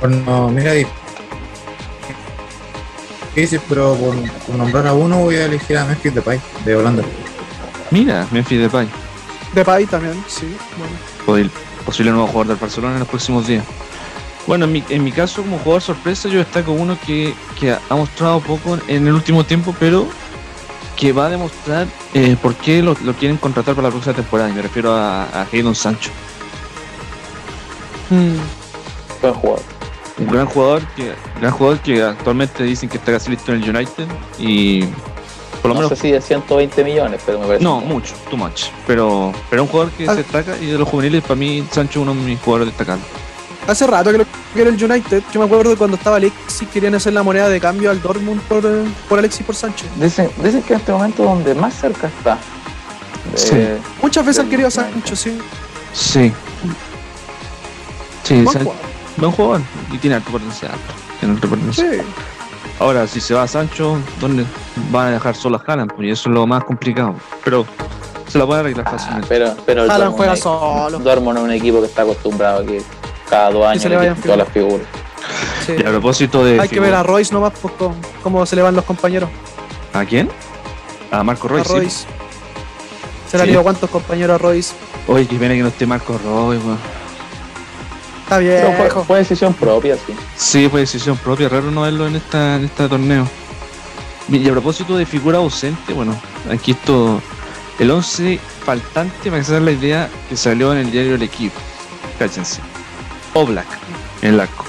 Bueno, 0.00 0.48
mira, 0.50 0.72
ahí. 0.72 0.86
¿Qué 3.34 3.42
dices? 3.42 3.60
Pero 3.68 3.94
por, 3.94 4.14
por 4.46 4.56
nombrar 4.56 4.86
a 4.86 4.92
uno 4.92 5.18
voy 5.18 5.36
a 5.36 5.46
elegir 5.46 5.78
a 5.78 5.84
Memphis 5.84 6.14
Depay, 6.14 6.40
de 6.64 6.76
Holanda. 6.76 7.02
Mira, 7.90 8.26
Memphis 8.30 8.60
Depay. 8.60 8.88
Depay 9.54 9.86
también, 9.86 10.22
sí. 10.26 10.56
Bueno. 10.76 10.92
Posible, 11.24 11.50
posible 11.84 12.10
nuevo 12.10 12.26
jugador 12.26 12.48
del 12.48 12.56
Barcelona 12.56 12.94
en 12.94 13.00
los 13.00 13.08
próximos 13.08 13.46
días. 13.46 13.64
Bueno, 14.46 14.64
en 14.64 14.72
mi, 14.72 14.84
en 14.88 15.04
mi 15.04 15.12
caso, 15.12 15.42
como 15.42 15.58
jugador 15.58 15.82
sorpresa, 15.82 16.28
yo 16.28 16.38
destaco 16.38 16.72
uno 16.72 16.96
que, 17.06 17.34
que 17.60 17.72
ha 17.72 17.94
mostrado 17.94 18.40
poco 18.40 18.78
en 18.88 19.06
el 19.06 19.12
último 19.14 19.44
tiempo, 19.44 19.74
pero 19.78 20.06
que 20.96 21.12
va 21.12 21.26
a 21.26 21.28
demostrar 21.30 21.86
eh, 22.14 22.36
por 22.40 22.54
qué 22.54 22.82
lo, 22.82 22.96
lo 23.04 23.12
quieren 23.14 23.36
contratar 23.36 23.74
para 23.74 23.88
la 23.88 23.92
próxima 23.92 24.14
temporada. 24.16 24.48
Y 24.48 24.52
me 24.54 24.62
refiero 24.62 24.92
a, 24.94 25.24
a 25.24 25.46
Jadon 25.52 25.74
Sancho. 25.74 26.10
Mm, 28.10 28.36
Buen 29.20 29.34
jugador. 29.34 29.62
Un 30.18 30.26
gran 30.26 30.46
jugador 30.46 30.82
que 30.96 31.12
gran 31.40 31.52
jugador 31.52 31.78
que 31.80 32.02
actualmente 32.02 32.64
dicen 32.64 32.88
que 32.88 32.96
está 32.96 33.12
casi 33.12 33.30
listo 33.30 33.52
en 33.52 33.62
el 33.62 33.76
United 33.76 34.06
y 34.38 34.82
por 35.62 35.68
lo 35.68 35.74
No 35.74 35.80
menos 35.82 35.90
sé 35.90 35.96
si 35.96 36.10
de 36.10 36.20
120 36.20 36.82
millones, 36.84 37.20
pero 37.24 37.38
me 37.38 37.46
parece. 37.46 37.62
no 37.62 37.80
mucho, 37.80 38.14
too 38.30 38.36
much, 38.36 38.64
pero 38.86 39.32
pero 39.50 39.62
un 39.62 39.68
jugador 39.68 39.92
que 39.92 40.08
Ah. 40.08 40.12
se 40.12 40.16
destaca 40.22 40.56
y 40.60 40.66
de 40.66 40.78
los 40.78 40.88
juveniles 40.88 41.22
para 41.22 41.36
mí 41.36 41.64
Sancho 41.70 42.00
es 42.00 42.02
uno 42.08 42.14
de 42.14 42.20
mis 42.26 42.40
jugadores 42.40 42.72
destacados. 42.72 43.02
Hace 43.68 43.86
rato 43.86 44.10
que 44.10 44.18
lo 44.18 44.24
que 44.54 44.60
era 44.62 44.70
el 44.70 44.82
United. 44.82 45.22
Yo 45.32 45.40
me 45.40 45.46
acuerdo 45.46 45.70
de 45.70 45.76
cuando 45.76 45.96
estaba 45.96 46.16
Alexis, 46.16 46.66
querían 46.68 46.94
hacer 46.94 47.12
la 47.12 47.22
moneda 47.22 47.48
de 47.48 47.60
cambio 47.60 47.90
al 47.90 48.00
Dortmund 48.02 48.40
por, 48.42 48.64
eh, 48.64 48.84
por 49.08 49.18
Alexis 49.18 49.44
por 49.46 49.54
Sancho. 49.54 49.84
Dicen, 49.96 50.30
dicen 50.42 50.62
que 50.62 50.72
en 50.74 50.80
este 50.80 50.90
momento 50.90 51.22
donde 51.22 51.54
más 51.54 51.74
cerca 51.74 52.06
está. 52.08 52.34
de- 53.32 53.38
Sí. 53.38 53.56
Muchas 54.02 54.24
veces 54.24 54.42
han 54.42 54.48
querido 54.50 54.68
a. 54.68 54.70
Sancho, 54.70 55.14
sí. 55.14 55.38
Sí. 55.92 56.32
Sí, 58.24 58.42
Buen 58.42 58.68
buen 59.16 59.32
jugador 59.32 59.60
y 59.92 59.98
tiene 59.98 60.16
alto 60.16 60.30
potencial. 60.30 60.72
Tiene 61.20 61.34
alto 61.34 61.48
potencial. 61.48 61.90
Sí. 61.94 62.00
Ahora, 62.80 63.06
si 63.06 63.20
se 63.20 63.34
va 63.34 63.42
a 63.42 63.48
Sancho, 63.48 63.98
¿dónde 64.20 64.44
van 64.90 65.08
a 65.08 65.10
dejar 65.12 65.34
solo 65.34 65.56
a 65.56 65.62
Haaland? 65.70 65.92
Pues 65.92 66.08
y 66.08 66.10
eso 66.10 66.28
es 66.28 66.34
lo 66.34 66.46
más 66.46 66.62
complicado. 66.64 67.14
Pero 67.44 67.66
se 68.28 68.38
la 68.38 68.46
puede 68.46 68.60
arreglar 68.60 68.86
Ah, 68.86 68.90
fácilmente. 68.92 69.26
pero, 69.28 69.56
pero 69.66 69.84
el 69.84 69.90
Haaland 69.90 70.14
juega 70.14 70.36
solo. 70.36 70.98
Dortmund 71.00 71.38
es 71.38 71.44
un 71.44 71.50
equipo 71.50 71.80
que 71.80 71.86
está 71.86 72.02
acostumbrado 72.02 72.60
a 72.62 72.64
que 72.66 72.82
cada 73.28 73.50
dos 73.50 73.66
años 73.66 73.82
se 73.82 73.88
le 73.88 73.96
quiten 73.98 74.16
todas 74.22 74.38
las 74.38 74.48
figuras. 74.48 74.86
sí. 75.66 75.74
Y 75.78 75.82
a 75.82 75.88
propósito 75.90 76.44
de. 76.44 76.60
Hay 76.60 76.68
que 76.68 76.80
ver 76.80 76.94
a 76.94 77.02
Royce 77.02 77.32
nomás 77.32 77.52
pues, 77.60 77.74
con 77.74 77.94
cómo 78.22 78.44
se 78.46 78.56
le 78.56 78.62
van 78.62 78.74
los 78.74 78.84
compañeros. 78.84 79.28
¿A 79.92 80.04
quién? 80.04 80.28
A 81.10 81.22
Marco 81.22 81.48
Royce. 81.48 81.76
a 81.76 81.80
sí. 81.90 82.06
Se 83.30 83.36
le 83.36 83.42
han 83.42 83.48
Sí. 83.48 83.52
ido 83.52 83.62
cuántos 83.62 83.90
compañeros 83.90 84.34
a 84.34 84.38
Royce. 84.38 84.74
Oye, 85.06 85.26
que 85.26 85.36
viene 85.38 85.56
que 85.56 85.62
no 85.62 85.68
esté 85.68 85.86
Marco 85.86 86.12
Royce, 86.24 86.64
weón. 86.64 86.78
Está 88.22 88.38
bien. 88.38 88.60
Pero 88.76 88.90
fue, 88.90 89.04
fue 89.04 89.18
decisión 89.18 89.54
propia, 89.54 89.96
sí. 89.96 90.14
Sí, 90.36 90.68
fue 90.68 90.80
decisión 90.80 91.16
propia, 91.16 91.48
raro 91.48 91.70
no 91.70 91.82
verlo 91.82 92.06
en 92.06 92.16
esta 92.16 92.56
en 92.56 92.64
este 92.66 92.88
torneo. 92.88 93.26
Y 94.30 94.46
a 94.46 94.52
propósito 94.52 94.96
de 94.98 95.06
figura 95.06 95.38
ausente, 95.38 95.94
bueno, 95.94 96.14
aquí 96.50 96.72
esto, 96.72 97.22
el 97.78 97.90
11 97.90 98.38
faltante, 98.66 99.30
para 99.30 99.38
que 99.40 99.44
se 99.44 99.58
la 99.58 99.70
idea, 99.70 100.10
que 100.28 100.36
salió 100.36 100.72
en 100.72 100.78
el 100.80 100.90
diario 100.90 101.14
El 101.14 101.22
Equipo. 101.22 101.58
Cállense. 102.18 102.60
Oblak, 103.34 103.66
en 104.22 104.34
el 104.34 104.40
arco. 104.40 104.64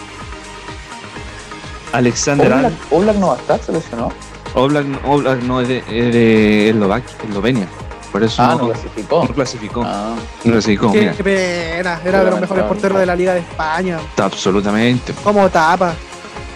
Alexander 1.93 2.47
Oblak, 2.47 2.57
Arnold. 2.65 2.77
Oblak 2.91 3.15
no 3.17 3.27
va 3.27 3.33
a 3.33 3.37
estar, 3.37 3.59
se 3.63 3.71
lesionó. 3.71 4.11
Oblak, 4.53 4.85
Oblak 5.05 5.41
no 5.43 5.61
es 5.61 5.67
de, 5.67 5.77
es 5.79 6.13
de 6.13 6.69
Eslovaquia, 6.69 7.15
Eslovenia, 7.27 7.67
por 8.11 8.23
eso 8.23 8.41
Ah, 8.41 8.55
no, 8.55 8.67
no 8.67 8.71
clasificó. 8.73 9.25
no 9.27 9.33
clasificó. 9.33 9.83
Ah, 9.85 10.15
No 10.43 10.51
clasificó, 10.51 10.91
Qué 10.91 10.99
mira, 11.01 11.13
pena, 11.23 11.99
era 12.05 12.23
de 12.23 12.31
los 12.31 12.39
mejores 12.41 12.63
porteros 12.65 12.99
de 12.99 13.05
la 13.05 13.15
Liga 13.15 13.33
de 13.33 13.39
España. 13.39 13.97
está 14.09 14.25
absolutamente. 14.25 15.13
Como 15.23 15.49
tapa. 15.49 15.93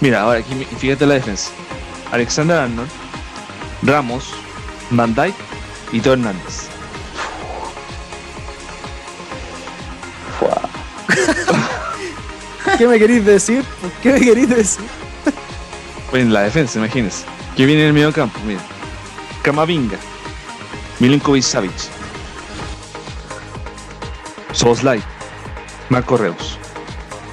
Mira, 0.01 0.21
ahora 0.23 0.39
aquí 0.39 0.65
fíjate 0.77 1.05
la 1.05 1.13
defensa. 1.15 1.49
Alexander 2.11 2.57
Arnold, 2.57 2.89
Ramos, 3.83 4.33
Van 4.91 5.13
Dijk 5.15 5.33
y 5.91 5.99
Teo 5.99 6.13
Hernández. 6.13 6.67
¿Qué 12.77 12.87
me 12.87 12.97
queréis 12.99 13.25
decir? 13.25 13.63
¿Qué 14.01 14.13
me 14.13 14.19
queréis 14.19 14.49
decir? 14.49 14.85
Pues 16.09 16.23
en 16.23 16.33
la 16.33 16.41
defensa, 16.41 16.77
imagínense. 16.79 17.23
Que 17.55 17.65
viene 17.65 17.81
en 17.81 17.87
el 17.89 17.93
medio 17.93 18.11
campo, 18.11 18.39
mira. 18.45 18.59
Kamavinga, 19.41 19.97
Milinkovic 20.99 21.43
Savic, 21.43 21.71
Soboslai, 24.53 25.01
Marco 25.89 26.17
Reus. 26.17 26.57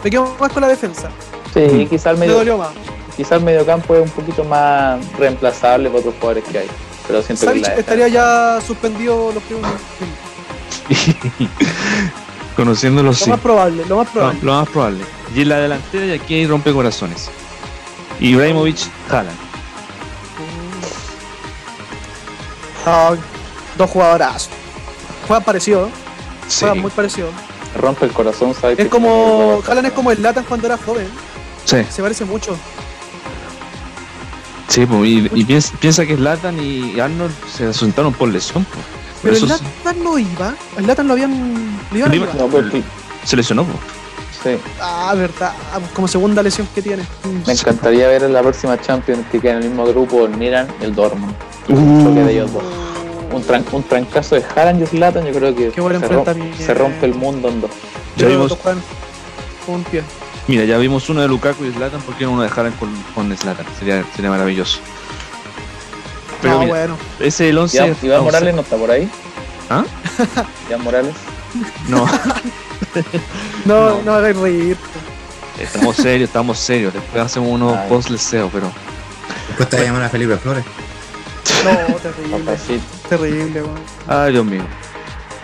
Me 0.02 0.10
quedo 0.10 0.34
más 0.40 0.52
con 0.52 0.62
la 0.62 0.68
defensa. 0.68 1.10
Sí, 1.54 1.60
Mm. 1.60 1.88
quizá 1.88 2.10
el 2.10 2.16
Me 2.16 2.26
medio, 2.26 2.38
dolió 2.38 2.58
más. 2.58 2.70
quizá 3.16 3.36
el 3.36 3.42
mediocampo 3.44 3.94
es 3.96 4.02
un 4.02 4.10
poquito 4.10 4.44
más 4.44 4.98
reemplazable 5.18 5.88
para 5.88 6.00
otros 6.00 6.14
jugadores 6.20 6.44
que 6.50 6.58
hay. 6.58 6.68
Pero 7.06 7.22
siento 7.22 7.44
Savic 7.46 7.64
que 7.64 7.70
la 7.70 7.76
estaría 7.76 8.08
ya 8.08 8.60
suspendido 8.66 9.32
los 9.32 9.42
primeros. 9.42 9.70
Conociéndolo, 12.56 13.08
Lo 13.10 13.14
sí. 13.14 13.30
más 13.30 13.40
probable, 13.40 13.84
lo 13.88 13.96
más 13.96 14.08
probable. 14.08 14.38
lo 14.42 14.52
más 14.54 14.68
probable. 14.68 15.04
Y 15.34 15.42
en 15.42 15.48
la 15.48 15.58
delantera, 15.58 16.06
y 16.06 16.12
aquí 16.12 16.34
hay 16.34 16.46
rompecorazones. 16.46 17.30
Ibrahimovic, 18.20 18.78
Haaland. 19.08 19.36
Ah, 22.86 23.14
dos 23.76 23.90
jugadoras. 23.90 24.48
Juegan 25.26 25.44
parecido. 25.44 25.88
Sí, 26.48 26.60
juegan 26.60 26.80
muy 26.80 26.90
parecido. 26.90 27.28
rompe 27.76 28.06
el 28.06 28.12
corazón, 28.12 28.54
¿sabes? 28.54 28.78
Es 28.78 28.88
como. 28.88 29.62
Haaland 29.66 29.86
es 29.88 29.92
como 29.92 30.10
el 30.10 30.22
Latan 30.22 30.44
cuando 30.44 30.66
era 30.66 30.76
joven. 30.78 31.06
sí, 31.64 31.76
Se 31.90 32.02
parece 32.02 32.24
mucho. 32.24 32.56
sí, 34.68 34.86
pues, 34.86 35.08
y, 35.08 35.30
y 35.34 35.44
piensa, 35.44 35.72
piensa 35.78 36.06
que 36.06 36.16
Zlatan 36.16 36.58
y 36.60 36.98
Arnold 36.98 37.32
se 37.54 37.66
asentaron 37.66 38.12
por 38.12 38.28
lesión. 38.28 38.64
pues. 38.64 38.84
Por 39.22 39.30
Pero 39.30 39.36
el 39.36 39.48
Latan 39.48 40.02
no 40.04 40.18
iba. 40.18 40.54
El 40.76 40.86
Latan 40.86 41.06
lo 41.06 41.12
habían. 41.12 41.78
Lo 41.92 41.98
iban 41.98 42.12
a. 42.12 42.34
No, 42.34 42.70
sí, 42.72 42.82
se 43.24 43.36
lesionó. 43.36 43.64
pues. 43.64 43.78
Sí. 44.42 44.56
Ah, 44.80 45.12
verdad. 45.16 45.52
Ah, 45.72 45.78
Como 45.94 46.08
segunda 46.08 46.42
lesión 46.42 46.68
que 46.74 46.82
tiene. 46.82 47.04
Me 47.46 47.52
encantaría 47.52 48.08
ver 48.08 48.22
en 48.24 48.32
la 48.32 48.40
próxima 48.42 48.80
Champions 48.80 49.24
que 49.30 49.40
queda 49.40 49.52
en 49.52 49.58
el 49.62 49.68
mismo 49.68 49.86
grupo 49.86 50.24
el 50.26 50.36
Milan 50.36 50.68
y 50.80 50.84
el 50.84 50.94
Dortmund. 50.94 51.34
Uh. 51.68 51.74
Un 51.74 52.14
de 52.14 52.32
ellos 52.32 52.52
dos. 52.52 52.62
Un, 53.32 53.44
tran- 53.44 53.64
un 53.72 53.82
trancazo 53.84 54.34
de 54.34 54.44
Haaland 54.56 54.82
y 54.82 54.86
Zlatan, 54.86 55.24
yo 55.24 55.32
creo 55.32 55.54
que 55.54 55.70
se, 55.70 55.80
rom- 55.80 55.94
enfrentamiento. 55.94 56.56
se 56.64 56.74
rompe 56.74 57.06
el 57.06 57.14
mundo 57.14 57.48
en 57.48 57.60
dos. 57.60 57.70
Ya 58.16 58.26
vimos, 58.26 58.56
un 59.68 59.84
pie. 59.84 60.02
mira, 60.48 60.64
ya 60.64 60.76
vimos 60.78 61.08
uno 61.10 61.20
de 61.20 61.28
Lukaku 61.28 61.64
y 61.64 61.70
Zlatan, 61.72 62.00
¿por 62.02 62.16
qué 62.16 62.24
no 62.24 62.32
uno 62.32 62.42
de 62.42 62.48
Haaland 62.48 62.76
con, 62.78 62.90
con 63.14 63.36
Zlatan? 63.36 63.64
Sería, 63.78 64.04
sería 64.16 64.30
maravilloso. 64.30 64.80
Pero 66.42 66.54
no, 66.54 66.60
mira, 66.60 66.70
bueno. 66.72 66.96
ese 67.20 67.26
es 67.44 67.50
el 67.50 67.58
11. 67.58 67.76
Iván, 67.76 67.96
Iván 68.02 68.22
Morales 68.24 68.54
no 68.54 68.60
está 68.62 68.76
por 68.76 68.90
ahí. 68.90 69.08
¿Ah? 69.68 69.84
Iván 70.68 70.82
Morales. 70.82 71.14
No, 71.88 72.04
No, 73.64 73.90
No. 73.96 74.02
no, 74.02 74.14
hagáis 74.14 74.36
reír. 74.36 74.76
estamos 75.60 75.96
serios, 75.96 76.28
estamos 76.28 76.58
serios. 76.58 76.92
Después 76.94 77.22
hacemos 77.22 77.50
unos 77.50 77.76
Ay. 77.76 77.88
post-leseo, 77.88 78.48
pero. 78.52 78.70
Después 79.48 79.68
te 79.68 79.76
va 79.76 79.82
a 79.82 79.84
llamar 79.86 80.02
a 80.04 80.08
Felipe 80.08 80.36
Flores. 80.36 80.64
No, 81.64 81.96
terrible. 81.96 82.56
Terrible, 83.08 83.62
weón. 83.62 83.78
Ay, 84.06 84.32
Dios 84.32 84.44
mío. 84.44 84.62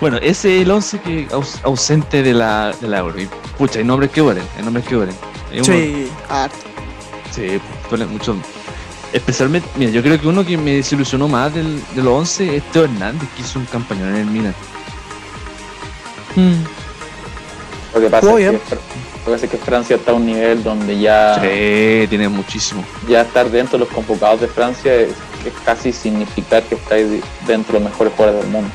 Bueno, 0.01 0.17
ese 0.19 0.57
es 0.57 0.63
el 0.63 0.71
11 0.71 1.01
que 1.01 1.29
aus- 1.29 1.59
ausente 1.63 2.23
de 2.23 2.33
la, 2.35 2.73
de 2.81 2.87
la 2.89 2.99
Euro. 2.99 3.21
Y 3.21 3.29
pucha, 3.59 3.79
hay 3.79 3.85
nombres 3.85 4.11
que 4.11 4.21
duelen, 4.21 4.45
hay 4.57 4.63
nombres 4.65 4.87
que 4.87 4.95
duelen. 4.95 5.17
Hay 5.53 5.65
Sí, 5.65 6.11
harto. 6.29 6.57
Sí, 7.35 7.61
duele 7.91 8.07
mucho. 8.07 8.37
Especialmente, 9.13 9.69
mira, 9.77 9.91
yo 9.91 10.03
creo 10.03 10.21
que 10.21 10.27
uno 10.29 10.45
que 10.45 10.57
me 10.59 10.73
desilusionó 10.73 11.29
más 11.29 11.55
del, 11.55 11.83
de 11.95 12.03
los 12.03 12.13
11 12.13 12.57
es 12.57 12.63
Teo 12.73 12.85
Hernández, 12.85 13.29
que 13.37 13.43
hizo 13.43 13.59
un 13.59 13.65
campañón 13.67 14.09
en 14.11 14.17
el 14.17 14.27
Milan. 14.27 14.55
Mm. 16.35 16.63
Lo 17.97 18.03
que 18.03 18.11
pasa 18.11 18.29
es 18.29 18.35
que, 18.37 18.39
bien. 18.51 18.55
Fr- 18.61 18.75
lo 18.75 19.25
que 19.25 19.31
pasa 19.33 19.45
es 19.47 19.51
que 19.51 19.57
Francia 19.59 19.97
está 19.97 20.11
a 20.13 20.15
un 20.15 20.27
nivel 20.27 20.63
donde 20.63 20.99
ya, 21.01 21.35
Sí, 21.41 22.07
tiene 22.09 22.29
muchísimo. 22.29 22.85
ya 23.09 23.23
estar 23.23 23.51
dentro 23.51 23.79
de 23.79 23.85
los 23.87 23.93
convocados 23.95 24.41
de 24.43 24.49
Francia 24.49 24.95
es, 24.95 25.09
es 25.45 25.53
casi 25.65 25.93
significar 25.93 26.63
que 26.63 26.75
estáis 26.77 27.23
dentro 27.47 27.73
de 27.79 27.81
los 27.85 27.91
mejores 27.91 28.13
jugadores 28.15 28.43
del 28.43 28.53
mundo. 28.53 28.71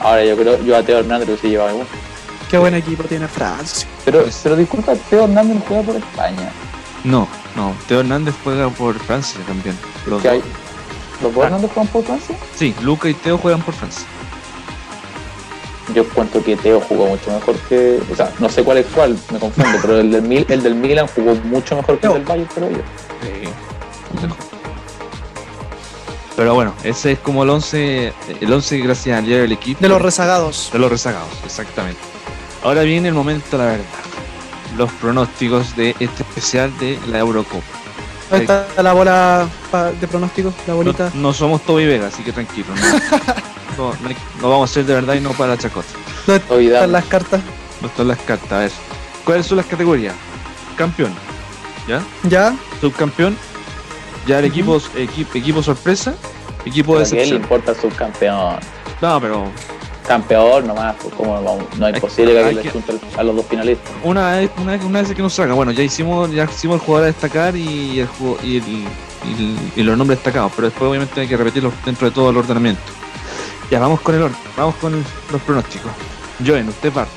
Ahora 0.00 0.24
yo 0.24 0.36
creo, 0.36 0.62
yo 0.64 0.76
a 0.76 0.82
Teo 0.82 1.00
Hernández 1.00 1.26
lo 1.28 1.34
hubiese 1.34 1.48
llevado 1.50 1.70
igual. 1.72 1.86
Qué 2.48 2.56
buen 2.56 2.74
equipo 2.74 3.02
tiene 3.04 3.26
Francia. 3.28 3.86
Pero, 4.04 4.24
pero 4.42 4.56
disculpa, 4.56 4.94
Teo 5.10 5.24
Hernández 5.24 5.56
no 5.56 5.62
juega 5.66 5.82
por 5.82 5.96
España. 5.96 6.50
No, 7.04 7.28
no, 7.56 7.74
Teo 7.88 8.00
Hernández 8.00 8.34
juega 8.44 8.70
por 8.70 8.98
Francia 9.00 9.40
también. 9.46 9.76
Los. 10.06 10.22
¿Los 10.24 11.34
dos 11.34 11.42
Ah. 11.42 11.46
Hernández 11.46 11.70
juegan 11.74 11.92
por 11.92 12.04
Francia? 12.04 12.36
Sí, 12.56 12.74
Luca 12.82 13.08
y 13.08 13.14
Teo 13.14 13.36
juegan 13.38 13.60
por 13.60 13.74
Francia. 13.74 14.06
Yo 15.94 16.06
cuento 16.10 16.42
que 16.44 16.56
Teo 16.56 16.80
jugó 16.80 17.06
mucho 17.06 17.30
mejor 17.32 17.56
que. 17.68 17.98
O 18.12 18.14
sea, 18.16 18.30
no 18.38 18.48
sé 18.48 18.62
cuál 18.62 18.78
es 18.78 18.86
cuál, 18.94 19.18
me 19.32 19.38
confundo, 19.38 19.78
pero 19.80 19.98
el 20.00 20.10
del, 20.10 20.22
Mil- 20.22 20.46
el 20.48 20.62
del 20.62 20.74
Milan 20.74 21.06
jugó 21.14 21.34
mucho 21.44 21.76
mejor 21.76 21.98
que 21.98 22.06
el 22.06 22.12
del 22.14 22.24
Bayern, 22.24 22.48
pero 22.54 22.70
yo. 22.70 22.76
Sí, 23.22 23.48
mejor. 24.22 24.36
Pero 26.36 26.54
bueno, 26.54 26.72
ese 26.84 27.12
es 27.12 27.18
como 27.18 27.42
el 27.42 27.50
11, 27.50 28.12
el 28.40 28.52
11 28.52 28.78
gracias 28.78 29.18
al 29.18 29.24
diario 29.24 29.42
del 29.42 29.52
equipo. 29.52 29.80
De 29.80 29.88
los 29.88 30.00
rezagados. 30.00 30.70
De 30.72 30.78
los 30.78 30.90
rezagados, 30.90 31.28
exactamente. 31.44 32.00
Ahora 32.62 32.82
viene 32.82 33.08
el 33.08 33.14
momento, 33.14 33.58
la 33.58 33.64
verdad. 33.64 33.84
Los 34.76 34.92
pronósticos 34.92 35.74
de 35.74 35.90
este 35.98 36.22
especial 36.22 36.76
de 36.78 36.98
la 37.08 37.18
Eurocopa. 37.18 37.64
¿Dónde 38.30 38.44
está 38.44 38.82
la 38.82 38.92
bola 38.92 39.48
de 40.00 40.06
pronóstico? 40.06 40.52
La 40.66 40.74
bolita. 40.74 41.10
No, 41.14 41.20
no 41.22 41.32
somos 41.32 41.62
Toby 41.62 41.86
Vega, 41.86 42.06
así 42.08 42.22
que 42.22 42.30
tranquilo. 42.30 42.66
No, 42.76 42.82
no, 43.78 43.94
no 44.02 44.08
hay- 44.08 44.16
no 44.42 44.50
vamos 44.50 44.70
a 44.70 44.74
ser 44.74 44.84
de 44.84 44.94
verdad 44.94 45.14
y 45.14 45.20
no 45.20 45.30
para 45.32 45.52
la 45.54 45.58
chacota. 45.58 45.86
¿Dónde 46.26 46.44
Olvidamos. 46.50 46.74
están 46.84 46.92
las 46.92 47.04
cartas? 47.06 47.40
No 47.80 47.86
están 47.88 48.08
las 48.08 48.18
cartas. 48.18 48.52
A 48.52 48.58
ver, 48.58 48.70
¿cuáles 49.24 49.46
son 49.46 49.56
las 49.56 49.66
categorías? 49.66 50.14
Campeón, 50.76 51.12
¿ya? 51.88 52.02
¿Ya? 52.28 52.54
Subcampeón, 52.80 53.36
ya 54.26 54.38
el 54.40 54.46
Ujú. 54.46 54.52
equipo, 54.54 54.82
equipo, 54.96 55.38
equipo 55.38 55.62
sorpresa, 55.62 56.14
equipo 56.64 56.98
de 56.98 57.04
¿A 57.04 57.08
qué 57.08 57.14
le 57.14 57.22
excepción. 57.22 57.42
importa 57.42 57.70
el 57.72 57.76
subcampeón? 57.78 58.56
No, 59.00 59.20
pero 59.20 59.44
Campeón 60.06 60.66
nomás, 60.66 60.96
pues 61.02 61.14
cómo 61.14 61.38
no, 61.40 61.58
no 61.78 61.88
es 61.88 61.94
Hay- 61.94 62.00
posible 62.00 62.32
que 62.42 62.52
le 62.54 62.62
que- 62.62 62.70
junte 62.70 62.92
a 63.16 63.22
los 63.22 63.36
dos 63.36 63.44
finalistas. 63.46 63.90
una 64.02 64.32
vez, 64.36 64.50
una 64.56 64.72
vez, 64.72 64.84
una 64.84 65.02
vez 65.02 65.14
que 65.14 65.20
nos 65.22 65.34
salga. 65.34 65.52
Bueno, 65.54 65.70
ya 65.72 65.82
hicimos, 65.82 66.30
ya 66.32 66.44
hicimos 66.44 66.80
el 66.80 66.86
jugador 66.86 67.04
a 67.04 67.06
destacar 67.08 67.54
y 67.54 68.00
el, 68.00 68.08
y, 68.42 68.56
el- 68.56 68.68
y 68.68 68.86
el- 69.26 69.58
y 69.76 69.82
los 69.82 69.98
nombres 69.98 70.18
destacados, 70.18 70.50
pero 70.56 70.68
después 70.68 70.88
obviamente 70.88 71.20
hay 71.20 71.28
que 71.28 71.36
repetirlos 71.36 71.74
dentro 71.84 72.08
de 72.08 72.14
todo 72.14 72.30
el 72.30 72.38
ordenamiento. 72.38 72.80
Ya 73.70 73.78
vamos 73.80 74.00
con 74.00 74.14
el 74.14 74.22
orden, 74.22 74.38
vamos 74.56 74.74
con 74.76 74.94
el- 74.94 75.04
los 75.30 75.42
pronósticos. 75.42 75.90
Joen, 76.44 76.68
usted 76.68 76.92
parte. 76.92 77.12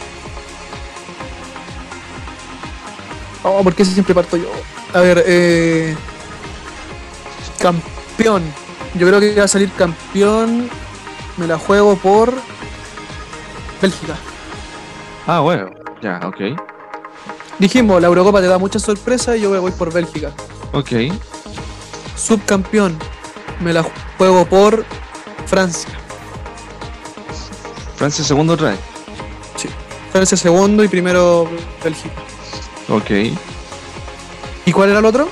Oh, 3.44 3.64
¿por 3.64 3.74
qué 3.74 3.84
siempre 3.86 4.14
parto 4.14 4.38
yo? 4.38 4.52
A 4.94 5.00
ver, 5.00 5.24
eh. 5.26 5.96
Campeón. 7.60 8.44
Yo 8.96 9.08
creo 9.08 9.20
que 9.20 9.34
va 9.36 9.46
a 9.46 9.48
salir 9.48 9.72
campeón. 9.72 10.70
Me 11.38 11.48
la 11.48 11.58
juego 11.58 11.96
por. 11.96 12.34
Bélgica. 13.82 14.16
Ah, 15.26 15.40
bueno, 15.40 15.70
ya, 16.02 16.20
ok. 16.24 16.60
Dijimos, 17.58 18.02
la 18.02 18.08
Eurocopa 18.08 18.42
te 18.42 18.48
da 18.48 18.58
muchas 18.58 18.82
sorpresas 18.82 19.38
y 19.38 19.42
yo 19.42 19.60
voy 19.62 19.72
por 19.72 19.92
Bélgica. 19.94 20.32
Ok. 20.74 20.92
Subcampeón. 22.16 22.98
Me 23.60 23.74
la 23.74 23.84
juego 24.18 24.46
por 24.46 24.86
Francia. 25.48 25.90
Francia 28.02 28.24
segundo 28.26 28.54
otra 28.54 28.70
vez. 28.72 28.80
Francia 30.12 30.36
segundo 30.36 30.84
y 30.84 30.88
primero 30.88 31.48
Bélgica. 31.84 32.16
Ok. 32.90 33.12
¿Y 34.66 34.72
cuál 34.72 34.90
era 34.90 34.98
el 34.98 35.06
otro? 35.06 35.30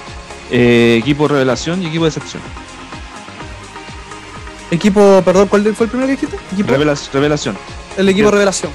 Eh, 0.51 0.99
equipo 1.01 1.27
revelación 1.27 1.81
y 1.81 1.87
equipo 1.87 2.03
de 2.03 2.09
excepción. 2.09 2.43
Equipo, 4.69 5.23
perdón, 5.25 5.47
¿cuál 5.47 5.63
fue 5.73 5.85
el 5.85 5.89
primero 5.89 6.05
que 6.05 6.11
dijiste? 6.11 6.37
Equipo, 6.53 6.69
Revela- 6.71 7.09
revelación. 7.11 7.57
el 7.97 8.07
equipo 8.07 8.25
Bien. 8.27 8.33
revelación. 8.33 8.71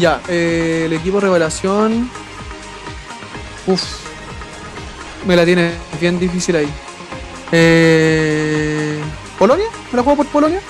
Ya, 0.00 0.22
eh, 0.28 0.84
el 0.86 0.92
equipo 0.94 1.20
revelación. 1.20 2.10
Uf. 3.66 3.82
Me 5.26 5.36
la 5.36 5.44
tiene 5.44 5.72
bien 6.00 6.18
difícil 6.18 6.56
ahí. 6.56 6.68
Eh, 7.52 8.98
¿Polonia? 9.38 9.66
¿Me 9.92 9.98
la 9.98 10.02
juego 10.02 10.16
por 10.16 10.26
Polonia? 10.28 10.60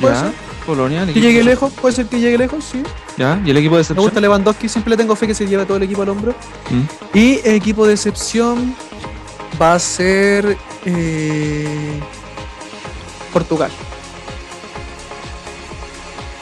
¿Puede 0.00 0.14
Ya. 0.14 0.20
ser? 0.20 0.43
Polonia. 0.66 1.02
el 1.02 1.12
Que 1.12 1.20
llegue 1.20 1.42
lejos, 1.44 1.72
puede 1.72 1.94
ser 1.94 2.06
que 2.06 2.18
llegue 2.20 2.38
lejos, 2.38 2.64
sí. 2.64 2.82
Ya. 3.16 3.40
¿Y 3.44 3.50
el 3.50 3.56
equipo 3.56 3.74
de 3.74 3.78
Me 3.78 3.82
excepción? 3.82 4.04
gusta 4.04 4.20
Lewandowski, 4.20 4.68
siempre 4.68 4.90
le 4.90 4.96
tengo 4.96 5.14
fe 5.16 5.26
que 5.26 5.34
se 5.34 5.46
lleve 5.46 5.64
todo 5.66 5.76
el 5.76 5.82
equipo 5.82 6.02
al 6.02 6.08
hombro. 6.08 6.32
Mm. 6.70 7.16
Y 7.18 7.40
equipo 7.44 7.86
de 7.86 7.94
excepción 7.94 8.74
va 9.60 9.74
a 9.74 9.78
ser 9.78 10.56
eh, 10.84 12.00
Portugal. 13.32 13.70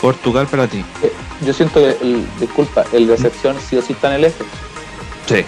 Portugal 0.01 0.47
para 0.49 0.67
ti. 0.67 0.85
Yo 1.45 1.53
siento 1.53 1.81
que, 1.81 1.97
el, 2.01 2.27
disculpa, 2.41 2.85
el 2.93 3.07
decepción 3.07 3.57
sí 3.69 3.77
o 3.77 3.83
sí 3.83 3.93
está 3.93 4.09
en 4.09 4.15
el 4.15 4.25
eje. 4.25 4.45
Sí. 5.27 5.45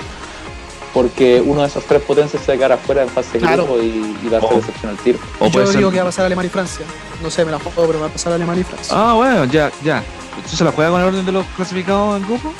Porque 0.95 1.43
uno 1.45 1.63
de 1.63 1.67
esos 1.69 1.85
tres 1.85 2.01
potencias 2.03 2.41
se 2.43 2.53
va 2.53 2.55
a 2.55 2.57
quedar 2.57 2.73
afuera 2.73 3.03
en 3.03 3.09
fase 3.09 3.39
Claro. 3.39 3.65
grupo 3.65 3.83
y, 3.83 4.17
y 4.25 4.29
darse 4.31 4.47
Oh. 4.51 4.57
decepción 4.57 4.91
al 4.93 4.97
tiro. 4.99 5.19
O 5.41 5.49
Yo 5.49 5.67
ser- 5.67 5.77
digo 5.79 5.91
que 5.91 5.97
va 5.97 6.03
a 6.05 6.07
pasar 6.07 6.25
Alemania 6.27 6.47
y 6.47 6.51
Francia. 6.53 6.87
No 7.23 7.31
sé, 7.31 7.45
me 7.45 7.51
la 7.51 7.59
juego, 7.59 7.87
pero 7.89 8.01
va 8.01 8.07
a 8.07 8.11
pasar 8.11 8.33
Alemania 8.33 8.61
y 8.61 8.65
Francia. 8.65 8.95
Ah, 8.97 9.13
bueno, 9.15 9.45
ya, 9.47 9.71
ya. 9.83 10.03
¿Tú 10.49 10.57
se 10.57 10.65
la 10.65 10.71
juega 10.73 10.91
con 10.91 11.01
el 11.01 11.07
orden 11.09 11.27
de 11.27 11.33
los 11.33 11.45
clasificados 11.57 12.15
del 12.15 12.25
grupo? 12.27 12.53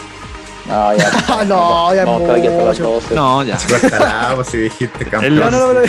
No, 0.67 0.97
ya. 0.97 1.11
No, 1.47 1.95
ya 1.95 2.05
Vamos 2.07 2.23
a 2.23 2.25
estar 2.25 2.37
aquí 2.39 2.47
hasta 2.49 2.65
las 2.65 2.79
mucho. 2.81 2.91
12. 2.93 3.15
No, 3.15 3.43
ya. 3.43 3.59
Pues 4.35 4.49
si 4.49 4.57
dijiste 4.57 5.05
campeón. 5.05 5.37
No, 5.37 5.51
no, 5.51 5.59
no, 5.75 5.75
no. 5.75 5.83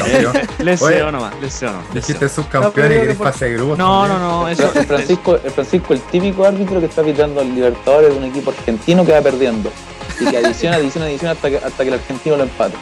Les 0.60 0.82
nomás, 0.82 1.34
les 1.36 1.42
deseo 1.42 1.72
nomás. 1.72 1.94
Dijiste 1.94 2.28
subcampeón 2.30 2.64
No, 2.90 2.94
y 2.96 3.00
querés 3.00 3.18
que- 3.18 3.24
fase 3.24 3.46
de 3.46 3.54
grupos. 3.56 3.78
No, 3.78 4.08
no, 4.08 4.20
no, 4.20 4.48
eso. 4.50 4.70
el, 4.76 4.86
Francisco, 4.86 5.36
el 5.42 5.52
Francisco, 5.52 5.94
el 5.94 6.02
típico 6.02 6.46
árbitro 6.46 6.80
que 6.80 6.88
está 6.88 7.02
pitando 7.04 7.40
al 7.42 7.56
Libertadores 7.56 8.10
de 8.12 8.18
un 8.18 8.26
equipo 8.26 8.52
argentino 8.52 9.06
que 9.06 9.14
va 9.14 9.22
perdiendo. 9.22 9.72
Y 10.20 10.26
que 10.26 10.38
adiciona, 10.38 10.78
adiciona, 10.78 11.08
adiciona 11.08 11.32
hasta 11.34 11.50
que, 11.50 11.58
hasta 11.58 11.84
que 11.84 11.88
el 11.90 11.94
argentino 11.96 12.38
lo 12.38 12.44
empate. 12.44 12.76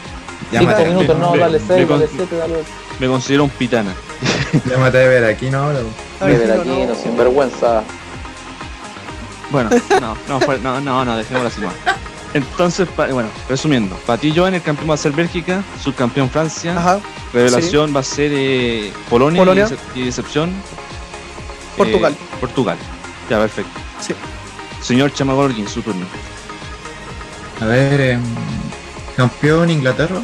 Cinco 0.52 0.64
Llámate, 0.66 0.86
minutos, 0.86 1.18
no, 1.18 1.32
me- 1.32 1.38
dale 1.40 1.60
me 1.60 1.68
6, 1.68 1.70
dale 1.70 1.88
con- 1.88 2.18
7, 2.18 2.36
dale 2.38 2.54
Me 3.00 3.08
considero 3.08 3.44
un 3.46 3.50
pitana. 3.50 3.94
llámate 4.70 4.98
de 5.00 5.08
ver 5.08 5.26
aquí, 5.26 5.50
¿no? 5.50 5.70
De 5.70 5.84
ver 6.22 6.52
aquí, 6.52 6.70
no. 6.70 6.86
no, 6.88 6.96
sin 6.96 7.18
vergüenza. 7.18 7.84
Bueno, 9.52 9.70
no, 10.02 10.18
no, 10.28 10.40
no, 10.58 10.82
no, 10.82 11.06
no, 11.06 11.18
dejémoslo 11.18 11.48
así 11.48 11.62
nomás. 11.62 11.76
Entonces, 12.34 12.88
pa- 12.96 13.08
bueno, 13.08 13.30
resumiendo, 13.48 13.96
para 14.08 14.20
ti, 14.20 14.34
Joan, 14.36 14.56
el 14.56 14.62
campeón 14.64 14.90
va 14.90 14.96
a 14.96 14.98
ser 14.98 15.12
Bélgica, 15.12 15.64
subcampeón 15.84 16.30
Francia, 16.32 16.76
Ajá, 16.78 17.00
revelación 17.32 17.96
va 17.96 18.00
a 18.00 18.04
ser 18.04 18.32
eh, 18.34 18.92
Polonia, 19.10 19.40
Polonia. 19.42 19.68
Y, 19.70 19.74
decep- 19.74 19.80
y 19.96 20.06
decepción 20.06 20.52
Portugal. 21.78 22.14
eh, 22.14 22.36
Portugal. 22.40 22.78
Ya, 23.30 23.38
perfecto. 23.40 23.72
Sí. 24.02 24.14
Señor 24.82 25.14
Chamagorgin, 25.14 25.68
su 25.68 25.82
turno. 25.84 26.06
A 27.62 27.66
ver, 27.66 28.02
em, 28.02 28.22
campeón 29.16 29.70
Inglaterra, 29.70 30.22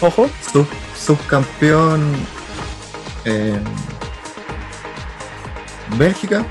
ojo. 0.00 0.28
sub, 0.52 0.66
subcampeón 0.96 2.14
em, 3.24 3.60
Bélgica, 5.96 6.44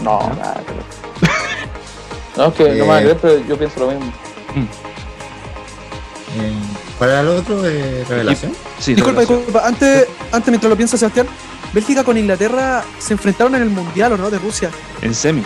No, 0.00 0.18
nada, 0.38 0.62
pero- 0.66 1.30
No, 2.36 2.46
es 2.46 2.54
que 2.54 2.64
no 2.64 2.70
me 2.70 2.80
van 2.82 2.98
a 2.98 3.00
creer, 3.02 3.18
pero 3.20 3.44
yo 3.46 3.58
pienso 3.58 3.80
lo 3.80 3.86
mismo. 3.88 4.12
em, 6.36 6.60
para 6.98 7.20
el 7.20 7.28
otro, 7.28 7.66
eh, 7.66 8.04
revelación. 8.08 8.52
Sí, 8.78 8.94
Disculpa, 8.94 9.20
revelación. 9.20 9.38
disculpa. 9.46 9.66
Antes, 9.66 10.06
antes, 10.32 10.48
mientras 10.48 10.70
lo 10.70 10.76
piensa 10.76 10.96
Sebastián, 10.96 11.26
Bélgica 11.72 12.02
con 12.04 12.16
Inglaterra 12.18 12.82
se 12.98 13.12
enfrentaron 13.14 13.54
en 13.56 13.62
el 13.62 13.70
Mundial, 13.70 14.12
¿o 14.12 14.16
no? 14.16 14.30
De 14.30 14.38
Rusia. 14.38 14.70
En 15.02 15.14
semi. 15.14 15.42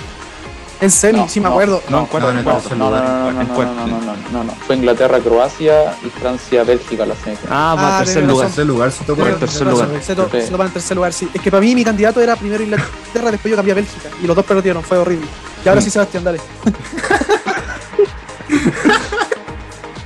En 0.84 0.90
semi, 0.90 1.18
No, 1.18 1.28
sí 1.30 1.40
me 1.40 1.48
acuerdo. 1.48 1.82
No, 1.88 2.00
en 2.00 2.06
cuarto, 2.06 2.30
no, 2.30 2.38
en 2.38 2.44
cuarto. 2.44 2.74
No, 2.74 2.90
no, 2.90 4.44
no. 4.44 4.52
Fue 4.66 4.76
Inglaterra, 4.76 5.18
Croacia 5.18 5.96
y 6.04 6.10
Francia, 6.10 6.62
Bélgica 6.62 7.06
la 7.06 7.14
semifinal. 7.14 7.48
Ah, 7.50 7.74
va 7.74 7.96
Ah, 7.96 7.98
tercer 8.00 8.24
lugar. 8.24 8.46
tercer 8.48 8.66
lugar 8.66 8.92
se 8.92 9.04
tocó 9.04 9.26
el 9.26 9.36
tercer 9.36 9.66
lugar. 9.66 9.88
Se, 10.02 10.12
en 10.12 10.72
tercer 10.72 10.96
lugar, 10.96 11.12
sí. 11.14 11.26
Es 11.32 11.40
que 11.40 11.50
para 11.50 11.62
mí 11.62 11.74
mi 11.74 11.84
candidato 11.84 12.20
era 12.20 12.36
primero 12.36 12.62
Inglaterra, 12.62 13.30
después 13.30 13.50
yo 13.50 13.56
cambié 13.56 13.72
a 13.72 13.76
Bélgica. 13.76 14.10
Y 14.22 14.26
los 14.26 14.36
dos 14.36 14.44
perdieron, 14.44 14.82
fue 14.82 14.98
horrible. 14.98 15.26
Y 15.64 15.68
ahora 15.70 15.80
sí, 15.80 15.88
Sebastián, 15.88 16.22
dale. 16.22 16.38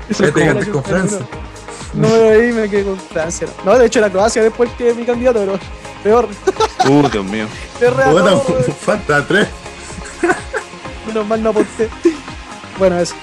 Gaste 0.08 0.70
con 0.70 0.84
Francia. 0.84 1.18
No 1.94 2.08
me 2.08 2.28
ahí 2.30 2.52
me 2.52 2.70
quedé 2.70 2.84
con 2.84 2.98
Francia. 3.00 3.48
No, 3.64 3.76
de 3.76 3.86
hecho 3.86 3.98
era 3.98 4.10
Croacia 4.10 4.42
después 4.44 4.70
que 4.78 4.94
mi 4.94 5.04
candidato, 5.04 5.40
pero 5.40 5.58
peor. 6.04 6.28
Uh, 6.88 7.08
Dios 7.08 7.24
mío. 7.24 7.46
Falta 8.80 9.26
tres. 9.26 9.48
Menos 11.24 11.28
mal 11.28 11.42
no 11.42 11.50
aporté. 11.50 11.88
Bueno, 12.78 12.98
eso. 12.98 13.14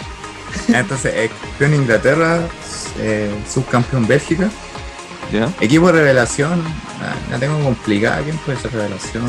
Entonces, 0.67 1.13
eh, 1.15 1.29
campeón 1.41 1.75
Inglaterra, 1.75 2.39
eh, 2.99 3.31
subcampeón 3.51 4.07
Bélgica, 4.07 4.49
¿Ya? 5.31 5.49
equipo 5.59 5.87
de 5.87 5.93
revelación, 5.93 6.61
ah, 7.01 7.15
la 7.31 7.39
tengo 7.39 7.59
complicada, 7.63 8.21
¿quién 8.21 8.37
puede 8.37 8.59
ser 8.59 8.71
revelación? 8.73 9.25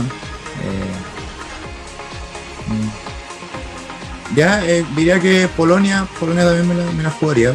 Eh, 0.62 0.92
mm, 2.68 4.36
ya, 4.36 4.64
eh, 4.64 4.84
diría 4.94 5.20
que 5.20 5.48
Polonia, 5.56 6.06
Polonia 6.20 6.44
también 6.44 6.68
me 6.68 6.74
la, 6.74 6.90
me 6.92 7.02
la 7.02 7.10
jugaría, 7.10 7.52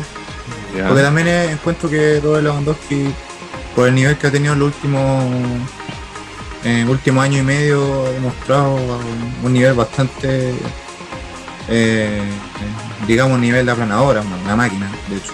Ya. 0.76 0.88
porque 0.88 1.02
también 1.04 1.28
encuentro 1.28 1.90
que 1.90 2.20
Robert 2.22 2.44
Lewandowski, 2.44 3.14
por 3.76 3.88
el 3.88 3.96
nivel 3.96 4.18
que 4.18 4.28
ha 4.28 4.32
tenido 4.32 4.54
en 4.54 4.60
los 4.60 4.68
últimos 4.68 5.26
eh, 6.64 6.86
último 6.88 7.22
año 7.22 7.40
y 7.40 7.44
medio, 7.44 8.06
ha 8.06 8.10
demostrado 8.12 8.76
un, 8.76 9.34
un 9.44 9.54
nivel 9.54 9.74
bastante, 9.74 10.54
eh, 11.70 12.22
digamos, 13.08 13.40
nivel 13.40 13.66
de 13.66 13.72
aplanadora, 13.72 14.22
una, 14.22 14.36
una 14.38 14.56
máquina, 14.56 14.90
de 15.10 15.18
hecho, 15.18 15.34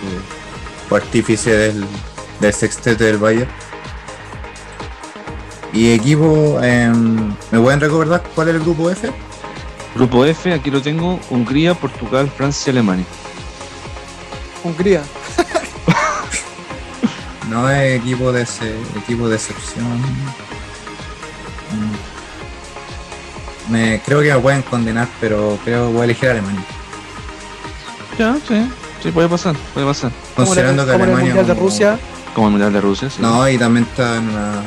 fue 0.88 1.00
artífice 1.00 1.52
del, 1.52 1.86
del 2.40 2.54
sextete 2.54 3.04
del 3.04 3.18
Bayern. 3.18 3.50
Y 5.74 5.92
equipo, 5.92 6.60
em, 6.64 7.36
¿me 7.52 7.60
pueden 7.60 7.80
recordar 7.80 8.24
cuál 8.34 8.50
es 8.50 8.56
el 8.56 8.62
grupo 8.62 8.90
F? 8.90 9.12
Grupo 9.96 10.26
F, 10.26 10.54
aquí 10.54 10.72
lo 10.72 10.82
tengo, 10.82 11.20
Hungría, 11.30 11.74
Portugal, 11.74 12.32
Francia, 12.36 12.72
Alemania. 12.72 13.06
Hungría. 14.64 15.04
No 17.50 17.70
es 17.70 18.02
equipo 18.02 18.34
de 18.34 18.42
ese, 18.42 18.76
equipo 18.98 19.30
de 19.30 19.36
excepción. 19.36 19.86
Me, 23.70 24.02
creo 24.06 24.22
que 24.22 24.34
me 24.34 24.40
pueden 24.40 24.62
condenar, 24.62 25.08
pero 25.20 25.58
creo 25.64 25.88
que 25.88 25.94
voy 25.94 26.02
a 26.02 26.06
elegir 26.06 26.30
a 26.30 26.32
Alemania. 26.34 26.64
Ya, 28.18 28.36
sí, 28.48 28.68
sí, 29.04 29.12
puede 29.12 29.28
pasar, 29.28 29.56
puede 29.74 29.86
pasar. 29.86 30.12
Considerando 30.36 30.86
que 30.86 30.92
como 30.92 31.04
en 31.04 31.10
el 31.10 31.16
Alemania. 31.16 31.36
Mundial 31.36 31.48
de 31.48 31.54
como- 31.60 31.70
Rusia. 31.70 32.00
Como 32.34 32.48
el 32.48 32.52
Mundial 32.52 32.74
de 32.74 32.82
Rusia, 32.82 33.10
sí. 33.10 33.18
No, 33.22 33.48
y 33.50 33.58
también 33.58 33.86
está 33.90 34.18
en 34.18 34.30
una. 34.30 34.62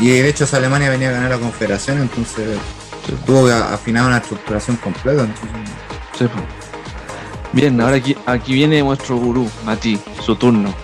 Y 0.00 0.08
de 0.08 0.28
hecho, 0.28 0.44
esa 0.44 0.56
Alemania 0.58 0.90
venía 0.90 1.08
a 1.10 1.12
ganar 1.12 1.30
la 1.30 1.38
Confederación, 1.38 1.98
entonces 2.00 2.58
Sí. 3.06 3.14
tuvo 3.26 3.46
que 3.46 3.52
afinar 3.52 4.06
una 4.06 4.18
estructuración 4.18 4.76
completa. 4.76 5.22
Entonces, 5.22 5.38
Sí. 6.18 6.26
Bien, 7.52 7.80
ahora 7.80 7.96
aquí, 7.96 8.16
aquí 8.26 8.52
viene 8.52 8.82
nuestro 8.82 9.16
gurú, 9.16 9.48
Mati, 9.64 9.98
su 10.24 10.34
turno. 10.36 10.74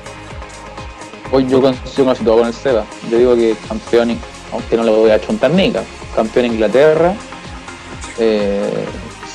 Hoy 1.33 1.47
yo 1.49 1.61
consigo 1.61 2.09
casi 2.09 2.25
todo 2.25 2.39
con 2.39 2.47
el 2.47 2.55
Seba. 2.55 2.85
Yo 3.11 3.19
digo 3.19 3.35
que 3.35 3.57
campeón, 3.69 4.13
in- 4.13 4.21
aunque 4.53 4.77
no 4.77 4.85
le 4.85 4.91
voy 4.93 5.11
a 5.11 5.21
chontar 5.21 5.51
nica, 5.51 5.83
campeón 6.15 6.47
Inglaterra, 6.47 7.15
eh, 8.19 8.85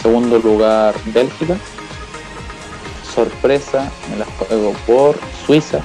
segundo 0.02 0.40
lugar 0.40 0.96
Bélgica, 1.06 1.56
sorpresa, 3.16 3.92
me 4.10 4.18
la 4.18 4.26
juego 4.26 4.74
por 4.88 5.18
Suiza, 5.46 5.80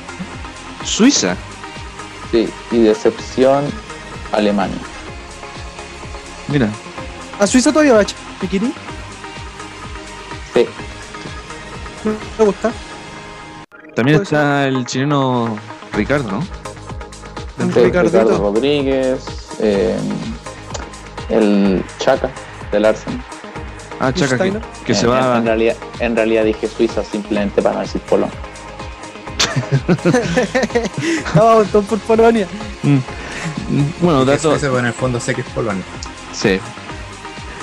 Suiza. 0.84 1.36
sí, 2.30 2.48
y 2.70 2.78
decepción 2.78 3.64
Alemania. 4.32 4.78
Mira, 6.48 6.68
¿A 7.40 7.46
Suiza 7.46 7.72
todavía 7.72 7.94
va 7.94 8.04
Chiquiri? 8.04 8.72
Sí, 10.52 10.66
No 12.04 12.12
me 12.38 12.44
gusta. 12.44 12.70
también 13.96 14.22
está 14.22 14.66
el 14.68 14.84
chileno 14.86 15.56
Ricardo, 15.92 16.30
¿no? 16.30 16.46
Ricardo 17.74 18.38
Rodríguez, 18.38 19.20
eh, 19.60 19.96
el 21.28 21.84
Chaca 21.98 22.30
del 22.72 22.84
Arsenal. 22.84 23.20
Ah, 24.00 24.12
Chaca, 24.12 24.36
que, 24.38 24.52
que 24.84 24.94
se 24.94 25.06
En- 25.06 25.12
va. 25.12 25.38
En, 25.38 25.44
realidad, 25.46 25.76
en 26.00 26.16
realidad 26.16 26.44
dije 26.44 26.68
Suiza 26.68 27.04
simplemente 27.04 27.62
para 27.62 27.76
no 27.76 27.80
decir 27.82 28.00
Polonia. 28.02 28.34
No, 31.34 31.62
entonces 31.62 31.88
por 31.90 31.98
Polonia. 32.00 32.46
Mm. 32.82 32.98
Bueno, 34.00 34.24
dato. 34.24 34.54
En 34.78 34.86
el 34.86 34.92
fondo 34.92 35.20
sé 35.20 35.34
que 35.34 35.40
es 35.42 35.46
Polonia. 35.48 35.82
Sí, 36.32 36.60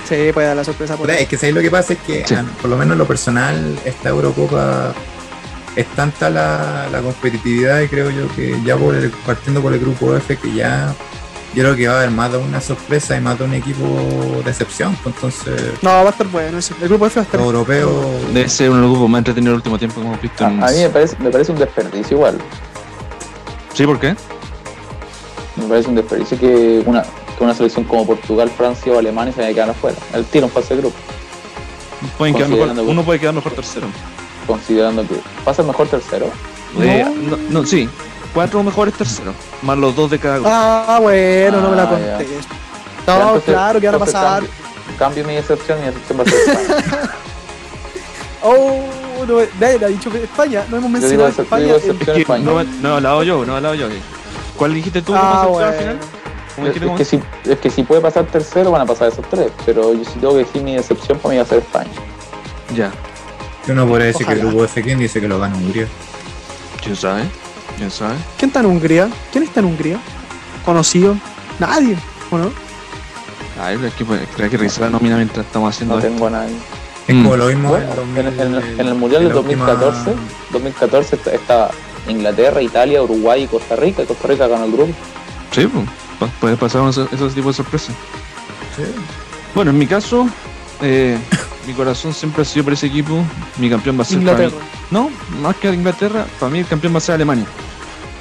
Sí, 0.07 0.32
puede 0.34 0.47
dar 0.47 0.57
la 0.57 0.64
sorpresa 0.66 0.97
por 0.97 1.09
Es 1.09 1.28
que 1.28 1.38
¿sabes 1.38 1.55
lo 1.55 1.62
que 1.62 1.72
pasa? 1.72 1.93
Es 1.93 1.99
que, 1.99 2.26
Sí. 2.28 2.34
ah, 2.36 2.43
por 2.62 2.70
lo 2.70 2.76
menos 2.78 2.93
en 2.93 2.97
lo 2.99 3.05
personal, 3.07 3.80
esta 3.86 4.09
Eurocopa 4.09 4.93
es 5.76 5.86
tanta 5.95 6.30
la, 6.30 6.88
la 6.91 6.99
competitividad 7.01 7.80
y 7.80 7.88
creo 7.88 8.09
yo 8.09 8.28
que 8.36 8.57
ya 8.66 8.76
por 8.76 8.93
el- 8.95 9.09
partiendo 9.09 9.62
por 9.62 9.72
el 9.74 9.80
grupo 9.80 10.14
F 10.18 10.36
que 10.38 10.51
ya 10.53 10.93
yo 11.54 11.64
creo 11.64 11.76
que 11.76 11.88
va 11.88 11.95
a 11.95 11.97
haber 11.97 12.12
más 12.12 12.32
de 12.32 12.38
una 12.38 12.62
sorpresa 12.62 13.18
y 13.18 13.22
más 13.22 13.38
de 13.38 13.43
un 13.45 13.54
equipo 13.54 13.86
de 14.43 14.49
excepción. 14.49 14.95
pues, 15.04 15.16
entonces, 15.16 15.74
No, 15.82 15.89
va 15.89 16.02
a 16.02 16.10
estar 16.10 16.28
bueno 16.28 16.58
ese. 16.60 16.74
El 16.82 16.88
grupo 16.89 17.06
F 17.08 17.16
va 17.20 17.22
a 17.22 17.26
estar 17.26 17.39
los 17.39 17.47
europeos 17.54 17.91
debe 18.34 18.47
ser 18.49 18.70
uno 18.70 18.78
de 18.78 18.82
los 18.84 18.91
grupos 18.91 19.10
más 19.10 19.20
entretenidos 19.20 19.52
del 19.54 19.58
último 19.58 19.78
tiempo 19.78 19.99
que 20.02 20.08
hemos 20.08 20.22
visto. 20.22 20.45
A, 20.45 20.49
en- 20.49 20.64
a 20.64 20.68
mí 20.72 20.78
me 20.80 20.89
parece, 20.89 21.16
me 21.20 21.30
parece 21.30 21.52
un 21.52 21.60
desperdicio 21.60 22.18
igual. 22.18 22.38
Sí, 23.74 23.86
¿por 23.86 23.99
qué? 23.99 24.16
Me 25.58 25.66
parece 25.68 25.89
un 25.89 25.95
desperdicio 25.95 26.39
que 26.39 26.82
una, 26.86 27.04
que 27.04 27.43
una 27.43 27.54
selección 27.54 27.84
como 27.86 28.06
Portugal, 28.08 28.49
Francia 28.56 28.91
o 28.93 28.99
Alemania 28.99 29.34
se 29.34 29.39
vaya 29.41 29.52
a 29.52 29.54
quedar 29.54 29.70
afuera. 29.72 29.97
El 30.14 30.24
tiro 30.26 30.45
en 30.45 30.52
fase 30.52 30.76
de 30.76 30.82
grupo. 30.82 30.95
Pueden 32.18 32.36
quedar 32.36 32.49
mejor- 32.49 32.70
uno 32.88 33.04
puede 33.04 33.20
quedar 33.20 33.34
mejor 33.34 33.52
tercero. 33.54 33.88
Considerando 34.47 35.04
que 35.08 35.16
pasa 35.45 35.62
el 35.62 35.68
mejor 35.68 35.88
tercero. 35.88 36.28
Eh, 36.80 37.06
no, 37.30 37.38
no, 37.49 37.66
sí, 37.66 37.88
cuatro 38.34 38.63
mejores 38.63 38.93
terceros, 38.93 39.36
más 39.61 39.77
los 39.77 39.95
dos 39.95 40.09
de 40.11 40.19
cada 40.19 40.36
grupo. 40.36 40.49
Ah, 40.51 40.99
bueno, 41.01 41.61
no 41.61 41.69
me 41.69 41.75
la 41.75 41.84
Ah, 41.84 41.89
conté. 41.89 42.05
ya. 42.05 42.17
No, 43.07 43.21
Entonces- 43.21 43.43
claro, 43.45 43.79
¿qué 43.79 43.86
van 43.88 43.95
a 43.95 43.99
pasar? 43.99 44.43
Cambio, 44.43 44.51
cambio 44.99 45.25
mi 45.25 45.34
decepción, 45.36 45.79
mi 45.79 45.86
decepción 45.88 46.19
va 46.19 46.23
a 46.23 46.25
ser 46.25 46.39
España. 46.39 47.11
Oh, 48.43 48.84
no, 49.27 49.36
nadie 49.59 49.86
ha 49.86 49.88
dicho 49.89 50.09
España, 50.15 50.65
no 50.69 50.77
hemos 50.77 50.89
mencionado 50.89 51.29
digo, 51.29 51.41
España. 51.43 51.63
digo 51.63 51.75
en- 51.75 51.82
excepción 51.82 52.09
Es 52.09 52.15
que 52.15 52.21
España. 52.21 52.43
no, 52.43 52.63
no 52.63 52.89
he 52.89 52.95
hablado 52.95 53.23
yo, 53.23 53.45
no 53.45 53.53
he 53.53 53.57
hablado 53.57 53.75
yo. 53.75 53.88
¿Cuál 54.57 54.73
dijiste 54.73 55.01
tú 55.03 55.13
Ah, 55.15 55.41
como 55.43 55.53
bueno. 55.59 55.67
al 55.69 55.75
final? 55.75 55.97
¿Cómo 56.55 56.67
Es, 56.67 56.97
que 56.97 57.05
si, 57.05 57.19
es 57.45 57.59
que 57.59 57.69
si 57.69 57.84
puede 57.84 58.01
pasar 58.01 58.25
tercero, 58.25 58.71
van 58.71 58.82
a 58.82 58.86
pasar 58.86 59.09
esos 59.09 59.23
tres. 59.29 59.51
Pero 59.65 59.93
yo 59.93 60.03
si 60.03 60.19
tengo 60.19 60.34
que 60.34 60.39
decir 60.39 60.63
mi 60.63 60.75
decepción, 60.75 61.17
para 61.19 61.29
mí 61.34 61.38
va 61.38 61.43
a 61.43 61.45
ser 61.45 61.59
España. 61.59 61.91
Ya, 62.75 62.91
Yo 63.67 63.75
no 63.75 63.88
podría 63.88 64.07
decir 64.07 64.25
que 64.25 64.34
el 64.34 64.39
grupo 64.39 64.63
F, 64.65 64.82
¿quién 64.82 64.97
dice 64.97 65.21
que 65.21 65.27
lo 65.27 65.39
gana 65.39 65.55
Hungría? 65.55 65.88
¿quién 66.82 66.95
sabe? 66.95 67.23
¿Quién 67.78 67.91
sabe? 67.91 68.15
¿Quién 68.38 68.49
está 68.49 68.59
en 68.61 68.65
Hungría? 68.67 69.09
¿Quién 69.32 69.43
está 69.43 69.59
en 69.59 69.65
Hungría? 69.67 69.99
¿Conocido? 70.65 71.15
Nadie, 71.59 71.95
¿o 72.30 72.38
no? 72.38 72.51
Ay, 73.61 73.80
es 73.86 73.93
que 73.93 74.05
pues, 74.05 74.22
hay 74.39 74.49
que 74.49 74.57
revisar 74.57 74.84
la 74.84 74.89
nómina 74.91 75.15
mientras 75.17 75.45
estamos 75.45 75.74
haciendo 75.76 75.95
No 75.95 75.99
esto. 75.99 76.11
tengo 76.11 76.28
a 76.28 76.30
nadie. 76.32 76.55
Es 77.07 77.15
Mm. 77.15 77.24
como 77.24 77.36
lo 77.38 77.45
mismo 77.47 77.69
Bueno, 77.69 77.86
en, 78.15 78.17
en, 78.28 78.36
2000, 78.38 78.39
en- 78.63 78.80
en 78.80 78.88
el 78.88 78.95
Mundial 78.95 79.24
del 79.24 79.34
la 79.34 79.39
última- 79.39 79.65
2014, 79.65 80.15
2014 80.51 81.15
est- 81.15 81.28
estaba 81.28 81.72
Inglaterra, 82.07 82.61
Italia, 82.61 83.01
Uruguay 83.03 83.43
y 83.43 83.47
Costa 83.47 83.76
Rica. 83.76 84.03
Costa 84.05 84.28
Rica 84.28 84.47
ganó 84.47 84.65
el 84.65 84.72
grupo. 84.72 84.93
Sí, 85.51 85.67
pues, 86.19 86.32
puede 86.39 86.55
pasar 86.57 86.88
esos, 86.88 87.11
esos 87.11 87.34
tipos 87.34 87.55
de 87.57 87.63
sorpresas. 87.63 87.95
Sí. 88.76 88.84
Bueno, 89.53 89.72
en 89.72 89.78
mi 89.78 89.86
caso, 89.88 90.28
eh, 90.82 91.17
mi 91.68 91.74
corazón 91.74 92.14
siempre 92.14 92.41
ha 92.41 92.45
sido 92.45 92.64
por 92.66 92.74
ese 92.74 92.88
equipo. 92.88 93.24
Mi 93.57 93.70
campeón 93.70 93.97
va 93.97 94.01
a 94.03 94.05
ser 94.05 94.20
para 94.20 94.32
Inglaterra. 94.32 94.62
mí. 94.62 94.68
No, 94.91 95.09
más 95.41 95.55
que 95.57 95.72
Inglaterra, 95.74 96.26
para 96.39 96.51
mí 96.51 96.59
el 96.59 96.68
campeón 96.68 96.93
va 96.93 96.97
a 96.97 97.01
ser 97.01 97.16
Alemania. 97.16 97.45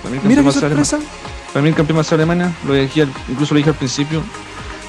Para 0.03 0.11
mí 0.15 0.21
el 0.23 0.29
Mira 0.29 0.43
campeón 0.43 0.45
qué 0.45 0.45
va 0.45 0.51
a 0.83 0.85
ser 0.85 0.99
Alemania. 0.99 1.11
Para 1.53 1.63
mí 1.63 1.69
el 1.69 1.75
campeón 1.75 1.97
va 1.97 2.01
a 2.01 2.05
ser 2.05 2.15
Alemania, 2.15 2.53
lo 2.67 2.75
dije 2.75 3.07
incluso 3.29 3.55
lo 3.55 3.59
dije 3.59 3.71
al 3.71 3.77
principio, 3.77 4.23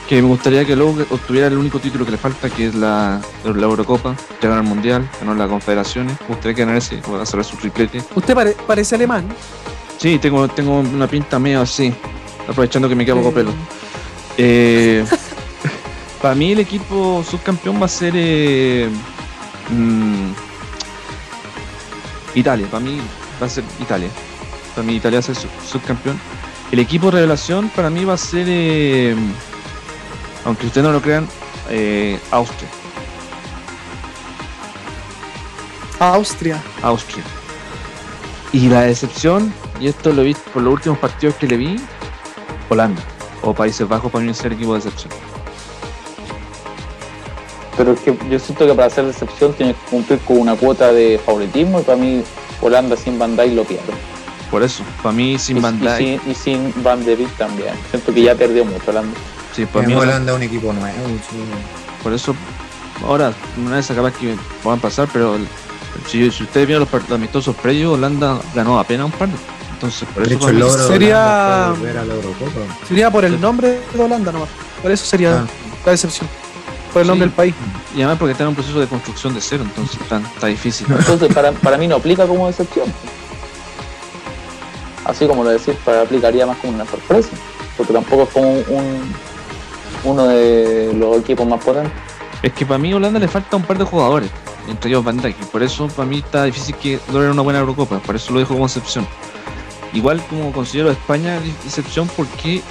que 0.07 0.21
me 0.21 0.27
gustaría 0.27 0.63
que 0.63 0.75
luego 0.75 0.95
obtuviera 1.09 1.47
el 1.47 1.57
único 1.57 1.79
título 1.79 2.05
que 2.05 2.11
le 2.11 2.17
falta, 2.17 2.49
que 2.49 2.67
es 2.67 2.75
la, 2.75 3.19
la 3.43 3.61
Eurocopa, 3.63 4.15
ya 4.41 4.49
ganó 4.49 4.61
el 4.61 4.67
Mundial, 4.67 5.09
ganó 5.19 5.33
las 5.33 5.47
Confederaciones, 5.49 6.13
me 6.21 6.27
gustaría 6.27 6.53
que 6.53 6.61
ganara 6.61 6.77
ese, 6.77 7.01
o 7.09 7.15
hacer 7.19 7.43
su 7.43 7.55
triplete. 7.57 8.03
Usted 8.13 8.35
pare- 8.35 8.55
parece 8.67 8.93
alemán. 8.95 9.25
Sí, 9.97 10.19
tengo, 10.19 10.47
tengo 10.49 10.79
una 10.81 11.07
pinta 11.07 11.39
medio 11.39 11.61
así, 11.61 11.91
aprovechando 12.47 12.87
que 12.87 12.95
me 12.95 13.05
queda 13.05 13.15
poco 13.15 13.29
Eh, 13.29 13.33
pelo. 13.33 13.53
Eh, 14.37 15.05
para 16.21 16.35
mí 16.35 16.51
el 16.51 16.59
equipo 16.59 17.23
subcampeón 17.29 17.81
va 17.81 17.85
a 17.85 17.89
ser 17.89 18.13
eh, 18.15 18.89
mm, 19.69 20.31
Italia, 22.35 22.67
para 22.69 22.83
mí 22.83 22.99
va 23.41 23.45
a 23.47 23.49
ser 23.49 23.63
Italia. 23.79 24.09
Para 24.75 24.85
mí 24.87 24.95
Italia 24.95 25.17
va 25.17 25.21
a 25.21 25.23
ser 25.23 25.35
sub- 25.35 25.49
subcampeón. 25.67 26.19
El 26.71 26.79
equipo 26.79 27.11
revelación 27.11 27.69
para 27.69 27.89
mí 27.89 28.05
va 28.05 28.13
a 28.13 28.17
ser, 28.17 28.45
eh, 28.47 29.15
aunque 30.45 30.67
ustedes 30.67 30.85
no 30.87 30.93
lo 30.93 31.01
crean, 31.01 31.27
eh, 31.69 32.19
Austria. 32.31 32.69
Austria. 35.99 36.61
Austria. 36.81 37.23
Y 38.53 38.69
la 38.69 38.81
decepción, 38.81 39.53
y 39.79 39.87
esto 39.87 40.11
lo 40.13 40.21
he 40.21 40.25
visto 40.25 40.49
por 40.51 40.63
los 40.63 40.73
últimos 40.73 40.97
partidos 40.99 41.35
que 41.35 41.47
le 41.47 41.57
vi, 41.57 41.75
Holanda. 42.69 43.01
O 43.41 43.53
Países 43.53 43.87
Bajos 43.87 44.11
para 44.11 44.23
mí 44.23 44.31
es 44.31 44.43
el 44.45 44.53
equipo 44.53 44.73
de 44.73 44.79
decepción. 44.83 45.11
Pero 47.77 47.93
es 47.93 47.99
que 48.01 48.17
yo 48.29 48.37
siento 48.39 48.65
que 48.67 48.73
para 48.73 48.87
hacer 48.87 49.05
decepción 49.05 49.53
tiene 49.53 49.73
que 49.73 49.79
cumplir 49.89 50.19
con 50.19 50.39
una 50.39 50.55
cuota 50.55 50.91
de 50.91 51.19
favoritismo 51.25 51.79
y 51.79 51.83
para 51.83 51.97
mí 51.97 52.23
Holanda 52.61 52.95
sin 52.97 53.17
Van 53.17 53.35
Dijk 53.35 53.53
lo 53.53 53.63
pierde. 53.63 53.93
Por 54.51 54.61
eso, 54.63 54.83
para 55.01 55.13
mí 55.13 55.39
sin 55.39 55.57
y, 55.57 55.59
Van 55.61 55.77
y 55.81 55.87
Dijk, 55.87 55.97
sin, 56.23 56.31
y 56.31 56.35
sin 56.35 56.83
Van 56.83 57.03
de 57.05 57.15
Beek 57.15 57.37
también. 57.37 57.69
Siento 57.89 58.13
que 58.13 58.21
ya 58.23 58.35
perdió 58.35 58.65
mucho 58.65 58.91
Holanda. 58.91 59.17
sí, 59.55 59.65
para 59.65 59.87
mí 59.87 59.93
Holanda- 59.93 60.31
es 60.33 60.35
un 60.37 60.43
equipo 60.43 60.73
nuevo. 60.73 60.97
por 62.03 62.11
eso, 62.13 62.35
ahora, 63.05 63.33
una 63.57 63.77
vez 63.77 63.87
capaz 63.87 64.11
que 64.13 64.35
van 64.63 64.77
a 64.77 64.81
pasar, 64.81 65.07
pero 65.13 65.37
si, 66.07 66.29
si 66.29 66.43
ustedes 66.43 66.67
vieron 66.67 66.85
los, 66.91 67.01
los 67.03 67.11
amistosos 67.11 67.55
previos, 67.55 67.93
Holanda 67.93 68.39
ganó 68.53 68.77
apenas 68.79 69.05
un 69.05 69.11
par. 69.13 69.29
Entonces, 69.73 70.07
por 70.13 70.27
De 70.27 70.35
eso 70.35 70.37
hecho, 70.43 70.49
el 70.49 70.59
logro 70.59 70.87
Sería- 70.87 71.67
a 71.69 71.73
la 71.73 72.13
Eurocopa. 72.13 72.61
Sería 72.87 73.09
por 73.09 73.23
el 73.25 73.39
nombre 73.41 73.79
de 73.93 73.99
Holanda 74.03 74.31
nomás. 74.33 74.49
Por 74.81 74.91
eso 74.91 75.05
sería 75.05 75.39
Ah. 75.39 75.45
la 75.85 75.91
decepción. 75.91 76.29
Por 76.93 77.01
el 77.01 77.07
nombre 77.07 77.27
del 77.27 77.35
país. 77.35 77.55
y 77.95 77.97
además 77.99 78.17
porque 78.19 78.33
está 78.33 78.43
en 78.43 78.49
un 78.49 78.55
proceso 78.55 78.79
de 78.79 78.87
construcción 78.87 79.33
de 79.33 79.41
cero, 79.41 79.63
entonces 79.65 79.99
está, 80.01 80.17
está 80.17 80.47
difícil. 80.47 80.87
Entonces 80.89 81.33
para, 81.33 81.51
para 81.53 81.77
mí 81.77 81.87
no 81.87 81.95
aplica 81.95 82.25
como 82.27 82.47
decepción. 82.47 82.91
Así 85.05 85.25
como 85.25 85.43
lo 85.43 85.49
decís, 85.49 85.75
para 85.83 86.01
aplicaría 86.01 86.45
más 86.45 86.57
como 86.57 86.73
una 86.73 86.85
sorpresa. 86.85 87.29
Porque 87.77 87.93
tampoco 87.93 88.23
es 88.23 88.29
como 88.29 88.51
un, 88.51 89.13
uno 90.03 90.27
de 90.27 90.93
los 90.93 91.17
equipos 91.17 91.47
más 91.47 91.63
potentes. 91.63 91.91
Es 92.41 92.53
que 92.53 92.65
para 92.65 92.77
mí 92.77 92.93
Holanda 92.93 93.19
le 93.19 93.27
falta 93.27 93.55
un 93.55 93.63
par 93.63 93.77
de 93.77 93.83
jugadores, 93.85 94.31
entre 94.67 94.89
ellos 94.89 95.03
Van 95.03 95.17
Dijk, 95.17 95.35
y 95.39 95.45
por 95.45 95.61
eso 95.61 95.87
para 95.89 96.07
mí 96.07 96.19
está 96.19 96.45
difícil 96.45 96.75
que 96.75 96.99
logren 97.11 97.31
una 97.31 97.43
buena 97.43 97.59
Eurocopa, 97.59 97.99
por 97.99 98.15
eso 98.15 98.33
lo 98.33 98.39
dejo 98.39 98.53
como 98.53 98.65
excepción. 98.65 99.07
Igual 99.93 100.23
como 100.27 100.51
considero 100.51 100.89
a 100.89 100.93
España 100.93 101.39
excepción 101.65 102.09
porque, 102.15 102.63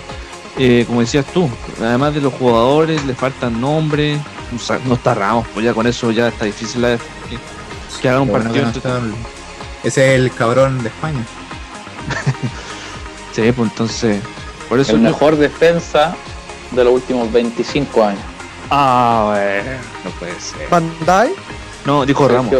eh, 0.58 0.84
como 0.86 1.00
decías 1.00 1.24
tú, 1.32 1.48
además 1.80 2.14
de 2.14 2.20
los 2.20 2.32
jugadores 2.34 3.04
le 3.04 3.14
faltan 3.14 3.60
nombres, 3.60 4.20
o 4.54 4.58
sea, 4.58 4.78
no 4.84 4.94
está 4.94 5.14
Ramos, 5.14 5.46
pues 5.54 5.64
ya 5.64 5.72
con 5.74 5.86
eso 5.86 6.10
ya 6.10 6.28
está 6.28 6.44
difícil 6.44 6.82
la, 6.82 6.96
que, 6.96 7.38
que 8.00 8.08
hagan 8.08 8.22
un 8.22 8.28
bueno 8.28 8.44
partido. 8.46 8.64
no 8.66 8.70
está- 8.72 9.00
Ese 9.84 10.14
es 10.14 10.20
el 10.20 10.32
cabrón 10.32 10.82
de 10.82 10.88
España. 10.88 11.24
Sí, 13.32 13.52
pues 13.52 13.70
entonces, 13.70 14.20
por 14.68 14.80
eso 14.80 14.92
El 14.92 14.98
yo- 15.02 15.04
mejor 15.04 15.36
defensa 15.36 16.16
de 16.72 16.82
los 16.84 16.94
últimos 16.94 17.30
25 17.32 18.04
años. 18.04 18.20
Ah, 18.70 19.26
bueno, 19.28 19.78
no 20.04 20.10
puede 20.18 20.34
ser. 20.40 20.68
Dijk. 21.28 21.38
No, 21.86 22.04
dijo 22.04 22.26
Ramos, 22.26 22.50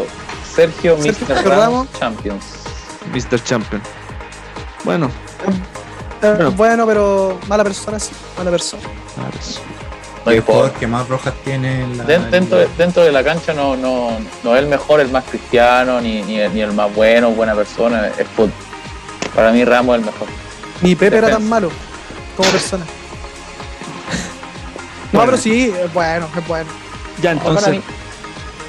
Sergio, 0.55 0.97
Sergio 0.97 1.27
Mr. 1.29 1.45
Ramos. 1.45 1.57
Ramos 1.59 1.89
Champions. 1.99 2.45
Mr. 3.13 3.43
Champion. 3.43 3.83
Bueno, 4.85 5.11
Bueno. 6.21 6.51
bueno, 6.53 6.87
pero 6.87 7.39
mala 7.49 7.65
persona, 7.65 7.99
sí. 7.99 8.11
Mala 8.37 8.51
persona. 8.51 8.83
a 9.19 9.25
ver, 9.25 9.43
sí. 9.43 9.59
No 10.25 10.31
el 10.33 10.37
hay 10.37 10.41
jugador 10.43 10.63
jugador. 10.65 10.79
que 10.81 10.87
más 10.87 11.09
rojas 11.09 11.33
tiene 11.45 11.83
en 11.83 11.97
la. 11.99 12.05
Den- 12.05 12.31
Dentro, 12.31 12.59
de- 12.59 12.69
dentro 12.77 13.03
de 13.03 13.11
la 13.13 13.25
cancha 13.25 13.55
no, 13.55 13.75
no, 13.77 14.11
no 14.45 14.55
es 14.55 14.63
el 14.63 14.69
mejor, 14.69 15.01
el 15.01 15.11
más 15.11 15.25
cristiano, 15.25 15.99
ni, 16.01 16.21
ni, 16.23 16.39
el, 16.41 16.53
ni 16.55 16.61
el 16.61 16.73
más 16.75 16.95
bueno, 16.95 17.31
buena 17.31 17.55
persona, 17.55 18.09
es 18.19 18.27
fútbol. 18.37 18.53
Para 19.35 19.51
mí 19.53 19.65
Ramos 19.65 19.95
es 19.97 20.01
el 20.01 20.07
mejor. 20.07 20.29
Ni 20.83 20.95
Pepe 20.95 21.17
era 21.19 21.31
tan 21.31 21.49
malo 21.49 21.71
como 22.37 22.51
persona. 22.51 22.85
No, 25.13 25.19
Bueno. 25.19 25.33
pero 25.33 25.43
sí, 25.43 25.75
es 25.77 25.93
bueno, 25.93 26.29
es 26.37 26.47
bueno. 26.47 26.71
Ya, 27.21 27.33
entonces, 27.33 27.81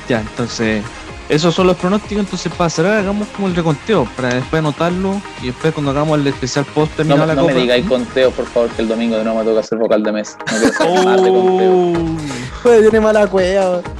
Ya, 0.10 0.22
entonces, 0.22 0.84
esos 1.32 1.55
son 1.55 1.67
los 1.67 1.77
pronósticos. 1.77 2.23
Entonces, 2.25 2.51
para 2.53 2.69
cerrar, 2.69 2.97
hagamos 2.99 3.27
como 3.29 3.47
el 3.47 3.55
reconteo, 3.55 4.05
para 4.15 4.29
después 4.36 4.59
anotarlo 4.59 5.21
y 5.41 5.47
después, 5.47 5.73
cuando 5.73 5.91
hagamos 5.91 6.19
el 6.19 6.27
especial 6.27 6.65
post 6.65 6.91
no, 6.91 6.97
terminada 6.97 7.25
la 7.27 7.36
no 7.36 7.41
copa. 7.41 7.53
me 7.53 7.61
digáis 7.61 7.86
conteo, 7.88 8.32
por 8.32 8.45
favor, 8.45 8.69
que 8.69 8.82
el 8.82 8.88
domingo 8.88 9.17
de 9.17 9.23
nuevo 9.23 9.39
me 9.39 9.45
toca 9.45 9.59
hacer 9.61 9.77
vocal 9.77 10.03
de 10.03 10.11
mesa. 10.11 10.38
No 10.39 10.45
quiero 10.77 11.03
más 11.03 11.23
de 11.23 11.29
conteo. 11.29 11.73
Oh, 11.73 12.17
Pues 12.63 12.82
tiene 12.82 12.99
mala 12.99 13.27
cueva. 13.27 13.82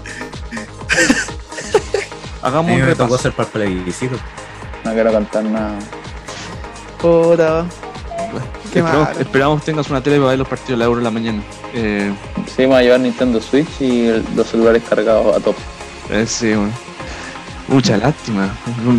Hagamos 2.41 2.71
un 2.71 2.82
repaso. 2.82 3.15
hacer 3.15 3.32
para 3.34 3.47
el 3.47 3.51
plebiscito. 3.53 4.15
No 4.84 4.93
quiero 4.93 5.11
cantar 5.11 5.43
nada. 5.43 5.77
Puta. 6.99 7.65
Qué 8.73 8.79
Esperamos, 8.79 9.09
esperamos 9.19 9.63
tengas 9.63 9.89
una 9.89 10.01
tele 10.01 10.17
para 10.17 10.29
ver 10.29 10.39
los 10.39 10.47
partidos 10.47 10.71
de 10.71 10.77
la 10.77 10.86
Euro 10.86 10.99
en 10.99 11.03
la 11.03 11.11
mañana. 11.11 11.43
Eh, 11.73 12.11
Sí, 12.47 12.61
me 12.63 12.67
voy 12.67 12.75
a 12.77 12.82
llevar 12.84 12.99
Nintendo 13.01 13.39
Switch 13.41 13.69
y 13.82 14.07
el- 14.07 14.25
los 14.36 14.47
celulares 14.47 14.82
cargados 14.89 15.36
a 15.36 15.39
top. 15.39 15.55
eh, 16.09 16.25
sí, 16.25 16.53
bueno. 16.53 16.71
Mucha 17.72 17.97
lástima. 17.97 18.49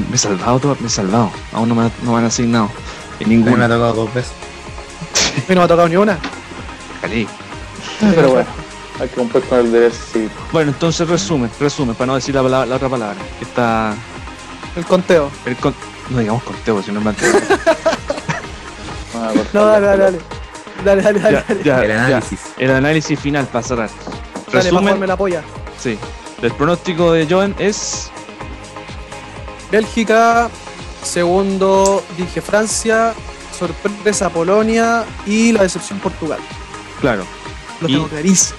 Me 0.08 0.14
he 0.14 0.18
salvado, 0.18 0.58
todo, 0.58 0.76
me 0.80 0.86
he 0.86 0.90
salvado. 0.90 1.30
Aún 1.52 1.68
no 1.68 1.74
me, 1.74 1.90
no 2.02 2.12
me 2.12 2.18
han 2.18 2.24
asignado. 2.24 2.70
En 3.20 3.26
A 3.26 3.28
mí 3.28 3.36
me 3.36 3.42
ha 3.42 3.44
ninguna. 3.46 3.68
tocado 3.68 3.92
dos 3.92 4.14
veces. 4.14 4.32
A 5.36 5.40
mí 5.40 5.54
no 5.54 5.56
me 5.56 5.62
ha 5.64 5.68
tocado 5.68 5.88
ni 5.88 5.96
una. 5.96 6.18
Calí. 7.00 7.28
Pero 8.00 8.30
bueno, 8.32 8.48
hay 9.00 9.08
que 9.08 9.14
cumplir 9.14 9.44
con 9.44 9.58
el 9.60 9.72
deber 9.72 9.92
cívico. 9.92 10.34
Bueno, 10.52 10.70
entonces 10.72 11.06
resumen, 11.08 11.50
resumen, 11.60 11.94
para 11.94 12.06
no 12.06 12.14
decir 12.14 12.34
la, 12.34 12.42
palabra- 12.42 12.66
la 12.66 12.76
otra 12.76 12.88
palabra. 12.88 13.16
Está 13.40 13.94
El 14.76 14.84
conteo. 14.86 15.30
el 15.46 15.56
con- 15.56 15.74
no 16.10 16.18
digamos 16.18 16.42
conteo, 16.42 16.82
sino 16.82 17.00
a 17.00 17.02
cortar 17.04 17.28
No, 19.52 19.66
dale, 19.66 19.86
dale, 19.86 20.02
dale. 20.04 20.18
Dale, 20.84 21.02
dale, 21.02 21.20
dale. 21.20 21.36
Ya, 21.36 21.44
dale. 21.48 21.62
ya, 21.64 21.82
el 21.82 21.88
ya. 21.88 22.04
análisis. 22.06 22.40
El 22.58 22.70
análisis 22.70 23.18
final 23.20 23.46
para 23.46 23.62
cerrar. 23.62 23.90
Dale, 24.50 24.62
Resumen, 24.64 24.82
jugarme 24.84 25.06
la 25.06 25.16
polla. 25.16 25.42
sí. 25.78 25.98
El 26.42 26.50
pronóstico 26.52 27.12
de 27.12 27.24
Joan 27.30 27.54
es 27.60 28.10
Bélgica, 29.72 30.48
segundo 31.02 32.04
dije 32.16 32.40
Francia, 32.40 33.12
sorpresa 33.58 34.30
Polonia 34.30 35.04
y 35.26 35.50
la 35.52 35.62
decepción 35.62 35.98
Portugal. 35.98 36.38
claro. 37.00 37.24
Lo 37.80 37.88
Y- 37.88 37.94
tengo 37.94 38.06
clarísimo. 38.08 38.58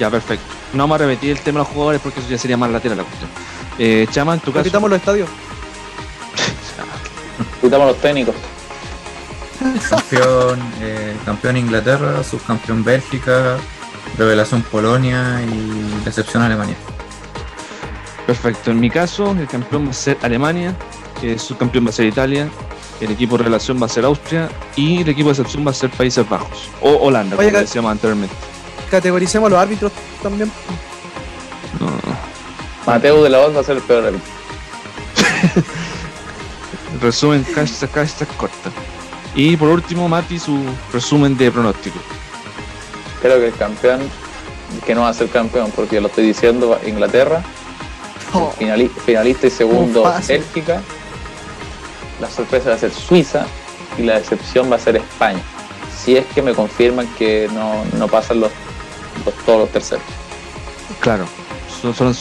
Ya, 0.00 0.10
perfecto. 0.10 0.44
No 0.72 0.82
vamos 0.82 0.96
a 0.96 1.04
repetir 1.04 1.30
el 1.30 1.38
tema 1.38 1.60
de 1.60 1.64
los 1.64 1.68
jugadores 1.72 2.00
porque 2.00 2.18
eso 2.18 2.28
ya 2.28 2.36
sería 2.38 2.56
más 2.56 2.68
lateral 2.70 2.98
la 2.98 3.04
cuestión. 3.04 3.30
Eh, 3.78 4.08
Chama, 4.10 4.34
en 4.34 4.40
tu 4.40 4.46
caso. 4.50 4.58
Repitamos 4.64 4.90
los 4.90 4.98
estadios. 4.98 5.28
Quitamos 7.60 7.86
los 7.86 8.00
técnicos. 8.00 8.34
campeón, 9.88 10.60
eh, 10.80 11.16
campeón 11.24 11.56
Inglaterra, 11.58 12.24
subcampeón 12.24 12.82
Bélgica, 12.82 13.56
revelación 14.18 14.62
Polonia 14.62 15.40
y 15.42 16.04
decepción 16.04 16.42
Alemania. 16.42 16.76
Perfecto. 18.26 18.70
En 18.70 18.80
mi 18.80 18.90
caso, 18.90 19.32
el 19.32 19.46
campeón 19.46 19.86
va 19.86 19.90
a 19.90 19.94
ser 19.94 20.16
Alemania, 20.22 20.74
el 21.22 21.38
subcampeón 21.38 21.86
va 21.86 21.90
a 21.90 21.92
ser 21.92 22.06
Italia, 22.06 22.48
el 23.00 23.10
equipo 23.10 23.36
de 23.36 23.44
relación 23.44 23.80
va 23.80 23.86
a 23.86 23.88
ser 23.88 24.04
Austria 24.04 24.48
y 24.76 25.02
el 25.02 25.08
equipo 25.08 25.28
de 25.28 25.32
excepción 25.32 25.66
va 25.66 25.70
a 25.70 25.74
ser 25.74 25.90
Países 25.90 26.28
Bajos 26.28 26.70
o 26.80 26.90
Holanda, 26.96 27.36
Oye, 27.36 27.48
como 27.48 27.60
decíamos 27.60 27.92
anteriormente. 27.92 28.34
Categoricemos 28.90 29.48
a 29.48 29.50
los 29.50 29.58
árbitros 29.58 29.92
también. 30.22 30.50
No. 31.80 31.90
Mateo 32.86 33.22
de 33.22 33.30
la 33.30 33.38
Voz 33.38 33.56
va 33.56 33.60
a 33.60 33.64
ser 33.64 33.76
el 33.76 33.82
peor 33.82 34.04
árbitro. 34.06 34.32
Resumen, 37.00 37.44
hashtag, 37.54 37.90
hashtag 37.92 38.28
corta. 38.36 38.70
Y 39.34 39.56
por 39.56 39.68
último, 39.68 40.08
Mati, 40.08 40.38
su 40.38 40.62
resumen 40.92 41.36
de 41.36 41.50
pronóstico. 41.50 41.98
Creo 43.20 43.38
que 43.40 43.48
el 43.48 43.54
campeón, 43.54 44.00
que 44.86 44.94
no 44.94 45.02
va 45.02 45.08
a 45.08 45.14
ser 45.14 45.28
campeón, 45.28 45.72
porque 45.74 46.00
lo 46.00 46.06
estoy 46.06 46.26
diciendo, 46.26 46.78
Inglaterra, 46.86 47.42
Oh, 48.34 48.52
finali- 48.58 48.90
finalista 49.04 49.46
y 49.46 49.50
segundo. 49.50 50.12
Bélgica, 50.26 50.80
la 52.20 52.28
sorpresa 52.30 52.70
va 52.70 52.74
a 52.76 52.78
ser 52.78 52.92
Suiza 52.92 53.46
y 53.98 54.02
la 54.02 54.18
decepción 54.18 54.70
va 54.70 54.76
a 54.76 54.78
ser 54.78 54.96
España. 54.96 55.40
Si 55.96 56.16
es 56.16 56.26
que 56.34 56.42
me 56.42 56.52
confirman 56.54 57.06
que 57.18 57.48
no, 57.52 57.84
no 57.98 58.08
pasan 58.08 58.40
los, 58.40 58.50
los- 59.24 59.34
todos 59.46 59.60
los 59.60 59.68
terceros. 59.70 60.04
Claro, 61.00 61.26
son, 61.80 61.94
son, 61.94 62.14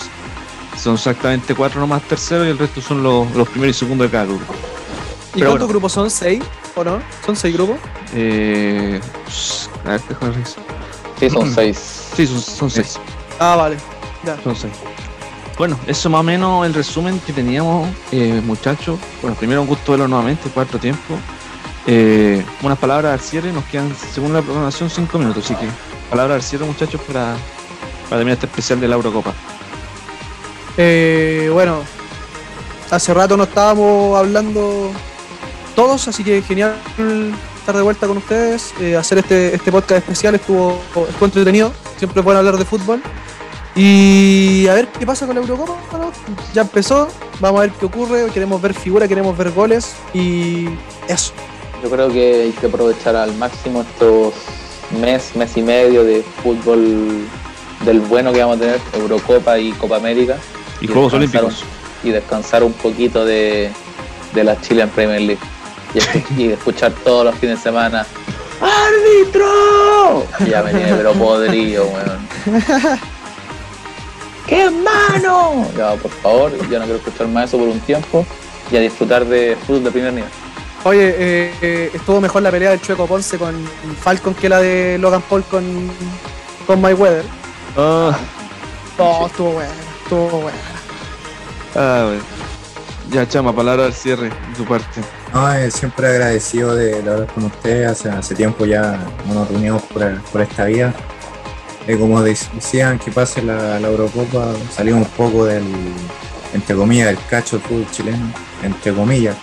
son 0.78 0.96
exactamente 0.96 1.56
cuatro 1.56 1.80
nomás 1.82 2.02
terceros 2.04 2.46
y 2.48 2.50
el 2.52 2.58
resto 2.58 2.82
son 2.82 3.02
los, 3.04 3.30
los 3.36 3.48
primeros 3.50 3.76
y 3.76 3.80
segundos 3.80 4.08
de 4.08 4.12
cada 4.12 4.26
grupo. 4.26 4.54
¿Y 5.36 5.40
Pero 5.40 5.46
cuántos 5.52 5.52
bueno. 5.52 5.68
grupos 5.68 5.92
son? 5.94 6.12
¿Seis? 6.12 6.44
¿O 6.76 6.84
no? 6.84 7.00
¿Son 7.26 7.36
seis 7.36 7.54
grupos? 7.56 7.78
Eh, 8.14 9.00
a 9.86 9.90
ver, 9.92 10.02
déjame 10.08 10.32
revisar. 10.34 10.64
Sí, 11.20 11.30
son 11.30 11.50
Mm. 11.50 11.56
seis. 11.56 11.78
Sí, 12.16 12.28
son, 12.28 12.42
son 12.42 12.70
seis. 12.70 13.00
Ah, 13.40 13.56
vale. 13.56 13.78
Ya. 14.24 14.38
Son 14.44 14.56
seis. 14.56 14.74
Bueno, 15.58 15.80
eso 15.86 16.10
más 16.10 16.22
o 16.22 16.24
menos 16.24 16.66
el 16.66 16.74
resumen 16.74 17.20
que 17.20 17.32
teníamos, 17.32 17.88
eh, 18.12 18.42
muchachos. 18.44 19.00
Bueno, 19.22 19.38
primero 19.38 19.62
un 19.62 19.68
gusto 19.68 19.92
verlo 19.92 20.08
nuevamente, 20.08 20.50
cuarto 20.50 20.80
tiempo. 20.80 21.16
Eh, 21.86 22.44
unas 22.62 22.78
palabras 22.78 23.14
al 23.14 23.20
cierre, 23.20 23.52
nos 23.52 23.64
quedan, 23.66 23.94
según 24.14 24.34
la 24.34 24.42
programación, 24.42 24.90
cinco 24.90 25.20
minutos. 25.20 25.46
Así 25.46 25.56
que, 25.56 25.68
palabras 26.10 26.36
al 26.36 26.42
cierre, 26.44 26.66
muchachos, 26.66 27.00
para, 27.02 27.36
para 28.10 28.20
terminar 28.20 28.34
este 28.34 28.48
especial 28.48 28.80
de 28.80 28.88
la 28.88 28.96
Eurocopa. 28.96 29.34
Eh, 30.76 31.50
bueno, 31.54 31.82
hace 32.90 33.14
rato 33.14 33.38
no 33.38 33.44
estábamos 33.44 34.18
hablando 34.18 34.92
todos, 35.76 36.08
así 36.08 36.24
que 36.24 36.42
genial 36.42 36.76
estar 37.60 37.76
de 37.76 37.82
vuelta 37.84 38.08
con 38.08 38.18
ustedes. 38.18 38.74
eh, 38.80 38.96
hacer 38.96 39.20
este, 39.20 39.56
este 39.56 39.72
podcast 39.72 40.00
especial 40.00 40.34
estuvo, 40.36 40.82
estuvo 41.08 41.26
entretenido. 41.26 41.72
Siempre 41.98 42.22
bueno 42.22 42.40
hablar 42.40 42.58
de 42.58 42.66
fútbol. 42.66 43.04
Y 43.76 44.68
a 44.68 44.74
ver 44.76 44.88
qué 44.88 45.06
pasa 45.06 45.26
con 45.26 45.36
la 45.36 45.42
Eurocopa. 45.42 45.76
¿no? 45.98 46.12
Ya 46.54 46.62
empezó, 46.62 47.08
vamos 47.40 47.60
a 47.60 47.66
ver 47.66 47.72
qué 47.74 47.86
ocurre. 47.86 48.28
Queremos 48.34 48.62
ver 48.62 48.74
figuras, 48.74 49.10
queremos 49.10 49.36
ver 49.38 49.52
goles 49.52 49.96
y 50.14 50.68
eso. 51.08 51.34
Yo 51.82 51.90
creo 51.90 52.10
que 52.10 52.44
hay 52.44 52.52
que 52.52 52.68
aprovechar 52.68 53.16
al 53.16 53.34
máximo 53.36 53.82
estos 53.82 54.34
mes, 55.02 55.36
mes 55.36 55.58
y 55.58 55.62
medio 55.64 56.04
de 56.04 56.24
fútbol 56.44 57.26
del 57.84 58.00
bueno 58.02 58.32
que 58.32 58.40
vamos 58.40 58.58
a 58.58 58.60
tener, 58.60 58.80
Eurocopa 58.94 59.58
y 59.60 59.72
Copa 59.74 59.98
América, 59.98 60.38
Y 60.80 60.86
Y 60.86 60.88
Juegos. 60.88 61.14
Olímpicos. 61.14 61.64
y 62.04 62.12
descansar 62.12 62.64
un 62.64 62.74
poquito 62.74 63.26
de, 63.26 63.70
de 64.34 64.44
la 64.44 64.60
Chilean 64.62 64.90
Premier 64.90 65.22
League. 65.22 65.42
Y, 66.38 66.42
y 66.44 66.52
escuchar 66.52 66.92
todos 67.04 67.26
los 67.26 67.36
fines 67.36 67.58
de 67.58 67.64
semana 67.64 68.06
¡Árbitro! 68.62 70.26
Ya 70.50 70.64
me 70.64 70.72
tiene 70.72 70.94
pero 70.94 71.14
podrido, 71.14 71.86
weón. 71.86 72.28
¡Qué 74.54 74.70
mano! 74.70 75.66
Ya, 75.76 75.96
por 75.96 76.12
favor, 76.12 76.52
yo 76.52 76.80
no 76.80 76.86
quiero 76.86 76.96
escuchar 76.96 77.28
más 77.28 77.46
eso 77.50 77.58
por 77.58 77.68
un 77.68 77.80
tiempo 77.80 78.24
y 78.72 78.78
a 78.78 78.82
disfrutar 78.82 79.26
de 79.26 79.58
fútbol 79.66 79.84
de 79.86 79.92
primer 79.92 80.14
nivel. 80.14 80.30
Oye, 80.84 81.16
eh, 81.18 81.54
eh, 81.62 81.92
estuvo 81.94 82.22
mejor 82.22 82.42
la 82.44 82.52
pelea 82.52 82.70
del 82.72 82.82
Chueco 82.82 83.08
Ponce 83.08 83.38
con 83.40 83.56
Falcon 84.02 84.36
que 84.36 84.50
la 84.50 84.60
de 84.60 84.98
Logan 85.00 85.22
Paul 85.24 85.44
con, 85.46 85.90
con 86.68 86.82
Mayweather. 86.82 87.24
Ah, 87.78 88.16
No, 88.98 89.26
estuvo 89.26 89.54
buena, 89.54 89.72
estuvo 90.04 90.28
buena. 90.42 90.58
ah, 91.76 92.04
bueno. 92.08 92.22
Ya, 93.12 93.28
chama, 93.28 93.56
palabra 93.56 93.86
al 93.86 93.94
cierre 93.94 94.26
de 94.30 94.56
tu 94.58 94.66
parte. 94.66 95.02
No, 95.34 95.52
eh, 95.54 95.72
siempre 95.72 96.08
agradecido 96.08 96.76
de, 96.76 97.02
de 97.02 97.12
hablar 97.12 97.28
con 97.34 97.46
usted. 97.46 97.86
Hace, 97.86 98.10
hace 98.10 98.36
tiempo 98.36 98.66
ya 98.66 99.00
no 99.28 99.34
nos 99.34 99.50
reunimos 99.50 99.82
por, 99.84 100.22
por 100.24 100.42
esta 100.42 100.66
vía. 100.66 100.94
Eh, 101.88 101.98
como 101.98 102.22
dec- 102.22 102.50
decían 102.54 102.98
que 103.00 103.12
pase 103.12 103.42
la, 103.42 103.78
Eurocopa, 103.80 104.54
salimos 104.72 105.02
un 105.08 105.14
poco 105.14 105.46
del, 105.46 105.64
entre 106.54 106.76
comillas, 106.76 107.08
del 107.08 107.18
cacho 107.30 107.60
chileno, 107.92 108.32
entre 108.64 108.94
comillas. 108.94 109.36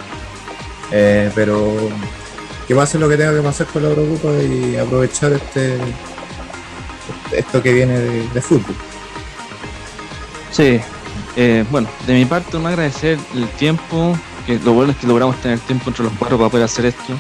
Eh, 0.91 1.31
pero 1.35 1.77
que 2.67 2.75
pase 2.75 2.99
lo 2.99 3.09
que 3.09 3.17
tenga 3.17 3.35
que 3.35 3.43
pasar 3.43 3.67
con 3.67 3.83
la 3.83 3.91
Eurocopa 3.91 4.33
y 4.43 4.77
aprovechar 4.77 5.33
este 5.33 5.79
esto 7.33 7.63
que 7.63 7.73
viene 7.73 7.99
de, 7.99 8.29
de 8.29 8.41
fútbol. 8.41 8.75
Sí, 10.51 10.81
eh, 11.37 11.65
bueno, 11.71 11.89
de 12.07 12.15
mi 12.15 12.25
parte, 12.25 12.59
me 12.59 12.69
agradecer 12.71 13.19
el 13.35 13.49
tiempo, 13.51 14.17
que 14.47 14.59
lo 14.59 14.73
bueno 14.73 14.93
es 14.93 14.99
que 14.99 15.07
logramos 15.07 15.37
tener 15.41 15.59
tiempo 15.61 15.91
entre 15.91 16.05
los 16.05 16.13
cuatro 16.19 16.39
para 16.39 16.51
poder 16.51 16.65
hacer 16.65 16.87
esto. 16.87 17.15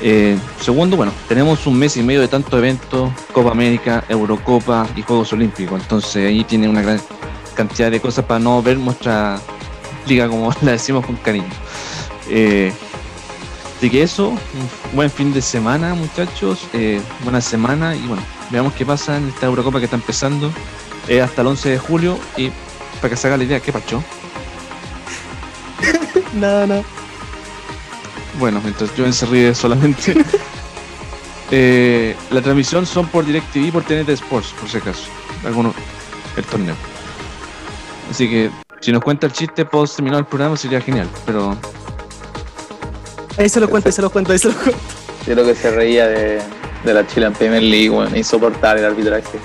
Eh, 0.00 0.36
segundo, 0.60 0.96
bueno, 0.96 1.12
tenemos 1.28 1.66
un 1.66 1.78
mes 1.78 1.96
y 1.96 2.02
medio 2.02 2.20
de 2.20 2.28
tantos 2.28 2.58
eventos, 2.58 3.10
Copa 3.32 3.50
América, 3.52 4.04
Eurocopa 4.08 4.86
y 4.96 5.02
Juegos 5.02 5.32
Olímpicos, 5.32 5.80
entonces 5.80 6.26
ahí 6.28 6.44
tiene 6.44 6.68
una 6.68 6.82
gran 6.82 7.00
cantidad 7.54 7.90
de 7.90 8.00
cosas 8.00 8.24
para 8.24 8.40
no 8.40 8.62
ver 8.62 8.78
nuestra 8.78 9.40
liga 10.06 10.28
como 10.28 10.52
la 10.62 10.72
decimos 10.72 11.06
con 11.06 11.16
cariño. 11.16 11.48
Eh, 12.28 12.72
así 13.76 13.90
que 13.90 14.02
eso, 14.02 14.30
un 14.30 14.38
buen 14.94 15.10
fin 15.10 15.32
de 15.32 15.40
semana 15.40 15.94
muchachos, 15.94 16.66
eh, 16.72 17.00
buena 17.22 17.40
semana 17.40 17.94
y 17.94 18.06
bueno, 18.06 18.22
veamos 18.50 18.72
qué 18.74 18.84
pasa 18.84 19.16
en 19.16 19.28
esta 19.28 19.46
Eurocopa 19.46 19.78
que 19.78 19.84
está 19.84 19.96
empezando 19.96 20.50
hasta 21.22 21.42
el 21.42 21.46
11 21.48 21.68
de 21.68 21.78
julio 21.78 22.18
y 22.36 22.50
para 23.00 23.10
que 23.10 23.16
se 23.16 23.26
haga 23.26 23.36
la 23.36 23.44
idea, 23.44 23.60
¿qué 23.60 23.72
pacho? 23.72 24.02
Nada, 26.34 26.66
nada. 26.66 26.82
Bueno, 28.38 28.60
mientras 28.62 28.94
yo 28.96 29.10
se 29.12 29.26
ríe 29.26 29.54
solamente. 29.54 30.14
Eh, 31.50 32.16
la 32.30 32.40
transmisión 32.40 32.86
son 32.86 33.06
por 33.06 33.24
DirecTV 33.24 33.66
y 33.66 33.70
por 33.70 33.84
TNT 33.84 34.08
Sports, 34.08 34.54
por 34.58 34.68
si 34.68 34.78
acaso. 34.78 35.04
Alguno, 35.44 35.74
el 36.36 36.44
torneo. 36.44 36.74
Así 38.10 38.28
que 38.28 38.50
si 38.80 38.90
nos 38.90 39.02
cuenta 39.02 39.26
el 39.26 39.32
chiste 39.32 39.64
post 39.66 39.96
terminar 39.96 40.20
el 40.20 40.26
programa 40.26 40.56
sería 40.56 40.80
genial, 40.80 41.06
pero 41.26 41.56
Ahí 43.36 43.48
se 43.48 43.58
los 43.60 43.68
cuento, 43.68 43.88
ahí 43.88 43.92
se 43.92 44.02
los 44.02 44.12
cuento, 44.12 44.32
ahí 44.32 44.38
se 44.38 44.48
los 44.48 44.56
cuento. 44.56 44.80
Yo 45.26 45.34
creo 45.34 45.44
que 45.44 45.54
se 45.54 45.70
reía 45.70 46.06
de, 46.06 46.40
de 46.84 46.94
la 46.94 47.06
Chilean 47.06 47.32
Premier 47.32 47.62
League, 47.62 47.90
weón, 47.90 48.16
insoportable 48.16 48.80
el 48.80 48.86
arbitraje. 48.86 49.38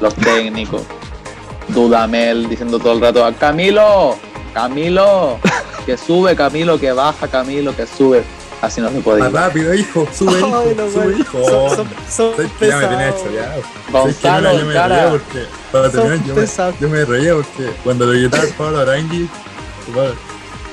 Los 0.00 0.14
técnicos. 0.14 0.82
Dudamel 1.68 2.48
diciendo 2.48 2.78
todo 2.78 2.94
el 2.94 3.00
rato, 3.00 3.26
Camilo, 3.38 4.16
Camilo, 4.52 5.38
que 5.86 5.96
sube, 5.96 6.36
Camilo, 6.36 6.78
que 6.78 6.92
baja, 6.92 7.28
Camilo, 7.28 7.74
que 7.74 7.86
sube. 7.86 8.22
Así 8.64 8.80
no 8.80 8.88
se 8.90 9.00
podía. 9.00 9.24
Más 9.24 9.32
rápido, 9.32 9.74
hijo, 9.74 10.08
sube, 10.16 10.38
hijo, 10.38 10.58
Ay, 10.58 10.76
sube, 10.92 11.18
hijo. 11.18 11.48
son, 11.48 11.76
son, 11.76 11.88
son 12.08 12.36
¿Sabes 12.36 12.50
qué? 12.58 12.68
Ya 12.68 12.76
me 12.78 12.86
tenía 12.86 13.08
hecho, 13.10 13.30
ya. 13.34 13.56
Gonzalo, 13.92 14.58
yo 14.58 14.64
me 14.64 14.72
reía 14.72 15.10
porque, 15.10 15.44
para 15.70 15.90
Son 15.90 16.00
terminar, 16.00 16.26
yo 16.26 16.34
me, 16.34 16.40
pesados. 16.40 16.74
yo 16.80 16.88
me 16.88 17.04
reía 17.04 17.34
porque 17.34 17.70
cuando 17.84 18.06
lo 18.06 18.12
gritaba 18.12 18.42
el 18.44 18.48
Pablo 18.54 18.78
Arangui, 18.78 19.28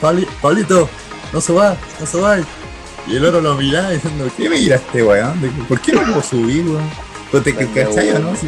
Pablo, 0.01 0.27
Pablito, 0.41 0.89
no 1.33 1.41
subas, 1.41 1.77
no 1.99 2.05
subas. 2.05 2.41
Y 3.07 3.15
el 3.17 3.25
otro 3.25 3.41
lo 3.41 3.55
miraba 3.55 3.89
diciendo, 3.89 4.29
¿qué 4.37 4.49
mira 4.49 4.75
este 4.77 5.03
weón? 5.03 5.33
¿Por 5.67 5.81
qué 5.81 5.91
no 5.91 6.03
puedo 6.03 6.21
subir, 6.23 6.63
weón? 6.65 6.89
Pues 7.29 7.43
te 7.43 7.53
cachai. 7.53 8.13
¿no? 8.21 8.35
Si 8.35 8.47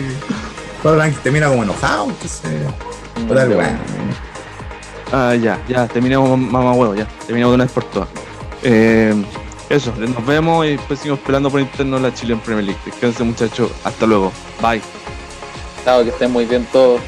Pablo 0.81 1.01
Arangui 1.01 1.17
te 1.21 1.31
mira 1.31 1.49
como 1.49 1.63
enojado, 1.63 2.05
entonces. 2.05 2.41
Ah, 5.11 5.35
ya, 5.35 5.59
ya, 5.67 5.87
terminamos 5.87 6.39
mamá 6.39 6.71
huevo, 6.73 6.95
ya, 6.95 7.07
terminamos 7.27 7.51
de 7.51 7.55
una 7.55 7.63
vez 7.65 7.73
por 7.73 7.83
todas. 7.83 8.07
Eh, 8.63 9.13
eso, 9.69 9.93
nos 9.97 10.25
vemos 10.25 10.65
y 10.65 10.71
después 10.77 10.99
seguimos 10.99 11.19
pelando 11.19 11.49
por 11.49 11.59
interno 11.59 11.99
la 11.99 12.13
Chile 12.13 12.33
en 12.33 12.39
Premier 12.39 12.65
League. 12.65 12.79
Descansen 12.85 13.27
muchachos, 13.27 13.71
hasta 13.83 14.05
luego, 14.05 14.31
bye. 14.61 14.81
Chao, 15.83 16.03
que 16.03 16.09
estén 16.09 16.31
muy 16.31 16.45
bien 16.45 16.65
todos. 16.71 17.01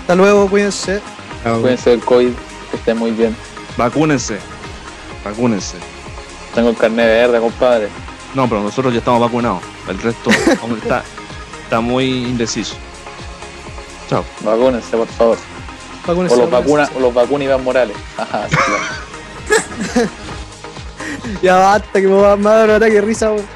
Hasta 0.00 0.14
luego, 0.14 0.48
cuídense. 0.48 1.00
Chao. 1.42 1.60
Cuídense 1.60 1.90
del 1.90 2.00
COVID, 2.00 2.32
que 2.70 2.76
estén 2.76 2.98
muy 2.98 3.10
bien. 3.12 3.36
Vacúnense, 3.76 4.38
vacúnense. 5.24 5.76
Tengo 6.54 6.70
el 6.70 6.76
carnet 6.76 7.06
verde, 7.06 7.40
compadre. 7.40 7.88
No, 8.34 8.48
pero 8.48 8.62
nosotros 8.62 8.92
ya 8.92 8.98
estamos 8.98 9.20
vacunados. 9.20 9.62
El 9.88 9.98
resto 10.00 10.30
aún 10.62 10.78
está, 10.78 11.04
está 11.62 11.80
muy 11.80 12.24
indeciso. 12.24 12.74
Chao. 14.08 14.24
Vacúnense, 14.40 14.96
por 14.96 15.08
favor. 15.08 15.38
Vacúnense, 16.06 16.34
O 16.34 16.38
los 16.38 16.50
vacuna, 16.50 16.90
o 16.96 17.00
los 17.00 17.14
vacuna 17.14 17.44
Iván 17.44 17.62
Morales. 17.64 17.96
Ajá, 18.16 18.48
sí, 18.48 18.56
claro. 18.56 20.08
Ya 21.42 21.56
basta, 21.56 22.00
que 22.00 22.06
me 22.06 22.14
va 22.14 22.32
a 22.32 22.36
dar 22.36 22.68
un 22.68 22.74
ataque 22.76 23.00
risa, 23.00 23.32
weón. 23.32 23.46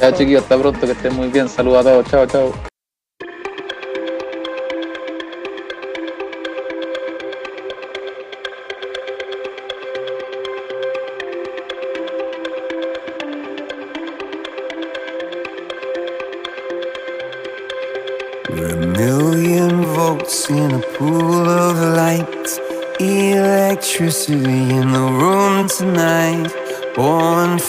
Ya 0.00 0.12
chiquillos, 0.12 0.42
hasta 0.42 0.58
pronto, 0.58 0.80
que 0.86 0.92
estén 0.92 1.14
muy 1.14 1.28
bien. 1.28 1.48
Saludos 1.48 1.86
a 1.86 1.90
todos, 1.90 2.10
chao, 2.10 2.26
chao. 2.26 2.73